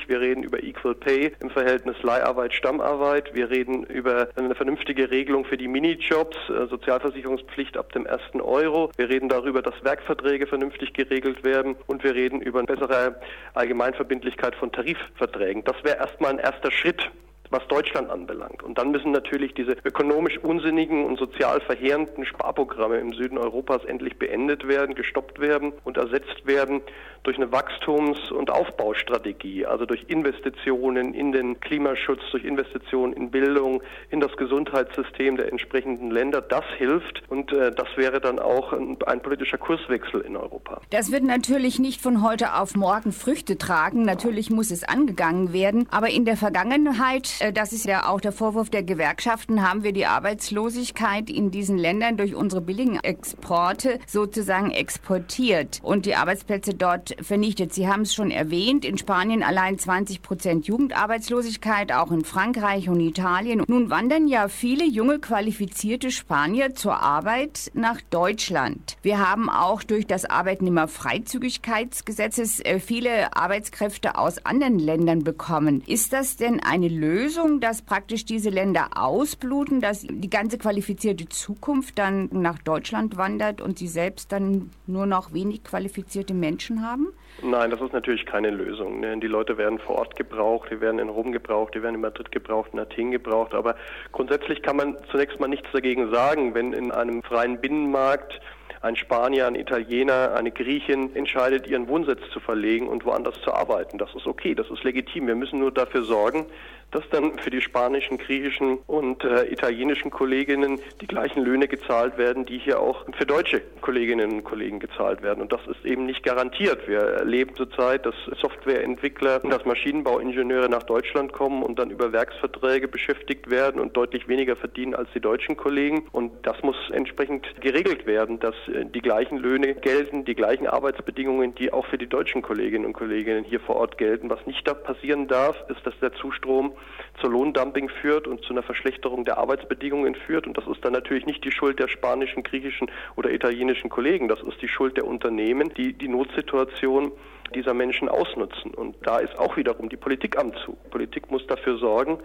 Wir 0.07 0.19
reden 0.19 0.43
über 0.43 0.61
Equal 0.61 0.95
Pay 0.95 1.31
im 1.39 1.49
Verhältnis 1.51 1.95
Leiharbeit, 2.03 2.53
Stammarbeit. 2.53 3.33
Wir 3.33 3.49
reden 3.49 3.83
über 3.83 4.27
eine 4.35 4.55
vernünftige 4.55 5.09
Regelung 5.09 5.45
für 5.45 5.57
die 5.57 5.69
Minijobs, 5.69 6.35
äh, 6.49 6.67
Sozial 6.67 6.97
Sozialversicherungspflicht 6.97 7.77
ab 7.77 7.91
dem 7.91 8.07
1. 8.07 8.41
Euro 8.41 8.56
Euro. 8.57 8.91
Wir 8.97 9.07
reden 9.07 9.29
darüber, 9.29 9.61
dass 9.61 9.75
Werkverträge 9.83 10.47
vernünftig 10.47 10.93
geregelt 10.93 11.43
werden 11.43 11.75
und 11.85 12.03
wir 12.03 12.15
reden 12.15 12.41
über 12.41 12.59
eine 12.59 12.65
bessere 12.65 13.19
Allgemeinverbindlichkeit 13.53 14.55
von 14.55 14.71
Tarifverträgen. 14.71 15.63
Das 15.63 15.75
wäre 15.83 15.97
erstmal 15.97 16.31
ein 16.31 16.39
erster 16.39 16.71
Schritt 16.71 17.11
was 17.49 17.65
Deutschland 17.67 18.09
anbelangt. 18.09 18.63
Und 18.63 18.77
dann 18.77 18.91
müssen 18.91 19.11
natürlich 19.11 19.53
diese 19.53 19.75
ökonomisch 19.83 20.37
unsinnigen 20.39 21.05
und 21.05 21.17
sozial 21.17 21.61
verheerenden 21.61 22.25
Sparprogramme 22.25 22.97
im 22.97 23.13
Süden 23.13 23.37
Europas 23.37 23.85
endlich 23.85 24.17
beendet 24.17 24.67
werden, 24.67 24.95
gestoppt 24.95 25.39
werden 25.39 25.73
und 25.83 25.97
ersetzt 25.97 26.45
werden 26.45 26.81
durch 27.23 27.37
eine 27.37 27.51
Wachstums- 27.51 28.31
und 28.31 28.49
Aufbaustrategie, 28.49 29.65
also 29.65 29.85
durch 29.85 30.05
Investitionen 30.07 31.13
in 31.13 31.31
den 31.31 31.59
Klimaschutz, 31.59 32.21
durch 32.31 32.43
Investitionen 32.43 33.13
in 33.13 33.31
Bildung, 33.31 33.81
in 34.17 34.21
das 34.21 34.35
Gesundheitssystem 34.35 35.37
der 35.37 35.51
entsprechenden 35.51 36.09
Länder. 36.09 36.41
Das 36.41 36.65
hilft 36.77 37.21
und 37.29 37.51
äh, 37.53 37.71
das 37.71 37.87
wäre 37.95 38.19
dann 38.19 38.39
auch 38.39 38.73
ein, 38.73 38.97
ein 39.05 39.21
politischer 39.21 39.59
Kurswechsel 39.59 40.21
in 40.21 40.35
Europa. 40.35 40.81
Das 40.89 41.11
wird 41.11 41.23
natürlich 41.23 41.77
nicht 41.77 42.01
von 42.01 42.23
heute 42.23 42.55
auf 42.55 42.75
morgen 42.75 43.11
Früchte 43.11 43.57
tragen. 43.57 44.03
Natürlich 44.03 44.49
muss 44.49 44.71
es 44.71 44.83
angegangen 44.83 45.53
werden. 45.53 45.87
Aber 45.91 46.09
in 46.09 46.25
der 46.25 46.35
Vergangenheit 46.35 47.37
äh, 47.39 47.53
das 47.53 47.73
ist 47.73 47.85
ja 47.85 48.07
auch 48.07 48.19
der 48.21 48.31
Vorwurf 48.31 48.69
der 48.69 48.83
Gewerkschaften, 48.83 49.67
haben 49.67 49.83
wir 49.83 49.93
die 49.93 50.05
Arbeitslosigkeit 50.05 51.29
in 51.29 51.51
diesen 51.51 51.77
Ländern 51.77 52.17
durch 52.17 52.35
unsere 52.35 52.61
billigen 52.61 52.99
Exporte 52.99 53.99
sozusagen 54.07 54.71
exportiert 54.71 55.79
und 55.83 56.05
die 56.05 56.15
Arbeitsplätze 56.15 56.73
dort 56.73 57.15
vernichtet. 57.21 57.73
Sie 57.73 57.87
haben 57.87 58.01
es 58.01 58.13
schon 58.13 58.31
erwähnt, 58.31 58.85
in 58.85 58.97
Spanien 58.97 59.43
allein 59.43 59.77
20 59.77 60.21
Prozent 60.21 60.67
Jugendarbeitslosigkeit, 60.67 61.91
auch 61.91 62.11
in 62.11 62.23
Frankreich 62.23 62.89
und 62.89 62.99
Italien. 62.99 63.63
Nun 63.67 63.89
wandern 64.07 64.29
ja 64.29 64.47
viele 64.47 64.85
junge 64.85 65.19
qualifizierte 65.19 66.11
Spanier 66.11 66.73
zur 66.73 67.01
Arbeit 67.01 67.71
nach 67.73 67.99
Deutschland. 68.09 68.95
Wir 69.01 69.19
haben 69.19 69.49
auch 69.49 69.83
durch 69.83 70.07
das 70.07 70.23
Arbeitnehmerfreizügigkeitsgesetzes 70.23 72.63
äh, 72.63 72.79
viele 72.79 73.35
Arbeitskräfte 73.35 74.17
aus 74.17 74.45
anderen 74.45 74.79
Ländern 74.79 75.25
bekommen. 75.25 75.83
Ist 75.85 76.13
das 76.13 76.37
denn 76.37 76.63
eine 76.63 76.87
Lösung? 76.87 77.17
Lösung, 77.17 77.59
dass 77.59 77.81
praktisch 77.81 78.25
diese 78.25 78.49
Länder 78.49 78.89
ausbluten, 78.95 79.81
dass 79.81 80.05
die 80.09 80.29
ganze 80.29 80.57
qualifizierte 80.57 81.27
Zukunft 81.27 81.99
dann 81.99 82.29
nach 82.31 82.59
Deutschland 82.59 83.17
wandert 83.17 83.59
und 83.59 83.77
sie 83.77 83.87
selbst 83.87 84.31
dann 84.31 84.69
nur 84.85 85.05
noch 85.05 85.33
wenig 85.33 85.63
qualifizierte 85.63 86.33
Menschen 86.33 86.81
haben? 86.81 87.07
Nein, 87.41 87.69
das 87.69 87.81
ist 87.81 87.93
natürlich 87.93 88.25
keine 88.25 88.49
Lösung. 88.49 88.99
Ne? 88.99 89.17
Die 89.19 89.27
Leute 89.27 89.57
werden 89.57 89.79
vor 89.79 89.97
Ort 89.97 90.15
gebraucht, 90.15 90.69
die 90.71 90.81
werden 90.81 90.99
in 90.99 91.09
Rom 91.09 91.31
gebraucht, 91.31 91.75
die 91.75 91.83
werden 91.83 91.95
in 91.95 92.01
Madrid 92.01 92.31
gebraucht, 92.31 92.71
in 92.73 92.79
Athen 92.79 93.11
gebraucht. 93.11 93.53
Aber 93.53 93.75
grundsätzlich 94.11 94.61
kann 94.61 94.77
man 94.77 94.97
zunächst 95.11 95.39
mal 95.39 95.47
nichts 95.47 95.67
dagegen 95.71 96.11
sagen, 96.11 96.53
wenn 96.53 96.73
in 96.73 96.91
einem 96.91 97.23
freien 97.23 97.59
Binnenmarkt 97.59 98.39
ein 98.81 98.95
Spanier, 98.95 99.47
ein 99.47 99.55
Italiener, 99.55 100.33
eine 100.35 100.51
Griechin 100.51 101.15
entscheidet, 101.15 101.67
ihren 101.67 101.87
Wohnsitz 101.87 102.21
zu 102.31 102.39
verlegen 102.39 102.87
und 102.87 103.05
woanders 103.05 103.39
zu 103.41 103.53
arbeiten. 103.53 103.97
Das 103.97 104.13
ist 104.15 104.27
okay, 104.27 104.55
das 104.55 104.69
ist 104.69 104.83
legitim. 104.83 105.27
Wir 105.27 105.35
müssen 105.35 105.59
nur 105.59 105.71
dafür 105.71 106.03
sorgen, 106.03 106.45
dass 106.91 107.03
dann 107.09 107.37
für 107.39 107.49
die 107.49 107.61
spanischen, 107.61 108.17
griechischen 108.17 108.79
und 108.87 109.23
äh, 109.23 109.51
italienischen 109.51 110.09
Kolleginnen 110.09 110.79
die 111.01 111.07
gleichen 111.07 111.43
Löhne 111.43 111.67
gezahlt 111.67 112.17
werden, 112.17 112.45
die 112.45 112.57
hier 112.59 112.79
auch 112.79 113.05
für 113.17 113.25
deutsche 113.25 113.61
Kolleginnen 113.81 114.31
und 114.31 114.43
Kollegen 114.43 114.79
gezahlt 114.79 115.21
werden. 115.21 115.41
Und 115.41 115.51
das 115.51 115.61
ist 115.67 115.83
eben 115.85 116.05
nicht 116.05 116.23
garantiert. 116.23 116.87
Wir 116.87 116.99
erleben 116.99 117.55
zurzeit, 117.55 118.05
dass 118.05 118.15
Softwareentwickler 118.41 119.43
und 119.43 119.51
dass 119.51 119.65
Maschinenbauingenieure 119.65 120.69
nach 120.69 120.83
Deutschland 120.83 121.33
kommen 121.33 121.61
und 121.61 121.77
dann 121.77 121.89
über 121.89 122.13
Werksverträge 122.13 122.87
beschäftigt 122.87 123.49
werden 123.49 123.81
und 123.81 123.97
deutlich 123.97 124.27
weniger 124.27 124.55
verdienen 124.55 124.95
als 124.95 125.09
die 125.13 125.19
deutschen 125.19 125.57
Kollegen. 125.57 126.07
Und 126.13 126.31
das 126.43 126.61
muss 126.63 126.77
entsprechend 126.91 127.45
geregelt 127.59 128.05
werden, 128.05 128.39
dass 128.39 128.55
äh, 128.69 128.85
die 128.85 129.01
gleichen 129.01 129.37
Löhne 129.37 129.75
gelten, 129.75 130.23
die 130.23 130.35
gleichen 130.35 130.67
Arbeitsbedingungen, 130.67 131.53
die 131.55 131.73
auch 131.73 131.85
für 131.87 131.97
die 131.97 132.07
deutschen 132.07 132.41
Kolleginnen 132.41 132.85
und 132.85 132.93
Kollegen 132.93 133.43
hier 133.43 133.59
vor 133.59 133.75
Ort 133.75 133.97
gelten. 133.97 134.29
Was 134.29 134.45
nicht 134.45 134.65
da 134.65 134.73
passieren 134.73 135.27
darf, 135.27 135.57
ist, 135.69 135.85
dass 135.85 135.97
der 135.99 136.13
Zustrom 136.13 136.76
zu 137.21 137.27
Lohndumping 137.27 137.89
führt 137.89 138.27
und 138.27 138.43
zu 138.43 138.51
einer 138.51 138.63
Verschlechterung 138.63 139.25
der 139.25 139.37
Arbeitsbedingungen 139.37 140.15
führt. 140.15 140.47
Und 140.47 140.57
das 140.57 140.67
ist 140.67 140.83
dann 140.83 140.93
natürlich 140.93 141.25
nicht 141.25 141.43
die 141.43 141.51
Schuld 141.51 141.79
der 141.79 141.87
spanischen, 141.87 142.43
griechischen 142.43 142.89
oder 143.15 143.31
italienischen 143.31 143.89
Kollegen. 143.89 144.27
Das 144.27 144.41
ist 144.41 144.61
die 144.61 144.67
Schuld 144.67 144.97
der 144.97 145.05
Unternehmen, 145.05 145.73
die 145.75 145.93
die 145.93 146.07
Notsituation 146.07 147.11
dieser 147.55 147.73
Menschen 147.73 148.09
ausnutzen. 148.09 148.73
Und 148.73 148.95
da 149.03 149.19
ist 149.19 149.37
auch 149.39 149.57
wiederum 149.57 149.89
die 149.89 149.97
Politik 149.97 150.37
am 150.37 150.53
Zug. 150.65 150.77
Politik 150.89 151.31
muss 151.31 151.45
dafür 151.47 151.77
sorgen, 151.77 152.19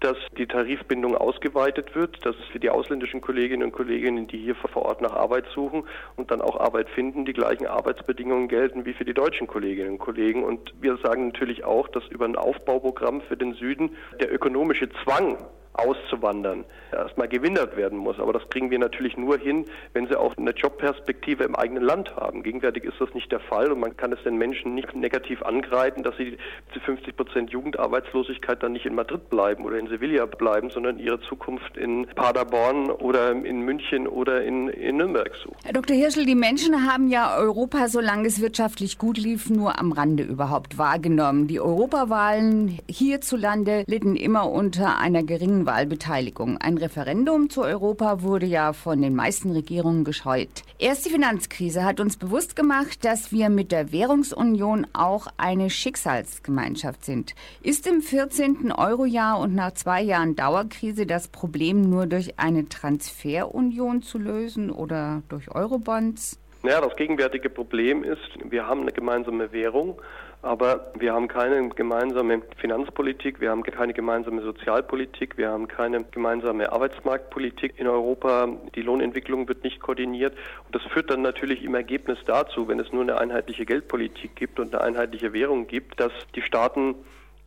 dass 0.00 0.16
die 0.36 0.46
Tarifbindung 0.46 1.16
ausgeweitet 1.16 1.94
wird, 1.94 2.24
dass 2.24 2.36
für 2.52 2.60
die 2.60 2.70
ausländischen 2.70 3.20
Kolleginnen 3.20 3.64
und 3.64 3.72
Kollegen, 3.72 4.28
die 4.28 4.38
hier 4.38 4.54
vor 4.54 4.82
Ort 4.82 5.00
nach 5.00 5.12
Arbeit 5.12 5.46
suchen 5.54 5.84
und 6.16 6.30
dann 6.30 6.40
auch 6.40 6.58
Arbeit 6.60 6.88
finden, 6.90 7.24
die 7.24 7.32
gleichen 7.32 7.66
Arbeitsbedingungen 7.66 8.48
gelten 8.48 8.84
wie 8.84 8.92
für 8.92 9.04
die 9.04 9.14
deutschen 9.14 9.46
Kolleginnen 9.46 9.92
und 9.92 9.98
Kollegen. 9.98 10.44
Und 10.44 10.72
wir 10.80 10.96
sagen 10.98 11.28
natürlich 11.28 11.64
auch, 11.64 11.88
dass 11.88 12.06
über 12.08 12.26
ein 12.26 12.36
Aufbauprogramm 12.36 13.22
für 13.22 13.36
den 13.36 13.54
Süden 13.54 13.96
der 14.20 14.32
ökonomische 14.32 14.88
Zwang 15.04 15.38
auszuwandern, 15.74 16.64
erstmal 16.92 17.28
gewindert 17.28 17.76
werden 17.76 17.98
muss. 17.98 18.18
Aber 18.18 18.32
das 18.32 18.42
kriegen 18.50 18.70
wir 18.70 18.78
natürlich 18.78 19.16
nur 19.16 19.38
hin, 19.38 19.64
wenn 19.92 20.08
sie 20.08 20.16
auch 20.16 20.36
eine 20.36 20.50
Jobperspektive 20.50 21.44
im 21.44 21.54
eigenen 21.54 21.82
Land 21.82 22.14
haben. 22.16 22.42
Gegenwärtig 22.42 22.84
ist 22.84 23.00
das 23.00 23.12
nicht 23.14 23.30
der 23.30 23.40
Fall 23.40 23.70
und 23.70 23.80
man 23.80 23.96
kann 23.96 24.12
es 24.12 24.22
den 24.24 24.36
Menschen 24.36 24.74
nicht 24.74 24.94
negativ 24.94 25.42
angreifen, 25.42 26.02
dass 26.02 26.16
sie 26.16 26.36
zu 26.72 26.80
50 26.80 27.16
Prozent 27.16 27.50
Jugendarbeitslosigkeit 27.50 28.62
dann 28.62 28.72
nicht 28.72 28.86
in 28.86 28.94
Madrid 28.94 29.30
bleiben 29.30 29.64
oder 29.64 29.78
in 29.78 29.88
Sevilla 29.88 30.26
bleiben, 30.26 30.70
sondern 30.70 30.98
ihre 30.98 31.20
Zukunft 31.20 31.76
in 31.76 32.06
Paderborn 32.14 32.90
oder 32.90 33.30
in 33.30 33.60
München 33.60 34.08
oder 34.08 34.42
in, 34.42 34.68
in 34.68 34.96
Nürnberg 34.96 35.34
suchen. 35.36 35.56
Herr 35.64 35.72
Dr. 35.72 35.96
Hirschel, 35.96 36.26
die 36.26 36.34
Menschen 36.34 36.90
haben 36.90 37.08
ja 37.08 37.36
Europa, 37.36 37.88
solange 37.88 38.26
es 38.26 38.40
wirtschaftlich 38.40 38.98
gut 38.98 39.18
lief, 39.18 39.48
nur 39.50 39.78
am 39.78 39.92
Rande 39.92 40.24
überhaupt 40.24 40.78
wahrgenommen. 40.78 41.46
Die 41.46 41.60
Europawahlen 41.60 42.78
hierzulande 42.88 43.84
litten 43.86 44.16
immer 44.16 44.50
unter 44.50 44.98
einer 44.98 45.22
geringen 45.22 45.67
Wahlbeteiligung. 45.68 46.56
Ein 46.56 46.78
Referendum 46.78 47.50
zu 47.50 47.60
Europa 47.60 48.22
wurde 48.22 48.46
ja 48.46 48.72
von 48.72 49.02
den 49.02 49.14
meisten 49.14 49.50
Regierungen 49.50 50.02
gescheut. 50.02 50.48
Erst 50.78 51.04
die 51.04 51.10
Finanzkrise 51.10 51.84
hat 51.84 52.00
uns 52.00 52.16
bewusst 52.16 52.56
gemacht, 52.56 53.04
dass 53.04 53.32
wir 53.32 53.50
mit 53.50 53.70
der 53.70 53.92
Währungsunion 53.92 54.86
auch 54.94 55.26
eine 55.36 55.68
Schicksalsgemeinschaft 55.68 57.04
sind. 57.04 57.34
Ist 57.62 57.86
im 57.86 58.00
14. 58.00 58.72
Eurojahr 58.72 59.38
und 59.38 59.54
nach 59.54 59.74
zwei 59.74 60.00
Jahren 60.00 60.36
Dauerkrise 60.36 61.04
das 61.04 61.28
Problem 61.28 61.82
nur 61.82 62.06
durch 62.06 62.38
eine 62.38 62.70
Transferunion 62.70 64.00
zu 64.00 64.16
lösen 64.16 64.70
oder 64.70 65.22
durch 65.28 65.50
Eurobonds? 65.50 66.40
Naja, 66.62 66.80
das 66.80 66.96
gegenwärtige 66.96 67.50
Problem 67.50 68.04
ist, 68.04 68.18
wir 68.42 68.66
haben 68.66 68.80
eine 68.80 68.92
gemeinsame 68.92 69.52
Währung, 69.52 70.00
aber 70.42 70.92
wir 70.98 71.12
haben 71.12 71.26
keine 71.26 71.68
gemeinsame 71.70 72.42
Finanzpolitik, 72.58 73.40
wir 73.40 73.50
haben 73.50 73.62
keine 73.64 73.92
gemeinsame 73.92 74.42
Sozialpolitik, 74.42 75.36
wir 75.36 75.50
haben 75.50 75.66
keine 75.66 76.04
gemeinsame 76.04 76.70
Arbeitsmarktpolitik 76.70 77.74
in 77.76 77.88
Europa. 77.88 78.48
Die 78.74 78.82
Lohnentwicklung 78.82 79.48
wird 79.48 79.64
nicht 79.64 79.80
koordiniert. 79.80 80.34
Und 80.66 80.74
das 80.74 80.82
führt 80.92 81.10
dann 81.10 81.22
natürlich 81.22 81.64
im 81.64 81.74
Ergebnis 81.74 82.18
dazu, 82.24 82.68
wenn 82.68 82.78
es 82.78 82.92
nur 82.92 83.02
eine 83.02 83.18
einheitliche 83.18 83.66
Geldpolitik 83.66 84.36
gibt 84.36 84.60
und 84.60 84.74
eine 84.74 84.84
einheitliche 84.84 85.32
Währung 85.32 85.66
gibt, 85.66 85.98
dass 85.98 86.12
die 86.36 86.42
Staaten 86.42 86.94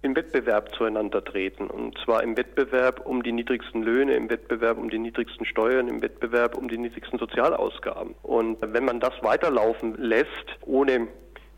im 0.01 0.15
Wettbewerb 0.15 0.73
zueinander 0.75 1.23
treten. 1.23 1.67
Und 1.67 1.97
zwar 1.99 2.23
im 2.23 2.35
Wettbewerb 2.35 3.05
um 3.05 3.23
die 3.23 3.31
niedrigsten 3.31 3.83
Löhne, 3.83 4.15
im 4.15 4.29
Wettbewerb 4.29 4.77
um 4.77 4.89
die 4.89 4.99
niedrigsten 4.99 5.45
Steuern, 5.45 5.87
im 5.87 6.01
Wettbewerb 6.01 6.57
um 6.57 6.67
die 6.67 6.77
niedrigsten 6.77 7.19
Sozialausgaben. 7.19 8.15
Und 8.23 8.57
wenn 8.61 8.83
man 8.83 8.99
das 8.99 9.13
weiterlaufen 9.21 9.95
lässt, 9.97 10.57
ohne 10.65 11.07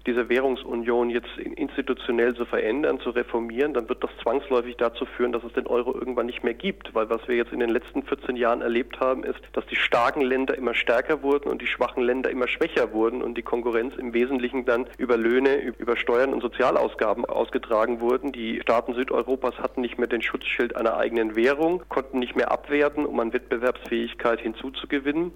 diese 0.06 0.28
Währungsunion 0.28 1.10
jetzt 1.10 1.38
institutionell 1.38 2.36
zu 2.36 2.46
verändern, 2.46 3.00
zu 3.00 3.12
reformieren, 3.12 3.74
dann 3.74 3.88
wird 3.88 4.04
das 4.04 4.12
zwangsläufig 4.22 4.76
dazu 4.78 5.06
führen, 5.06 5.32
dass 5.32 5.44
es 5.44 5.54
den 5.54 5.66
Euro 5.68 5.94
irgendwann 5.94 6.26
nicht 6.26 6.44
mehr 6.44 6.54
gibt. 6.54 6.94
Weil 6.94 7.10
was 7.10 7.26
wir 7.28 7.36
jetzt 7.36 7.54
in 7.54 7.60
den 7.60 7.70
letzten 7.70 8.04
14 8.04 8.36
Jahren 8.36 8.62
erlebt 8.62 9.00
haben, 9.00 9.24
ist, 9.24 9.40
dass 9.54 9.66
die 9.68 9.78
starken 9.78 10.22
Länder 10.22 10.58
immer 10.58 10.74
stärker 10.74 11.24
wurden 11.24 11.50
und 11.50 11.62
die 11.62 11.68
schwachen 11.68 12.04
Länder 12.04 12.30
immer 12.30 12.48
schwächer 12.48 12.92
wurden 12.92 13.22
und 13.22 13.38
die 13.38 13.44
Konkurrenz 13.44 13.96
im 13.96 14.14
Wesentlichen 14.14 14.66
dann 14.66 14.88
über 14.98 15.16
Löhne, 15.16 15.74
über 15.78 15.96
Steuern 15.96 16.34
und 16.34 16.42
Sozialausgaben 16.42 17.26
ausgetragen 17.26 18.02
wurden. 18.02 18.34
Die 18.34 18.60
Staaten 18.62 18.94
Südeuropas 18.96 19.58
hatten 19.60 19.82
nicht 19.82 19.98
mehr 19.98 20.08
den 20.08 20.22
Schutzschild 20.22 20.76
einer 20.76 20.98
eigenen 20.98 21.36
Währung, 21.38 21.84
konnten 21.88 22.20
nicht 22.20 22.36
mehr 22.36 22.52
abwerten, 22.52 23.06
um 23.06 23.20
an 23.22 23.32
Wettbewerbsfähigkeit 23.32 24.42
hinzuzugewinnen. 24.42 25.32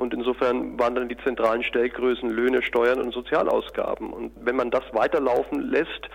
Und 0.00 0.14
insofern 0.14 0.78
waren 0.78 0.94
dann 0.94 1.10
die 1.10 1.18
zentralen 1.18 1.62
Stellgrößen 1.62 2.30
Löhne, 2.30 2.62
Steuern 2.62 3.02
und 3.02 3.12
Sozialausgaben. 3.12 4.09
Und 4.12 4.32
wenn 4.44 4.56
man 4.56 4.70
das 4.70 4.84
weiterlaufen 4.92 5.60
lässt, 5.70 6.08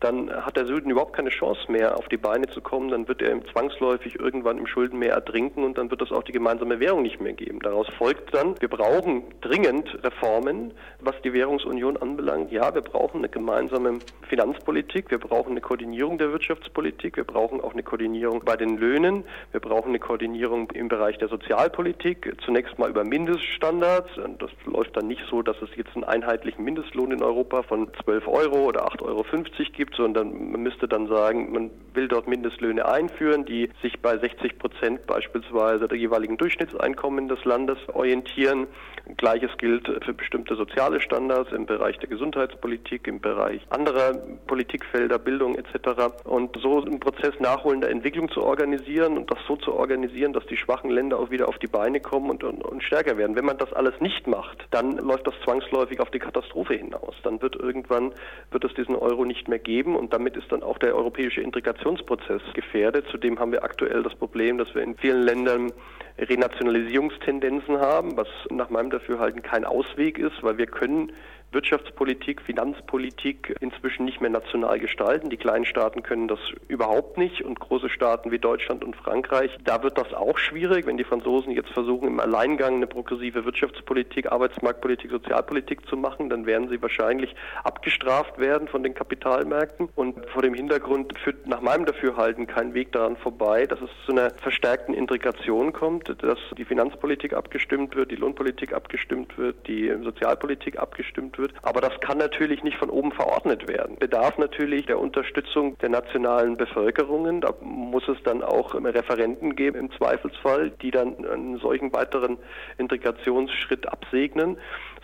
dann 0.00 0.30
hat 0.30 0.56
der 0.56 0.66
Süden 0.66 0.90
überhaupt 0.90 1.14
keine 1.14 1.30
Chance 1.30 1.70
mehr, 1.72 1.96
auf 1.96 2.08
die 2.08 2.18
Beine 2.18 2.46
zu 2.48 2.60
kommen. 2.60 2.90
Dann 2.90 3.08
wird 3.08 3.22
er 3.22 3.42
zwangsläufig 3.46 4.20
irgendwann 4.20 4.58
im 4.58 4.66
Schuldenmeer 4.66 5.14
ertrinken 5.14 5.64
und 5.64 5.78
dann 5.78 5.90
wird 5.90 6.02
es 6.02 6.12
auch 6.12 6.22
die 6.22 6.32
gemeinsame 6.32 6.80
Währung 6.80 7.02
nicht 7.02 7.20
mehr 7.20 7.32
geben. 7.32 7.60
Daraus 7.60 7.88
folgt 7.96 8.34
dann, 8.34 8.60
wir 8.60 8.68
brauchen 8.68 9.22
dringend 9.40 9.88
Reformen, 10.04 10.72
was 11.00 11.14
die 11.22 11.32
Währungsunion 11.32 11.96
anbelangt. 11.96 12.52
Ja, 12.52 12.74
wir 12.74 12.82
brauchen 12.82 13.18
eine 13.18 13.30
gemeinsame 13.30 13.98
Finanzpolitik, 14.28 15.10
wir 15.10 15.18
brauchen 15.18 15.52
eine 15.52 15.60
Koordinierung 15.62 16.18
der 16.18 16.30
Wirtschaftspolitik, 16.30 17.16
wir 17.16 17.24
brauchen 17.24 17.62
auch 17.62 17.72
eine 17.72 17.82
Koordinierung 17.82 18.42
bei 18.44 18.56
den 18.56 18.76
Löhnen, 18.76 19.24
wir 19.52 19.60
brauchen 19.60 19.88
eine 19.88 19.98
Koordinierung 19.98 20.70
im 20.72 20.88
Bereich 20.88 21.16
der 21.18 21.28
Sozialpolitik, 21.28 22.34
zunächst 22.44 22.78
mal 22.78 22.90
über 22.90 23.04
Mindeststandards. 23.04 24.10
Das 24.38 24.50
läuft 24.66 24.96
dann 24.96 25.06
nicht 25.06 25.22
so, 25.30 25.40
dass 25.40 25.56
es 25.62 25.70
jetzt 25.76 25.94
einen 25.94 26.04
einheitlichen 26.04 26.64
Mindestlohn 26.64 27.12
in 27.12 27.22
Europa 27.22 27.62
von 27.62 27.88
12 28.04 28.28
Euro 28.28 28.64
oder 28.64 28.86
8,50 28.86 29.02
Euro 29.02 29.24
gibt, 29.72 29.85
sondern 29.94 30.50
man 30.52 30.62
müsste 30.62 30.88
dann 30.88 31.06
sagen, 31.08 31.52
man 31.52 31.70
will 31.94 32.08
dort 32.08 32.28
Mindestlöhne 32.28 32.86
einführen, 32.86 33.44
die 33.44 33.70
sich 33.82 34.00
bei 34.00 34.18
60 34.18 34.58
Prozent 34.58 35.06
beispielsweise 35.06 35.88
der 35.88 35.98
jeweiligen 35.98 36.36
Durchschnittseinkommen 36.36 37.28
des 37.28 37.44
Landes 37.44 37.78
orientieren. 37.92 38.66
Gleiches 39.16 39.50
gilt 39.58 39.86
für 40.04 40.14
bestimmte 40.14 40.56
soziale 40.56 41.00
Standards 41.00 41.52
im 41.52 41.66
Bereich 41.66 41.96
der 41.98 42.08
Gesundheitspolitik, 42.08 43.06
im 43.06 43.20
Bereich 43.20 43.62
anderer 43.70 44.14
Politikfelder, 44.46 45.18
Bildung 45.18 45.54
etc. 45.54 46.24
Und 46.24 46.56
so 46.60 46.82
einen 46.82 47.00
Prozess 47.00 47.38
nachholender 47.38 47.88
Entwicklung 47.88 48.30
zu 48.30 48.42
organisieren 48.42 49.16
und 49.16 49.30
das 49.30 49.38
so 49.46 49.56
zu 49.56 49.72
organisieren, 49.72 50.32
dass 50.32 50.44
die 50.46 50.56
schwachen 50.56 50.90
Länder 50.90 51.18
auch 51.18 51.30
wieder 51.30 51.48
auf 51.48 51.58
die 51.58 51.68
Beine 51.68 52.00
kommen 52.00 52.30
und, 52.30 52.42
und, 52.42 52.64
und 52.64 52.82
stärker 52.82 53.16
werden. 53.16 53.36
Wenn 53.36 53.44
man 53.44 53.58
das 53.58 53.72
alles 53.72 53.94
nicht 54.00 54.26
macht, 54.26 54.66
dann 54.70 54.98
läuft 54.98 55.26
das 55.26 55.34
zwangsläufig 55.44 56.00
auf 56.00 56.10
die 56.10 56.18
Katastrophe 56.18 56.74
hinaus. 56.74 57.14
Dann 57.22 57.40
wird 57.40 57.56
irgendwann 57.56 58.12
wird 58.50 58.64
es 58.64 58.74
diesen 58.74 58.96
Euro 58.96 59.24
nicht 59.24 59.48
mehr 59.48 59.60
geben 59.60 59.75
und 59.84 60.12
damit 60.12 60.36
ist 60.36 60.50
dann 60.50 60.62
auch 60.62 60.78
der 60.78 60.96
europäische 60.96 61.42
Integrationsprozess 61.42 62.40
gefährdet. 62.54 63.06
Zudem 63.10 63.38
haben 63.38 63.52
wir 63.52 63.62
aktuell 63.62 64.02
das 64.02 64.14
Problem, 64.14 64.56
dass 64.56 64.74
wir 64.74 64.82
in 64.82 64.96
vielen 64.96 65.22
Ländern 65.22 65.72
Renationalisierungstendenzen 66.18 67.78
haben, 67.78 68.16
was 68.16 68.28
nach 68.50 68.70
meinem 68.70 68.90
Dafürhalten 68.90 69.42
kein 69.42 69.64
Ausweg 69.64 70.18
ist, 70.18 70.42
weil 70.42 70.56
wir 70.56 70.66
können 70.66 71.12
Wirtschaftspolitik, 71.52 72.42
Finanzpolitik 72.42 73.56
inzwischen 73.60 74.04
nicht 74.04 74.20
mehr 74.20 74.30
national 74.30 74.78
gestalten. 74.78 75.30
Die 75.30 75.36
kleinen 75.36 75.64
Staaten 75.64 76.02
können 76.02 76.28
das 76.28 76.38
überhaupt 76.68 77.18
nicht 77.18 77.42
und 77.42 77.58
große 77.58 77.88
Staaten 77.88 78.30
wie 78.30 78.38
Deutschland 78.38 78.84
und 78.84 78.96
Frankreich, 78.96 79.56
da 79.64 79.82
wird 79.82 79.96
das 79.96 80.12
auch 80.12 80.38
schwierig, 80.38 80.86
wenn 80.86 80.96
die 80.96 81.04
Franzosen 81.04 81.52
jetzt 81.52 81.70
versuchen, 81.70 82.08
im 82.08 82.20
Alleingang 82.20 82.76
eine 82.76 82.86
progressive 82.86 83.44
Wirtschaftspolitik, 83.44 84.30
Arbeitsmarktpolitik, 84.30 85.10
Sozialpolitik 85.10 85.86
zu 85.88 85.96
machen, 85.96 86.28
dann 86.28 86.46
werden 86.46 86.68
sie 86.68 86.80
wahrscheinlich 86.82 87.34
abgestraft 87.64 88.38
werden 88.38 88.68
von 88.68 88.82
den 88.82 88.94
Kapitalmärkten 88.94 89.88
und 89.94 90.26
vor 90.30 90.42
dem 90.42 90.54
Hintergrund 90.54 91.16
führt 91.18 91.46
nach 91.46 91.60
meinem 91.60 91.86
Dafürhalten 91.86 92.46
kein 92.46 92.74
Weg 92.74 92.92
daran 92.92 93.16
vorbei, 93.16 93.66
dass 93.66 93.80
es 93.80 93.90
zu 94.04 94.12
einer 94.12 94.30
verstärkten 94.30 94.94
Integration 94.94 95.72
kommt, 95.72 96.08
dass 96.22 96.38
die 96.56 96.64
Finanzpolitik 96.64 97.32
abgestimmt 97.32 97.96
wird, 97.96 98.10
die 98.10 98.16
Lohnpolitik 98.16 98.72
abgestimmt 98.72 99.36
wird, 99.38 99.66
die 99.66 99.92
Sozialpolitik 100.02 100.78
abgestimmt 100.78 101.35
wird. 101.38 101.52
Aber 101.62 101.80
das 101.80 101.98
kann 102.00 102.18
natürlich 102.18 102.62
nicht 102.62 102.76
von 102.78 102.90
oben 102.90 103.12
verordnet 103.12 103.68
werden. 103.68 103.96
Bedarf 103.96 104.38
natürlich 104.38 104.86
der 104.86 104.98
Unterstützung 104.98 105.78
der 105.78 105.88
nationalen 105.88 106.56
Bevölkerungen. 106.56 107.40
Da 107.40 107.54
muss 107.60 108.06
es 108.08 108.18
dann 108.24 108.42
auch 108.42 108.74
Referenten 108.74 109.56
geben 109.56 109.78
im 109.78 109.92
Zweifelsfall, 109.92 110.70
die 110.82 110.90
dann 110.90 111.24
einen 111.24 111.58
solchen 111.58 111.92
weiteren 111.92 112.38
Integrationsschritt 112.78 113.88
absegnen 113.88 114.58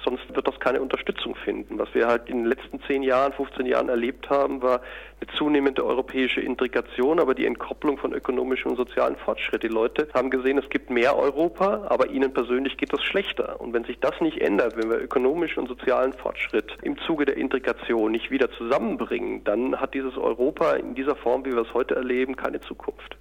sonst 0.04 0.34
wird 0.34 0.46
das 0.46 0.58
keine 0.60 0.80
Unterstützung 0.80 1.34
finden. 1.34 1.78
Was 1.78 1.94
wir 1.94 2.06
halt 2.06 2.28
in 2.28 2.38
den 2.38 2.46
letzten 2.46 2.80
10 2.82 3.02
Jahren, 3.02 3.32
15 3.32 3.66
Jahren 3.66 3.88
erlebt 3.88 4.28
haben, 4.30 4.62
war 4.62 4.80
eine 5.20 5.38
zunehmende 5.38 5.84
europäische 5.84 6.40
Integration, 6.40 7.20
aber 7.20 7.34
die 7.34 7.46
Entkopplung 7.46 7.98
von 7.98 8.12
ökonomischem 8.12 8.72
und 8.72 8.76
sozialen 8.76 9.16
Fortschritt. 9.16 9.62
Die 9.62 9.68
Leute 9.68 10.08
haben 10.14 10.30
gesehen, 10.30 10.58
es 10.58 10.68
gibt 10.70 10.90
mehr 10.90 11.16
Europa, 11.16 11.86
aber 11.88 12.10
ihnen 12.10 12.32
persönlich 12.32 12.76
geht 12.76 12.92
das 12.92 13.02
schlechter. 13.02 13.60
Und 13.60 13.72
wenn 13.72 13.84
sich 13.84 14.00
das 14.00 14.20
nicht 14.20 14.40
ändert, 14.40 14.76
wenn 14.76 14.90
wir 14.90 15.00
ökonomischen 15.00 15.60
und 15.62 15.68
sozialen 15.68 16.12
Fortschritt 16.12 16.76
im 16.82 16.98
Zuge 17.06 17.24
der 17.24 17.36
Integration 17.36 18.12
nicht 18.12 18.30
wieder 18.30 18.50
zusammenbringen, 18.52 19.44
dann 19.44 19.80
hat 19.80 19.94
dieses 19.94 20.16
Europa 20.16 20.72
in 20.72 20.94
dieser 20.94 21.16
Form, 21.16 21.44
wie 21.44 21.52
wir 21.52 21.62
es 21.62 21.74
heute 21.74 21.94
erleben, 21.94 22.36
keine 22.36 22.60
Zukunft. 22.60 23.16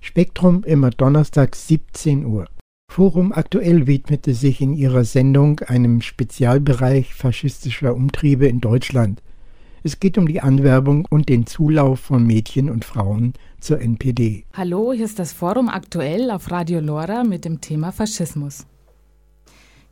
Spektrum 0.00 0.62
immer 0.64 0.90
Donnerstag 0.90 1.56
17 1.56 2.24
Uhr. 2.24 2.46
Forum 2.94 3.32
Aktuell 3.32 3.88
widmete 3.88 4.34
sich 4.34 4.60
in 4.60 4.72
ihrer 4.72 5.02
Sendung 5.02 5.58
einem 5.58 6.00
Spezialbereich 6.00 7.12
faschistischer 7.12 7.92
Umtriebe 7.92 8.46
in 8.46 8.60
Deutschland. 8.60 9.20
Es 9.82 9.98
geht 9.98 10.16
um 10.16 10.28
die 10.28 10.40
Anwerbung 10.40 11.04
und 11.10 11.28
den 11.28 11.44
Zulauf 11.44 11.98
von 11.98 12.24
Mädchen 12.24 12.70
und 12.70 12.84
Frauen 12.84 13.32
zur 13.58 13.80
NPD. 13.80 14.44
Hallo, 14.52 14.92
hier 14.92 15.06
ist 15.06 15.18
das 15.18 15.32
Forum 15.32 15.68
Aktuell 15.68 16.30
auf 16.30 16.52
Radio 16.52 16.78
Lora 16.78 17.24
mit 17.24 17.44
dem 17.44 17.60
Thema 17.60 17.90
Faschismus. 17.90 18.64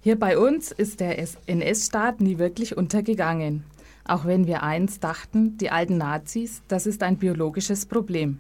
Hier 0.01 0.17
bei 0.17 0.39
uns 0.39 0.71
ist 0.71 1.01
der 1.01 1.19
NS-Staat 1.47 2.21
nie 2.21 2.39
wirklich 2.39 2.77
untergegangen. 2.77 3.65
Auch 4.05 4.27
wenn 4.27 4.47
wir 4.47 4.63
einst 4.63 5.03
dachten, 5.03 5.59
die 5.59 5.71
alten 5.71 5.99
Nazis, 5.99 6.63
das 6.69 6.87
ist 6.87 7.03
ein 7.03 7.17
biologisches 7.17 7.85
Problem. 7.85 8.39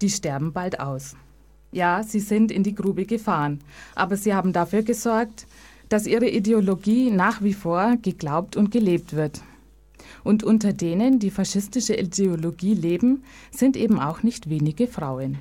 Die 0.00 0.10
sterben 0.10 0.52
bald 0.52 0.78
aus. 0.78 1.16
Ja, 1.74 2.04
sie 2.04 2.20
sind 2.20 2.52
in 2.52 2.62
die 2.62 2.76
Grube 2.76 3.04
gefahren, 3.04 3.58
aber 3.96 4.16
sie 4.16 4.32
haben 4.32 4.52
dafür 4.52 4.84
gesorgt, 4.84 5.48
dass 5.88 6.06
ihre 6.06 6.28
Ideologie 6.28 7.10
nach 7.10 7.42
wie 7.42 7.52
vor 7.52 7.96
geglaubt 8.00 8.56
und 8.56 8.70
gelebt 8.70 9.16
wird. 9.16 9.40
Und 10.22 10.44
unter 10.44 10.72
denen, 10.72 11.18
die 11.18 11.32
faschistische 11.32 11.96
Ideologie 11.96 12.74
leben, 12.74 13.24
sind 13.50 13.76
eben 13.76 13.98
auch 13.98 14.22
nicht 14.22 14.48
wenige 14.48 14.86
Frauen. 14.86 15.38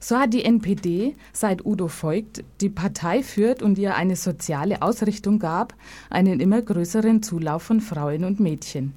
So 0.00 0.18
hat 0.18 0.34
die 0.34 0.44
NPD, 0.44 1.14
seit 1.32 1.64
Udo 1.64 1.88
Voigt 1.88 2.42
die 2.60 2.68
Partei 2.68 3.22
führt 3.22 3.62
und 3.62 3.78
ihr 3.78 3.94
eine 3.94 4.16
soziale 4.16 4.82
Ausrichtung 4.82 5.38
gab, 5.38 5.74
einen 6.10 6.40
immer 6.40 6.60
größeren 6.60 7.22
Zulauf 7.22 7.62
von 7.62 7.80
Frauen 7.80 8.24
und 8.24 8.40
Mädchen. 8.40 8.94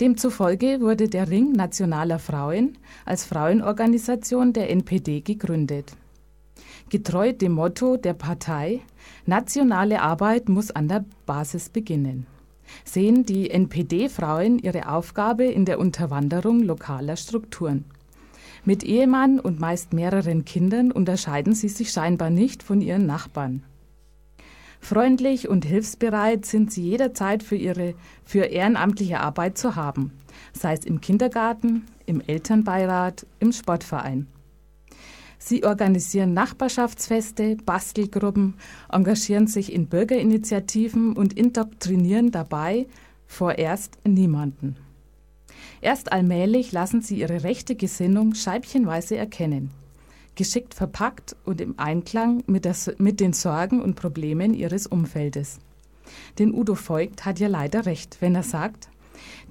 Demzufolge 0.00 0.80
wurde 0.80 1.08
der 1.08 1.28
Ring 1.28 1.52
nationaler 1.52 2.18
Frauen 2.18 2.78
als 3.04 3.24
Frauenorganisation 3.24 4.52
der 4.52 4.70
NPD 4.70 5.20
gegründet. 5.20 5.92
Getreu 6.88 7.32
dem 7.32 7.52
Motto 7.52 7.96
der 7.96 8.14
Partei 8.14 8.80
Nationale 9.26 10.02
Arbeit 10.02 10.48
muss 10.48 10.70
an 10.70 10.88
der 10.88 11.04
Basis 11.26 11.68
beginnen 11.68 12.26
sehen 12.84 13.24
die 13.24 13.50
NPD-Frauen 13.50 14.58
ihre 14.58 14.88
Aufgabe 14.88 15.44
in 15.44 15.64
der 15.64 15.78
Unterwanderung 15.78 16.60
lokaler 16.60 17.16
Strukturen. 17.16 17.84
Mit 18.64 18.82
Ehemann 18.82 19.38
und 19.38 19.60
meist 19.60 19.92
mehreren 19.92 20.44
Kindern 20.44 20.90
unterscheiden 20.90 21.54
sie 21.54 21.68
sich 21.68 21.90
scheinbar 21.90 22.30
nicht 22.30 22.62
von 22.62 22.80
ihren 22.80 23.06
Nachbarn. 23.06 23.62
Freundlich 24.86 25.48
und 25.48 25.64
hilfsbereit 25.64 26.46
sind 26.46 26.70
sie 26.70 26.82
jederzeit 26.82 27.42
für 27.42 27.56
ihre 27.56 27.94
für 28.24 28.44
ehrenamtliche 28.44 29.18
Arbeit 29.18 29.58
zu 29.58 29.74
haben, 29.74 30.12
sei 30.52 30.74
es 30.74 30.84
im 30.84 31.00
Kindergarten, 31.00 31.86
im 32.06 32.20
Elternbeirat, 32.20 33.26
im 33.40 33.50
Sportverein. 33.50 34.28
Sie 35.40 35.64
organisieren 35.64 36.34
Nachbarschaftsfeste, 36.34 37.56
Bastelgruppen, 37.66 38.54
engagieren 38.88 39.48
sich 39.48 39.72
in 39.72 39.88
Bürgerinitiativen 39.88 41.16
und 41.16 41.32
indoktrinieren 41.32 42.30
dabei 42.30 42.86
vorerst 43.26 43.98
niemanden. 44.06 44.76
Erst 45.80 46.12
allmählich 46.12 46.70
lassen 46.70 47.02
sie 47.02 47.18
ihre 47.18 47.42
rechte 47.42 47.74
Gesinnung 47.74 48.34
scheibchenweise 48.34 49.16
erkennen 49.16 49.72
geschickt 50.36 50.74
verpackt 50.74 51.34
und 51.44 51.60
im 51.60 51.78
Einklang 51.78 52.44
mit, 52.46 52.64
der, 52.64 52.76
mit 52.98 53.20
den 53.20 53.32
Sorgen 53.32 53.82
und 53.82 53.96
Problemen 53.96 54.54
ihres 54.54 54.86
Umfeldes. 54.86 55.58
Denn 56.38 56.54
Udo 56.54 56.76
Voigt 56.76 57.24
hat 57.24 57.40
ja 57.40 57.48
leider 57.48 57.86
recht, 57.86 58.18
wenn 58.20 58.34
er 58.34 58.44
sagt, 58.44 58.88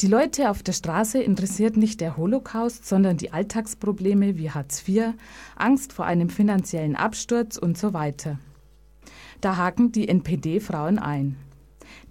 die 0.02 0.08
Leute 0.08 0.50
auf 0.50 0.62
der 0.62 0.74
Straße 0.74 1.22
interessiert 1.22 1.78
nicht 1.78 2.02
der 2.02 2.18
Holocaust, 2.18 2.88
sondern 2.88 3.18
die 3.18 3.32
Alltagsprobleme 3.32 4.38
wie 4.38 4.52
Hartz 4.52 4.88
IV, 4.88 5.14
Angst 5.56 5.94
vor 5.94 6.06
einem 6.06 6.30
finanziellen 6.30 6.96
Absturz 6.96 7.58
und 7.58 7.78
so 7.78 7.94
weiter. 7.94 8.40
Da 9.42 9.58
haken 9.58 9.92
die 9.92 10.08
NPD-Frauen 10.08 11.00
ein. 11.00 11.38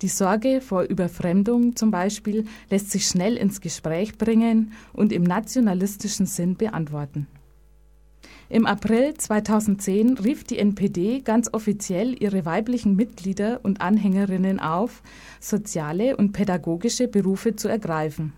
Die 0.03 0.09
Sorge 0.09 0.61
vor 0.61 0.83
Überfremdung 0.83 1.77
zum 1.77 1.91
Beispiel 1.91 2.47
lässt 2.71 2.91
sich 2.91 3.07
schnell 3.07 3.37
ins 3.37 3.61
Gespräch 3.61 4.19
bringen 4.19 4.73
und 4.93 5.13
im 5.13 5.23
nationalistischen 5.23 6.27
Sinn 6.27 6.57
beantworten. 6.57 7.27
Im 8.51 8.67
April 8.67 9.15
2010 9.15 10.19
rief 10.19 10.45
die 10.45 10.59
NPD 10.59 11.21
ganz 11.21 11.49
offiziell 11.53 12.15
ihre 12.23 12.45
weiblichen 12.45 12.95
Mitglieder 12.95 13.61
und 13.63 13.81
Anhängerinnen 13.81 14.61
auf, 14.61 15.03
soziale 15.41 16.17
und 16.17 16.33
pädagogische 16.33 17.09
Berufe 17.09 17.57
zu 17.57 17.69
ergreifen. 17.69 18.35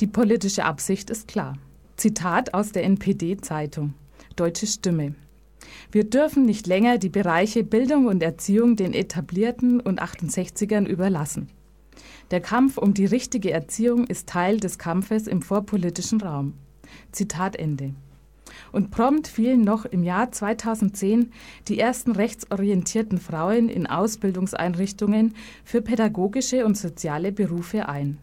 Die 0.00 0.06
politische 0.06 0.64
Absicht 0.64 1.08
ist 1.10 1.26
klar. 1.26 1.56
Zitat 1.96 2.54
aus 2.54 2.72
der 2.72 2.84
NPD-Zeitung 2.84 3.94
Deutsche 4.36 4.66
Stimme. 4.66 5.14
Wir 5.90 6.04
dürfen 6.04 6.44
nicht 6.44 6.66
länger 6.66 6.98
die 6.98 7.08
Bereiche 7.08 7.64
Bildung 7.64 8.06
und 8.06 8.22
Erziehung 8.22 8.76
den 8.76 8.94
etablierten 8.94 9.80
und 9.80 10.02
68ern 10.02 10.86
überlassen. 10.86 11.48
Der 12.30 12.40
Kampf 12.40 12.78
um 12.78 12.94
die 12.94 13.06
richtige 13.06 13.50
Erziehung 13.50 14.06
ist 14.06 14.28
Teil 14.28 14.58
des 14.58 14.78
Kampfes 14.78 15.26
im 15.26 15.42
vorpolitischen 15.42 16.20
Raum. 16.20 16.54
Zitat 17.12 17.56
Ende. 17.56 17.94
Und 18.72 18.90
prompt 18.90 19.26
fielen 19.26 19.62
noch 19.62 19.84
im 19.84 20.04
Jahr 20.04 20.30
2010 20.30 21.32
die 21.68 21.78
ersten 21.78 22.12
rechtsorientierten 22.12 23.18
Frauen 23.18 23.68
in 23.68 23.86
Ausbildungseinrichtungen 23.86 25.34
für 25.64 25.82
pädagogische 25.82 26.64
und 26.64 26.76
soziale 26.76 27.32
Berufe 27.32 27.88
ein. 27.88 28.18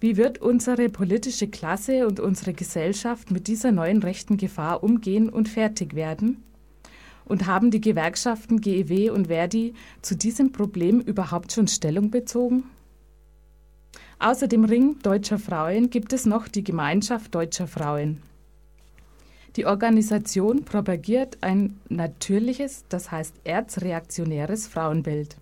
Wie 0.00 0.16
wird 0.16 0.38
unsere 0.38 0.88
politische 0.88 1.48
Klasse 1.48 2.06
und 2.06 2.20
unsere 2.20 2.54
Gesellschaft 2.54 3.30
mit 3.30 3.48
dieser 3.48 3.70
neuen 3.70 4.02
rechten 4.02 4.38
Gefahr 4.38 4.82
umgehen 4.82 5.28
und 5.28 5.48
fertig 5.48 5.94
werden? 5.94 6.42
Und 7.26 7.46
haben 7.46 7.70
die 7.70 7.82
Gewerkschaften 7.82 8.60
GEW 8.60 9.10
und 9.10 9.26
Verdi 9.28 9.74
zu 10.00 10.16
diesem 10.16 10.52
Problem 10.52 11.00
überhaupt 11.00 11.52
schon 11.52 11.68
Stellung 11.68 12.10
bezogen? 12.10 12.64
Außer 14.18 14.48
dem 14.48 14.64
Ring 14.64 14.98
deutscher 15.02 15.38
Frauen 15.38 15.90
gibt 15.90 16.12
es 16.12 16.24
noch 16.24 16.48
die 16.48 16.64
Gemeinschaft 16.64 17.34
deutscher 17.34 17.66
Frauen. 17.66 18.22
Die 19.56 19.66
Organisation 19.66 20.64
propagiert 20.64 21.38
ein 21.40 21.80
natürliches, 21.88 22.84
das 22.88 23.10
heißt 23.10 23.34
erzreaktionäres 23.44 24.68
Frauenbild. 24.68 25.36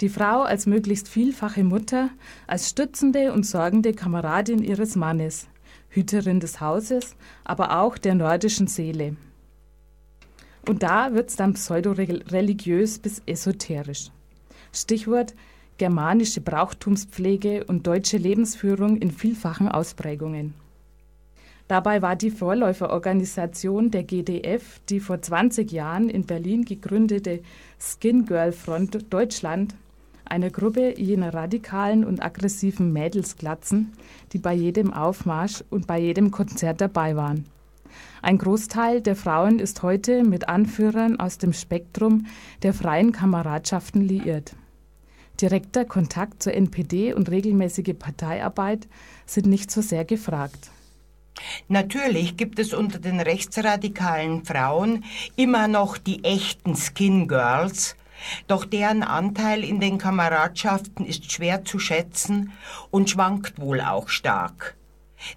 Die 0.00 0.08
Frau 0.08 0.42
als 0.42 0.66
möglichst 0.66 1.08
vielfache 1.08 1.64
Mutter, 1.64 2.10
als 2.46 2.70
stützende 2.70 3.32
und 3.32 3.44
sorgende 3.44 3.92
Kameradin 3.92 4.62
ihres 4.62 4.96
Mannes, 4.96 5.48
Hüterin 5.90 6.40
des 6.40 6.60
Hauses, 6.60 7.16
aber 7.44 7.80
auch 7.80 7.98
der 7.98 8.14
nordischen 8.14 8.66
Seele. 8.66 9.16
Und 10.68 10.82
da 10.82 11.14
wird 11.14 11.30
es 11.30 11.36
dann 11.36 11.54
pseudoreligiös 11.54 12.98
bis 12.98 13.22
esoterisch. 13.26 14.10
Stichwort 14.72 15.34
germanische 15.78 16.40
Brauchtumspflege 16.40 17.64
und 17.64 17.86
deutsche 17.86 18.18
Lebensführung 18.18 18.96
in 18.96 19.10
vielfachen 19.10 19.68
Ausprägungen. 19.68 20.54
Dabei 21.68 22.00
war 22.00 22.16
die 22.16 22.30
Vorläuferorganisation 22.30 23.90
der 23.90 24.02
GDF, 24.02 24.80
die 24.88 25.00
vor 25.00 25.20
20 25.20 25.70
Jahren 25.70 26.08
in 26.08 26.24
Berlin 26.24 26.64
gegründete 26.64 27.40
Skin 27.78 28.24
Girl 28.24 28.52
Front 28.52 29.12
Deutschland, 29.12 29.74
eine 30.24 30.50
Gruppe 30.50 30.98
jener 30.98 31.32
radikalen 31.34 32.04
und 32.04 32.22
aggressiven 32.22 32.92
Mädelsglatzen, 32.92 33.92
die 34.32 34.38
bei 34.38 34.54
jedem 34.54 34.94
Aufmarsch 34.94 35.62
und 35.68 35.86
bei 35.86 35.98
jedem 35.98 36.30
Konzert 36.30 36.80
dabei 36.80 37.16
waren. 37.16 37.44
Ein 38.22 38.38
Großteil 38.38 39.02
der 39.02 39.16
Frauen 39.16 39.58
ist 39.58 39.82
heute 39.82 40.24
mit 40.24 40.48
Anführern 40.48 41.20
aus 41.20 41.36
dem 41.36 41.52
Spektrum 41.52 42.26
der 42.62 42.72
freien 42.72 43.12
Kameradschaften 43.12 44.00
liiert. 44.00 44.54
Direkter 45.40 45.84
Kontakt 45.84 46.42
zur 46.42 46.54
NPD 46.54 47.12
und 47.12 47.30
regelmäßige 47.30 47.94
Parteiarbeit 47.98 48.88
sind 49.26 49.46
nicht 49.46 49.70
so 49.70 49.82
sehr 49.82 50.04
gefragt. 50.04 50.70
Natürlich 51.68 52.36
gibt 52.36 52.58
es 52.58 52.72
unter 52.74 52.98
den 52.98 53.20
rechtsradikalen 53.20 54.44
Frauen 54.44 55.04
immer 55.36 55.68
noch 55.68 55.98
die 55.98 56.24
echten 56.24 56.76
Skin 56.76 57.28
Girls, 57.28 57.96
doch 58.46 58.64
deren 58.64 59.02
Anteil 59.02 59.62
in 59.62 59.80
den 59.80 59.98
Kameradschaften 59.98 61.04
ist 61.04 61.30
schwer 61.30 61.64
zu 61.64 61.78
schätzen 61.78 62.52
und 62.90 63.10
schwankt 63.10 63.60
wohl 63.60 63.80
auch 63.80 64.08
stark. 64.08 64.76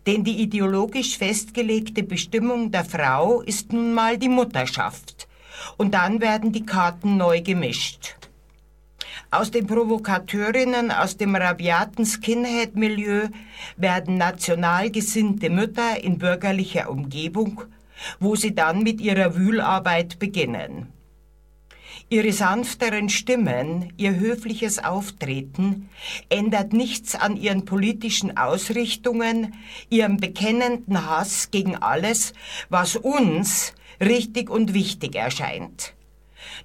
Denn 0.05 0.23
die 0.23 0.41
ideologisch 0.41 1.17
festgelegte 1.17 2.03
Bestimmung 2.03 2.71
der 2.71 2.85
Frau 2.85 3.41
ist 3.41 3.73
nun 3.73 3.93
mal 3.93 4.17
die 4.17 4.29
Mutterschaft. 4.29 5.27
Und 5.77 5.93
dann 5.93 6.21
werden 6.21 6.51
die 6.51 6.65
Karten 6.65 7.17
neu 7.17 7.41
gemischt. 7.41 8.15
Aus 9.33 9.49
den 9.49 9.65
Provokateurinnen 9.65 10.91
aus 10.91 11.15
dem 11.15 11.37
rabiaten 11.37 12.05
Skinhead-Milieu 12.05 13.29
werden 13.77 14.17
national 14.17 14.91
gesinnte 14.91 15.49
Mütter 15.49 16.03
in 16.03 16.17
bürgerlicher 16.17 16.89
Umgebung, 16.89 17.61
wo 18.19 18.35
sie 18.35 18.53
dann 18.53 18.83
mit 18.83 18.99
ihrer 18.99 19.37
Wühlarbeit 19.37 20.19
beginnen. 20.19 20.91
Ihre 22.09 22.33
sanfteren 22.33 23.07
Stimmen, 23.07 23.93
ihr 23.95 24.19
höfliches 24.19 24.83
Auftreten 24.83 25.89
ändert 26.27 26.73
nichts 26.73 27.15
an 27.15 27.37
ihren 27.37 27.63
politischen 27.63 28.35
Ausrichtungen, 28.35 29.53
ihrem 29.89 30.17
bekennenden 30.17 31.09
Hass 31.09 31.51
gegen 31.51 31.77
alles, 31.77 32.33
was 32.67 32.97
uns 32.97 33.71
richtig 34.01 34.49
und 34.49 34.73
wichtig 34.73 35.15
erscheint. 35.15 35.93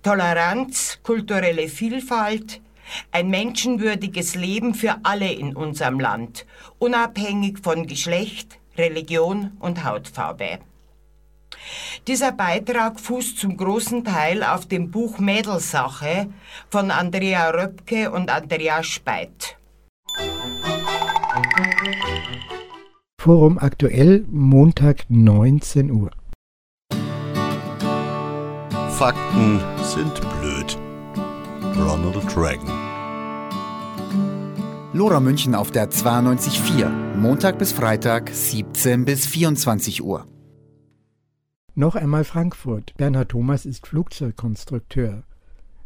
Toleranz, 0.03 1.01
kulturelle 1.03 1.68
Vielfalt, 1.68 2.61
ein 3.11 3.28
menschenwürdiges 3.28 4.34
Leben 4.34 4.74
für 4.74 4.97
alle 5.03 5.32
in 5.32 5.57
unserem 5.57 5.99
Land, 6.01 6.47
unabhängig 6.78 7.59
von 7.62 7.86
Geschlecht, 7.86 8.59
Religion 8.76 9.53
und 9.59 9.84
Hautfarbe. 9.84 10.59
Dieser 12.07 12.32
Beitrag 12.32 13.01
fußt 13.01 13.38
zum 13.38 13.57
großen 13.57 14.05
Teil 14.05 14.44
auf 14.44 14.66
dem 14.66 14.90
Buch 14.90 15.18
Mädelsache 15.18 16.28
von 16.70 16.90
Andrea 16.90 17.51
Röpke 17.51 18.11
und 18.12 18.30
Andrea 18.30 18.82
Speit. 18.82 19.57
Forum 23.20 23.59
aktuell, 23.59 24.24
Montag 24.30 25.07
19 25.09 25.90
Uhr. 25.90 26.11
Fakten 28.99 29.61
sind 29.82 30.14
blöd. 30.40 30.78
Ronald 31.76 32.34
Reagan. 32.34 32.66
Lora 34.94 35.20
München 35.20 35.55
auf 35.55 35.70
der 35.70 35.90
92.4. 35.90 37.14
Montag 37.14 37.59
bis 37.59 37.72
Freitag, 37.72 38.30
17 38.30 39.05
bis 39.05 39.26
24 39.26 40.03
Uhr. 40.03 40.26
Noch 41.74 41.94
einmal 41.94 42.24
Frankfurt. 42.24 42.94
Bernhard 42.97 43.32
Thomas 43.32 43.66
ist 43.66 43.86
Flugzeugkonstrukteur. 43.86 45.24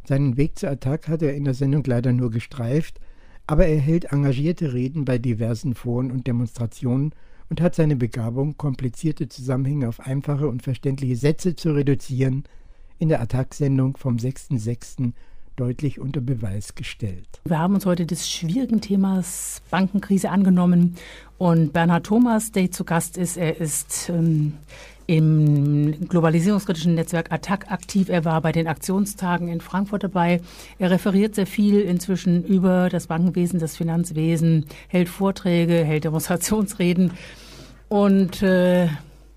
Seinen 0.06 0.36
Weg 0.36 0.56
zur 0.56 0.70
Attac 0.70 1.08
hat 1.08 1.22
er 1.22 1.34
in 1.34 1.42
der 1.42 1.54
Sendung 1.54 1.82
leider 1.84 2.12
nur 2.12 2.30
gestreift, 2.30 3.00
aber 3.48 3.66
er 3.66 3.80
hält 3.80 4.12
engagierte 4.12 4.72
Reden 4.72 5.04
bei 5.04 5.18
diversen 5.18 5.74
Foren 5.74 6.12
und 6.12 6.28
Demonstrationen 6.28 7.12
und 7.48 7.60
hat 7.60 7.74
seine 7.74 7.96
Begabung, 7.96 8.56
komplizierte 8.56 9.28
Zusammenhänge 9.28 9.88
auf 9.88 9.98
einfache 9.98 10.46
und 10.46 10.62
verständliche 10.62 11.16
Sätze 11.16 11.56
zu 11.56 11.72
reduzieren, 11.72 12.44
in 13.00 13.08
der 13.08 13.20
Attac-Sendung 13.20 13.96
vom 13.96 14.16
6.6. 14.16 15.12
deutlich 15.56 15.98
unter 15.98 16.20
Beweis 16.20 16.74
gestellt. 16.74 17.40
Wir 17.44 17.58
haben 17.58 17.74
uns 17.74 17.86
heute 17.86 18.06
des 18.06 18.30
schwierigen 18.30 18.80
Themas 18.80 19.62
Bankenkrise 19.70 20.30
angenommen 20.30 20.96
und 21.38 21.72
Bernhard 21.72 22.06
Thomas, 22.06 22.52
der 22.52 22.70
zu 22.70 22.84
Gast 22.84 23.16
ist, 23.16 23.38
er 23.38 23.58
ist 23.58 24.10
ähm, 24.10 24.52
im 25.06 26.08
globalisierungskritischen 26.08 26.94
Netzwerk 26.94 27.32
ATTAC 27.32 27.72
aktiv. 27.72 28.10
Er 28.10 28.24
war 28.24 28.40
bei 28.42 28.52
den 28.52 28.68
Aktionstagen 28.68 29.48
in 29.48 29.60
Frankfurt 29.60 30.04
dabei. 30.04 30.40
Er 30.78 30.90
referiert 30.90 31.34
sehr 31.34 31.46
viel 31.46 31.80
inzwischen 31.80 32.44
über 32.44 32.90
das 32.90 33.06
Bankenwesen, 33.06 33.58
das 33.58 33.76
Finanzwesen, 33.76 34.66
hält 34.88 35.08
Vorträge, 35.08 35.84
hält 35.84 36.04
Demonstrationsreden 36.04 37.12
und 37.88 38.42
äh, 38.42 38.88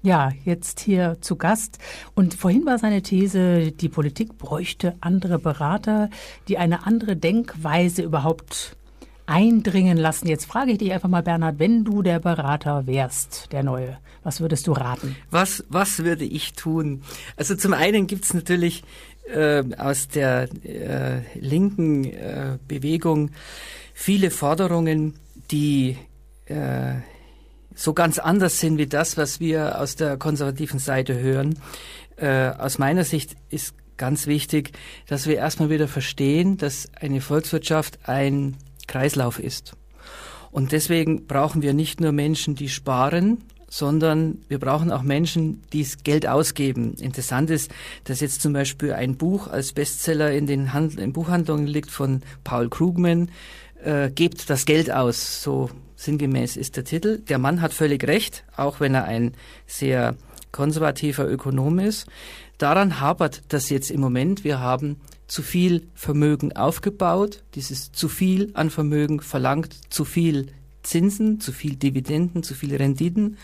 ja, 0.04 0.32
jetzt 0.44 0.82
hier 0.82 1.18
zu 1.22 1.38
Gast. 1.38 1.80
Und 2.14 2.34
vorhin 2.36 2.66
war 2.66 2.78
seine 2.78 3.02
These, 3.02 3.72
die 3.72 3.90
Politik 3.90 4.38
bräuchte 4.38 4.96
andere 5.00 5.40
Berater, 5.40 6.10
die 6.48 6.58
eine 6.58 6.86
andere 6.86 7.16
Denkweise 7.16 8.04
überhaupt 8.04 8.76
eindringen 9.26 9.98
lassen. 9.98 10.28
Jetzt 10.28 10.46
frage 10.46 10.74
ich 10.74 10.78
dich 10.80 10.92
einfach 10.92 11.08
mal, 11.08 11.24
Bernhard, 11.24 11.58
wenn 11.58 11.86
du 11.86 12.02
der 12.02 12.20
Berater 12.20 12.86
wärst, 12.86 13.54
der 13.54 13.64
Neue, 13.64 13.98
was 14.24 14.42
würdest 14.42 14.68
du 14.68 14.74
raten? 14.74 15.16
Was, 15.32 15.64
was 15.70 16.00
würde 16.00 16.26
ich 16.26 16.54
tun? 16.54 17.04
Also 17.38 17.56
zum 17.56 17.74
einen 17.74 18.06
gibt 18.06 18.26
es 18.26 18.34
natürlich 18.34 18.84
äh, 19.34 19.64
aus 19.78 20.10
der 20.10 20.50
äh, 20.66 21.22
linken 21.40 22.04
äh, 22.04 22.58
Bewegung 22.68 23.32
viele 23.94 24.32
Forderungen, 24.32 25.14
die 25.50 25.98
äh, 26.48 26.96
so 27.76 27.94
ganz 27.94 28.20
anders 28.20 28.60
sind 28.60 28.78
wie 28.78 28.88
das, 28.88 29.18
was 29.18 29.40
wir 29.40 29.80
aus 29.80 29.96
der 29.96 30.18
konservativen 30.18 30.80
Seite 30.80 31.20
hören. 31.20 31.60
Äh, 32.18 32.50
aus 32.50 32.78
meiner 32.78 33.04
Sicht 33.04 33.36
ist 33.50 33.76
ganz 33.98 34.28
wichtig, 34.28 34.72
dass 35.08 35.28
wir 35.28 35.38
erstmal 35.38 35.70
wieder 35.70 35.88
verstehen, 35.88 36.58
dass 36.58 36.90
eine 37.00 37.22
Volkswirtschaft 37.22 38.00
ein 38.08 38.58
Kreislauf 38.88 39.40
ist. 39.40 39.74
Und 40.52 40.72
deswegen 40.72 41.26
brauchen 41.26 41.62
wir 41.62 41.74
nicht 41.74 42.00
nur 42.00 42.12
Menschen, 42.12 42.56
die 42.56 42.70
sparen, 42.70 43.44
sondern 43.70 44.38
wir 44.50 44.60
brauchen 44.60 44.92
auch 44.92 45.02
Menschen, 45.02 45.64
die 45.74 45.88
Geld 46.04 46.28
ausgeben. 46.28 46.94
Interessant 47.00 47.50
ist, 47.50 47.72
dass 48.04 48.20
jetzt 48.20 48.44
zum 48.44 48.54
Beispiel 48.54 48.94
ein 48.94 49.18
Buch 49.18 49.48
als 49.48 49.74
Bestseller 49.74 50.32
in 50.32 50.46
den 50.46 50.74
Hand 50.74 51.00
in 51.00 51.12
Buchhandlungen 51.12 51.66
liegt 51.66 51.90
von 51.90 52.22
Paul 52.44 52.70
Krugman, 52.70 53.32
äh, 53.84 54.12
Gebt 54.12 54.48
das 54.52 54.66
Geld 54.66 54.92
aus, 54.92 55.42
so 55.42 55.72
sinngemäß 56.04 56.58
ist 56.58 56.78
der 56.78 56.84
Titel. 56.84 57.20
Der 57.20 57.40
Mann 57.40 57.62
hat 57.62 57.74
völlig 57.74 58.06
recht, 58.08 58.44
auch 58.56 58.80
wenn 58.80 58.94
er 58.94 59.06
ein 59.06 59.34
sehr 59.66 60.16
konservativer 60.52 61.30
Ökonom 61.30 61.80
ist. 61.80 62.08
Daran 62.58 63.00
hapert 63.00 63.42
das 63.50 63.70
jetzt 63.70 63.92
im 63.92 64.00
Moment. 64.02 64.44
Wir 64.44 64.60
haben 64.60 65.02
zu 65.28 65.42
viel 65.42 65.88
Vermögen 65.96 66.56
aufgebaut. 66.56 67.44
Dieses 67.56 67.92
zu 67.92 68.08
viel 68.08 68.52
an 68.54 68.70
Vermögen 68.70 69.20
verlangt 69.22 69.76
zu 69.92 70.06
viel 70.06 70.48
Zinsen, 70.84 71.40
zu 71.40 71.52
viel 71.52 71.76
Dividenden, 71.76 72.44
zu 72.44 72.54
viele 72.54 72.80
Renditen. 72.80 73.38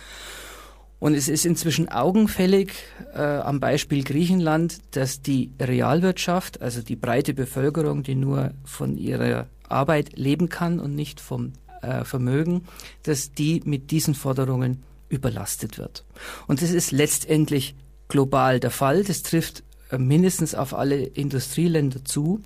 Und 0.99 1.13
es 1.13 1.29
ist 1.29 1.45
inzwischen 1.45 1.89
augenfällig 1.89 2.73
äh, 3.13 3.21
am 3.21 3.61
Beispiel 3.61 4.03
Griechenland, 4.03 4.79
dass 4.91 5.21
die 5.21 5.51
Realwirtschaft, 5.59 6.61
also 6.61 6.81
die 6.81 6.97
breite 6.97 7.33
Bevölkerung, 7.33 8.03
die 8.03 8.15
nur 8.15 8.51
von 8.65 8.97
ihrer 8.97 9.47
Arbeit 9.69 10.17
leben 10.17 10.49
kann 10.49 10.79
und 10.79 10.95
nicht 10.95 11.21
vom 11.21 11.53
äh, 11.81 12.03
Vermögen, 12.03 12.65
dass 13.03 13.31
die 13.31 13.61
mit 13.65 13.91
diesen 13.91 14.15
Forderungen 14.15 14.83
überlastet 15.07 15.77
wird. 15.77 16.03
Und 16.47 16.61
das 16.61 16.71
ist 16.71 16.91
letztendlich 16.91 17.75
global 18.07 18.59
der 18.59 18.71
Fall. 18.71 19.03
Das 19.03 19.23
trifft 19.23 19.63
äh, 19.91 19.97
mindestens 19.97 20.55
auf 20.55 20.73
alle 20.73 21.03
Industrieländer 21.03 22.03
zu. 22.05 22.41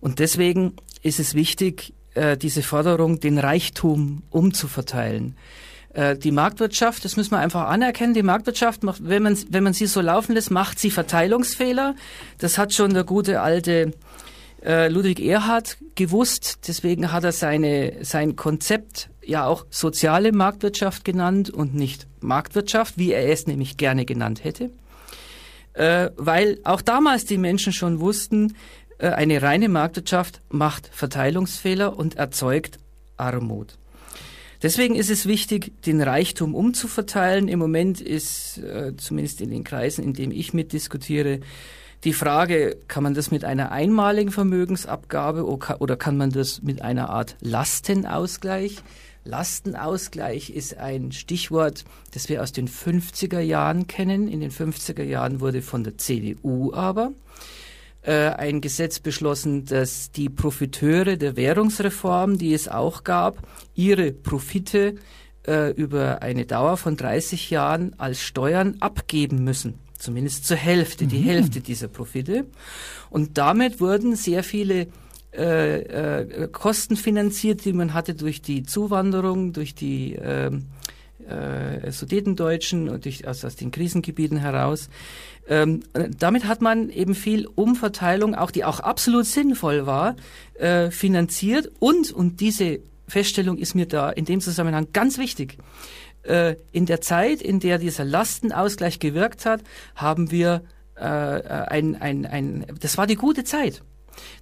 Und 0.00 0.18
deswegen 0.18 0.74
ist 1.02 1.20
es 1.20 1.34
wichtig, 1.34 1.94
äh, 2.14 2.36
diese 2.36 2.62
Forderung, 2.62 3.20
den 3.20 3.38
Reichtum 3.38 4.22
umzuverteilen. 4.30 5.36
Die 6.22 6.30
Marktwirtschaft, 6.30 7.04
das 7.04 7.16
müssen 7.16 7.32
wir 7.32 7.40
einfach 7.40 7.66
anerkennen, 7.66 8.14
die 8.14 8.22
Marktwirtschaft, 8.22 8.84
macht, 8.84 9.08
wenn 9.08 9.24
man, 9.24 9.36
wenn 9.48 9.64
man 9.64 9.72
sie 9.72 9.86
so 9.86 10.00
laufen 10.00 10.34
lässt, 10.34 10.52
macht 10.52 10.78
sie 10.78 10.92
Verteilungsfehler. 10.92 11.96
Das 12.38 12.58
hat 12.58 12.72
schon 12.72 12.94
der 12.94 13.02
gute 13.02 13.40
alte 13.40 13.92
äh, 14.64 14.88
Ludwig 14.88 15.20
Erhard 15.20 15.78
gewusst. 15.94 16.60
Deswegen 16.68 17.12
hat 17.12 17.24
er 17.24 17.32
seine, 17.32 18.04
sein 18.04 18.36
Konzept 18.36 19.10
ja 19.24 19.46
auch 19.46 19.66
soziale 19.70 20.32
Marktwirtschaft 20.32 21.04
genannt 21.04 21.50
und 21.50 21.74
nicht 21.74 22.06
Marktwirtschaft, 22.20 22.98
wie 22.98 23.12
er 23.12 23.30
es 23.30 23.46
nämlich 23.46 23.76
gerne 23.76 24.04
genannt 24.04 24.44
hätte. 24.44 24.70
Äh, 25.72 26.10
weil 26.16 26.58
auch 26.64 26.82
damals 26.82 27.24
die 27.24 27.38
Menschen 27.38 27.72
schon 27.72 28.00
wussten, 28.00 28.56
äh, 28.98 29.08
eine 29.08 29.40
reine 29.40 29.68
Marktwirtschaft 29.68 30.40
macht 30.50 30.90
Verteilungsfehler 30.92 31.96
und 31.96 32.16
erzeugt 32.16 32.78
Armut. 33.16 33.76
Deswegen 34.62 34.94
ist 34.94 35.08
es 35.08 35.24
wichtig, 35.24 35.72
den 35.86 36.02
Reichtum 36.02 36.54
umzuverteilen. 36.54 37.48
Im 37.48 37.58
Moment 37.58 38.00
ist, 38.00 38.58
äh, 38.58 38.94
zumindest 38.96 39.40
in 39.40 39.50
den 39.50 39.64
Kreisen, 39.64 40.04
in 40.04 40.12
denen 40.12 40.32
ich 40.32 40.52
mitdiskutiere, 40.52 41.40
die 42.04 42.12
Frage, 42.14 42.78
kann 42.88 43.02
man 43.02 43.14
das 43.14 43.30
mit 43.30 43.44
einer 43.44 43.72
einmaligen 43.72 44.30
Vermögensabgabe 44.30 45.44
oder 45.44 45.96
kann 45.96 46.16
man 46.16 46.30
das 46.30 46.62
mit 46.62 46.80
einer 46.80 47.10
Art 47.10 47.36
Lastenausgleich? 47.40 48.78
Lastenausgleich 49.24 50.48
ist 50.48 50.78
ein 50.78 51.12
Stichwort, 51.12 51.84
das 52.14 52.30
wir 52.30 52.42
aus 52.42 52.52
den 52.52 52.68
50er 52.68 53.40
Jahren 53.40 53.86
kennen. 53.86 54.28
In 54.28 54.40
den 54.40 54.50
50er 54.50 55.02
Jahren 55.02 55.40
wurde 55.40 55.60
von 55.60 55.84
der 55.84 55.98
CDU 55.98 56.72
aber 56.72 57.12
äh, 58.02 58.30
ein 58.30 58.62
Gesetz 58.62 58.98
beschlossen, 58.98 59.66
dass 59.66 60.10
die 60.10 60.30
Profiteure 60.30 61.18
der 61.18 61.36
Währungsreform, 61.36 62.38
die 62.38 62.54
es 62.54 62.68
auch 62.68 63.04
gab, 63.04 63.46
ihre 63.74 64.12
Profite 64.12 64.94
äh, 65.46 65.70
über 65.72 66.22
eine 66.22 66.46
Dauer 66.46 66.78
von 66.78 66.96
30 66.96 67.50
Jahren 67.50 67.94
als 67.98 68.22
Steuern 68.22 68.76
abgeben 68.80 69.44
müssen. 69.44 69.78
Zumindest 70.00 70.46
zur 70.46 70.56
Hälfte, 70.56 71.06
die 71.06 71.18
mhm. 71.18 71.24
Hälfte 71.24 71.60
dieser 71.60 71.88
Profite. 71.88 72.46
Und 73.10 73.36
damit 73.36 73.80
wurden 73.80 74.16
sehr 74.16 74.42
viele 74.42 74.86
äh, 75.36 76.22
äh, 76.22 76.48
Kosten 76.48 76.96
finanziert, 76.96 77.66
die 77.66 77.74
man 77.74 77.92
hatte 77.92 78.14
durch 78.14 78.40
die 78.40 78.62
Zuwanderung, 78.62 79.52
durch 79.52 79.74
die 79.74 80.14
äh, 80.14 80.50
äh, 81.28 81.92
Sudetendeutschen 81.92 82.88
und 82.88 83.04
durch, 83.04 83.28
also 83.28 83.46
aus 83.46 83.56
den 83.56 83.70
Krisengebieten 83.70 84.38
heraus. 84.38 84.88
Ähm, 85.46 85.82
damit 86.18 86.46
hat 86.46 86.62
man 86.62 86.88
eben 86.88 87.14
viel 87.14 87.46
Umverteilung, 87.46 88.34
auch 88.34 88.50
die 88.50 88.64
auch 88.64 88.80
absolut 88.80 89.26
sinnvoll 89.26 89.86
war, 89.86 90.16
äh, 90.54 90.90
finanziert 90.90 91.70
und, 91.78 92.10
und 92.10 92.40
diese 92.40 92.80
Feststellung 93.06 93.58
ist 93.58 93.74
mir 93.74 93.86
da 93.86 94.08
in 94.08 94.24
dem 94.24 94.40
Zusammenhang 94.40 94.88
ganz 94.92 95.18
wichtig. 95.18 95.58
Äh, 96.22 96.56
in 96.72 96.86
der 96.86 97.00
Zeit, 97.00 97.40
in 97.40 97.60
der 97.60 97.78
dieser 97.78 98.04
Lastenausgleich 98.04 98.98
gewirkt 98.98 99.46
hat, 99.46 99.62
haben 99.94 100.30
wir 100.30 100.62
äh, 100.94 101.02
ein, 101.02 101.96
ein, 102.00 102.26
ein, 102.26 102.66
das 102.80 102.98
war 102.98 103.06
die 103.06 103.16
gute 103.16 103.44
Zeit. 103.44 103.82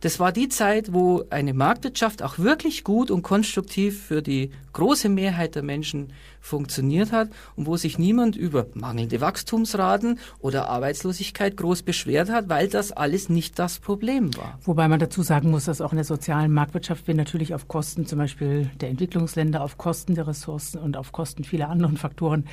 Das 0.00 0.18
war 0.18 0.32
die 0.32 0.48
Zeit, 0.48 0.92
wo 0.92 1.24
eine 1.30 1.54
Marktwirtschaft 1.54 2.22
auch 2.22 2.38
wirklich 2.38 2.84
gut 2.84 3.10
und 3.10 3.22
konstruktiv 3.22 4.02
für 4.02 4.22
die 4.22 4.50
große 4.78 5.08
Mehrheit 5.08 5.56
der 5.56 5.64
Menschen 5.64 6.12
funktioniert 6.40 7.10
hat 7.10 7.30
und 7.56 7.66
wo 7.66 7.76
sich 7.76 7.98
niemand 7.98 8.36
über 8.36 8.66
mangelnde 8.74 9.20
Wachstumsraten 9.20 10.20
oder 10.38 10.68
Arbeitslosigkeit 10.68 11.56
groß 11.56 11.82
beschwert 11.82 12.30
hat, 12.30 12.48
weil 12.48 12.68
das 12.68 12.92
alles 12.92 13.28
nicht 13.28 13.58
das 13.58 13.80
Problem 13.80 14.36
war. 14.36 14.58
Wobei 14.62 14.86
man 14.86 15.00
dazu 15.00 15.22
sagen 15.22 15.50
muss, 15.50 15.64
dass 15.64 15.80
auch 15.80 15.92
in 15.92 15.96
der 15.96 16.04
sozialen 16.04 16.52
Marktwirtschaft 16.52 17.08
wir 17.08 17.16
natürlich 17.16 17.54
auf 17.54 17.66
Kosten 17.66 18.06
zum 18.06 18.20
Beispiel 18.20 18.70
der 18.80 18.90
Entwicklungsländer, 18.90 19.62
auf 19.62 19.78
Kosten 19.78 20.14
der 20.14 20.28
Ressourcen 20.28 20.78
und 20.78 20.96
auf 20.96 21.10
Kosten 21.10 21.42
vieler 21.42 21.68
anderen 21.68 21.96
Faktoren 21.96 22.44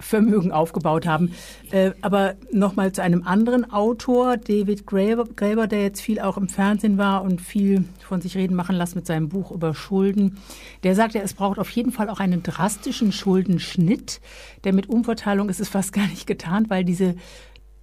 Vermögen 0.00 0.52
aufgebaut 0.52 1.06
haben. 1.06 1.32
Äh, 1.70 1.92
aber 2.02 2.34
nochmal 2.52 2.92
zu 2.92 3.02
einem 3.02 3.22
anderen 3.26 3.70
Autor, 3.70 4.36
David 4.36 4.86
Graeber, 4.86 5.66
der 5.66 5.82
jetzt 5.82 6.00
viel 6.00 6.20
auch 6.20 6.36
im 6.36 6.48
Fernsehen 6.48 6.98
war 6.98 7.22
und 7.22 7.40
viel 7.40 7.84
von 8.00 8.20
sich 8.20 8.36
reden 8.36 8.54
machen 8.54 8.76
lassen 8.76 8.98
mit 8.98 9.06
seinem 9.06 9.28
Buch 9.28 9.50
über 9.50 9.74
Schulden. 9.74 10.38
Der 10.82 10.94
sagt 10.94 11.14
ja, 11.14 11.22
es 11.22 11.34
braucht 11.34 11.58
auf 11.64 11.70
jeden 11.70 11.92
Fall 11.92 12.10
auch 12.10 12.20
einen 12.20 12.42
drastischen 12.42 13.10
Schuldenschnitt, 13.10 14.20
denn 14.64 14.74
mit 14.74 14.90
Umverteilung 14.90 15.48
ist 15.48 15.60
es 15.60 15.70
fast 15.70 15.94
gar 15.94 16.06
nicht 16.08 16.26
getan, 16.26 16.66
weil 16.68 16.84
diese 16.84 17.14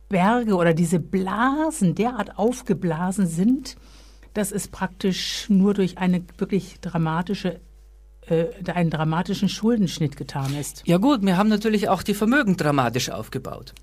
Berge 0.07 0.53
oder 0.53 0.75
diese 0.75 0.99
Blasen 0.99 1.95
derart 1.95 2.37
aufgeblasen 2.37 3.25
sind, 3.25 3.77
dass 4.35 4.51
es 4.51 4.67
praktisch 4.67 5.49
nur 5.49 5.73
durch 5.73 5.97
eine 5.97 6.21
wirklich 6.37 6.79
dramatische 6.79 7.59
äh, 8.27 8.45
einen 8.71 8.91
dramatischen 8.91 9.49
Schuldenschnitt 9.49 10.15
getan 10.15 10.55
ist. 10.55 10.83
Ja 10.85 10.97
gut, 10.97 11.23
wir 11.23 11.37
haben 11.37 11.49
natürlich 11.49 11.89
auch 11.89 12.03
die 12.03 12.13
Vermögen 12.13 12.57
dramatisch 12.57 13.09
aufgebaut. 13.09 13.73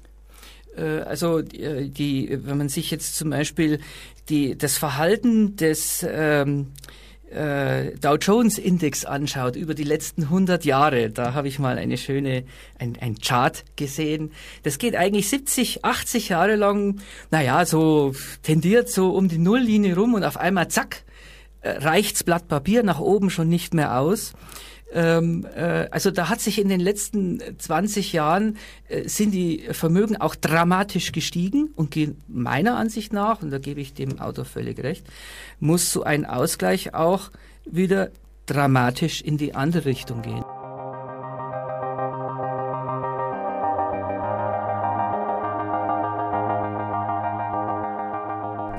Äh, 0.77 1.01
also 1.01 1.43
die, 1.43 1.91
die, 1.91 2.39
wenn 2.45 2.57
man 2.57 2.69
sich 2.69 2.93
jetzt 2.93 3.17
zum 3.17 3.31
Beispiel 3.31 3.81
die, 4.29 4.57
das 4.57 4.79
Verhalten 4.79 5.57
des 5.57 6.07
ähm, 6.09 6.69
äh, 7.31 7.97
Dow 8.01 8.17
Jones 8.17 8.59
Index 8.59 9.05
anschaut 9.05 9.57
über 9.57 9.75
die 9.75 9.85
letzten 9.85 10.25
100 10.25 10.65
Jahre, 10.65 11.11
da 11.11 11.35
habe 11.35 11.49
ich 11.49 11.59
mal 11.59 11.79
eine 11.79 11.97
schöne 11.97 12.45
ein, 12.79 12.97
ein 13.01 13.17
Chart 13.19 13.65
gesehen. 13.77 14.33
Das 14.63 14.79
geht 14.79 14.97
eigentlich 14.97 15.29
70, 15.29 15.85
80 15.85 16.31
Jahre 16.31 16.57
lang, 16.57 17.01
naja, 17.31 17.65
so 17.67 18.15
tendiert 18.43 18.89
so 18.89 19.11
um 19.11 19.29
die 19.29 19.39
Nulllinie 19.39 19.95
rum 19.95 20.15
und 20.15 20.25
auf 20.25 20.37
einmal 20.37 20.69
zack 20.69 21.05
äh, 21.61 21.71
reicht's 21.71 22.25
Blatt 22.25 22.49
Papier 22.49 22.83
nach 22.83 23.01
oben 23.01 23.31
schon 23.31 23.49
nicht 23.49 23.75
mehr 23.75 23.99
aus. 23.99 24.33
Ähm, 24.93 25.47
äh, 25.55 25.89
also 25.91 26.11
da 26.11 26.29
hat 26.29 26.41
sich 26.41 26.59
in 26.59 26.69
den 26.69 26.81
letzten 26.81 27.43
20 27.59 28.13
Jahren 28.13 28.57
äh, 28.89 29.07
sind 29.07 29.33
die 29.33 29.69
Vermögen 29.73 30.17
auch 30.17 30.35
dramatisch 30.35 31.13
gestiegen 31.13 31.71
und 31.77 31.91
gehen 31.91 32.23
meiner 32.27 32.77
Ansicht 32.77 33.13
nach, 33.13 33.43
und 33.43 33.51
da 33.51 33.59
gebe 33.59 33.81
ich 33.81 33.93
dem 33.93 34.19
Autor 34.19 34.47
völlig 34.47 34.83
recht, 34.83 35.07
muss 35.61 35.93
so 35.93 36.05
ein 36.05 36.25
Ausgleich 36.25 36.95
auch 36.95 37.31
wieder 37.67 38.11
dramatisch 38.47 39.21
in 39.21 39.37
die 39.37 39.55
andere 39.55 39.85
Richtung 39.85 40.23
gehen. 40.23 40.45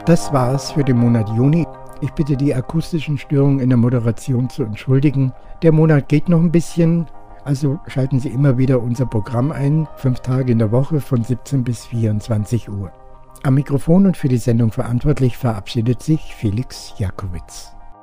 Das 0.06 0.34
war's 0.34 0.72
für 0.72 0.84
den 0.84 0.98
Monat 0.98 1.30
Juni. 1.30 1.68
Ich 2.02 2.12
bitte 2.12 2.38
die 2.38 2.56
akustischen 2.56 3.18
Störungen 3.18 3.60
in 3.60 3.70
der 3.70 3.78
Moderation 3.78 4.50
zu 4.50 4.64
entschuldigen. 4.64 5.34
Der 5.62 5.74
Monat 5.74 6.08
geht 6.08 6.30
noch 6.30 6.40
ein 6.40 6.52
bisschen, 6.52 7.08
also 7.44 7.80
schalten 7.88 8.20
Sie 8.20 8.30
immer 8.30 8.58
wieder 8.58 8.82
unser 8.82 9.06
Programm 9.06 9.52
ein, 9.52 9.88
fünf 9.98 10.22
Tage 10.22 10.54
in 10.54 10.60
der 10.60 10.72
Woche 10.72 11.02
von 11.02 11.24
17 11.24 11.66
bis 11.66 11.86
24 11.88 12.70
Uhr. 12.70 12.92
Am 13.44 13.56
Mikrofon 13.56 14.06
und 14.06 14.16
für 14.16 14.30
die 14.30 14.38
Sendung 14.38 14.72
verantwortlich 14.72 15.38
verabschiedet 15.38 16.02
sich 16.02 16.36
Felix 16.36 16.94
Jakowitz. 16.98 17.74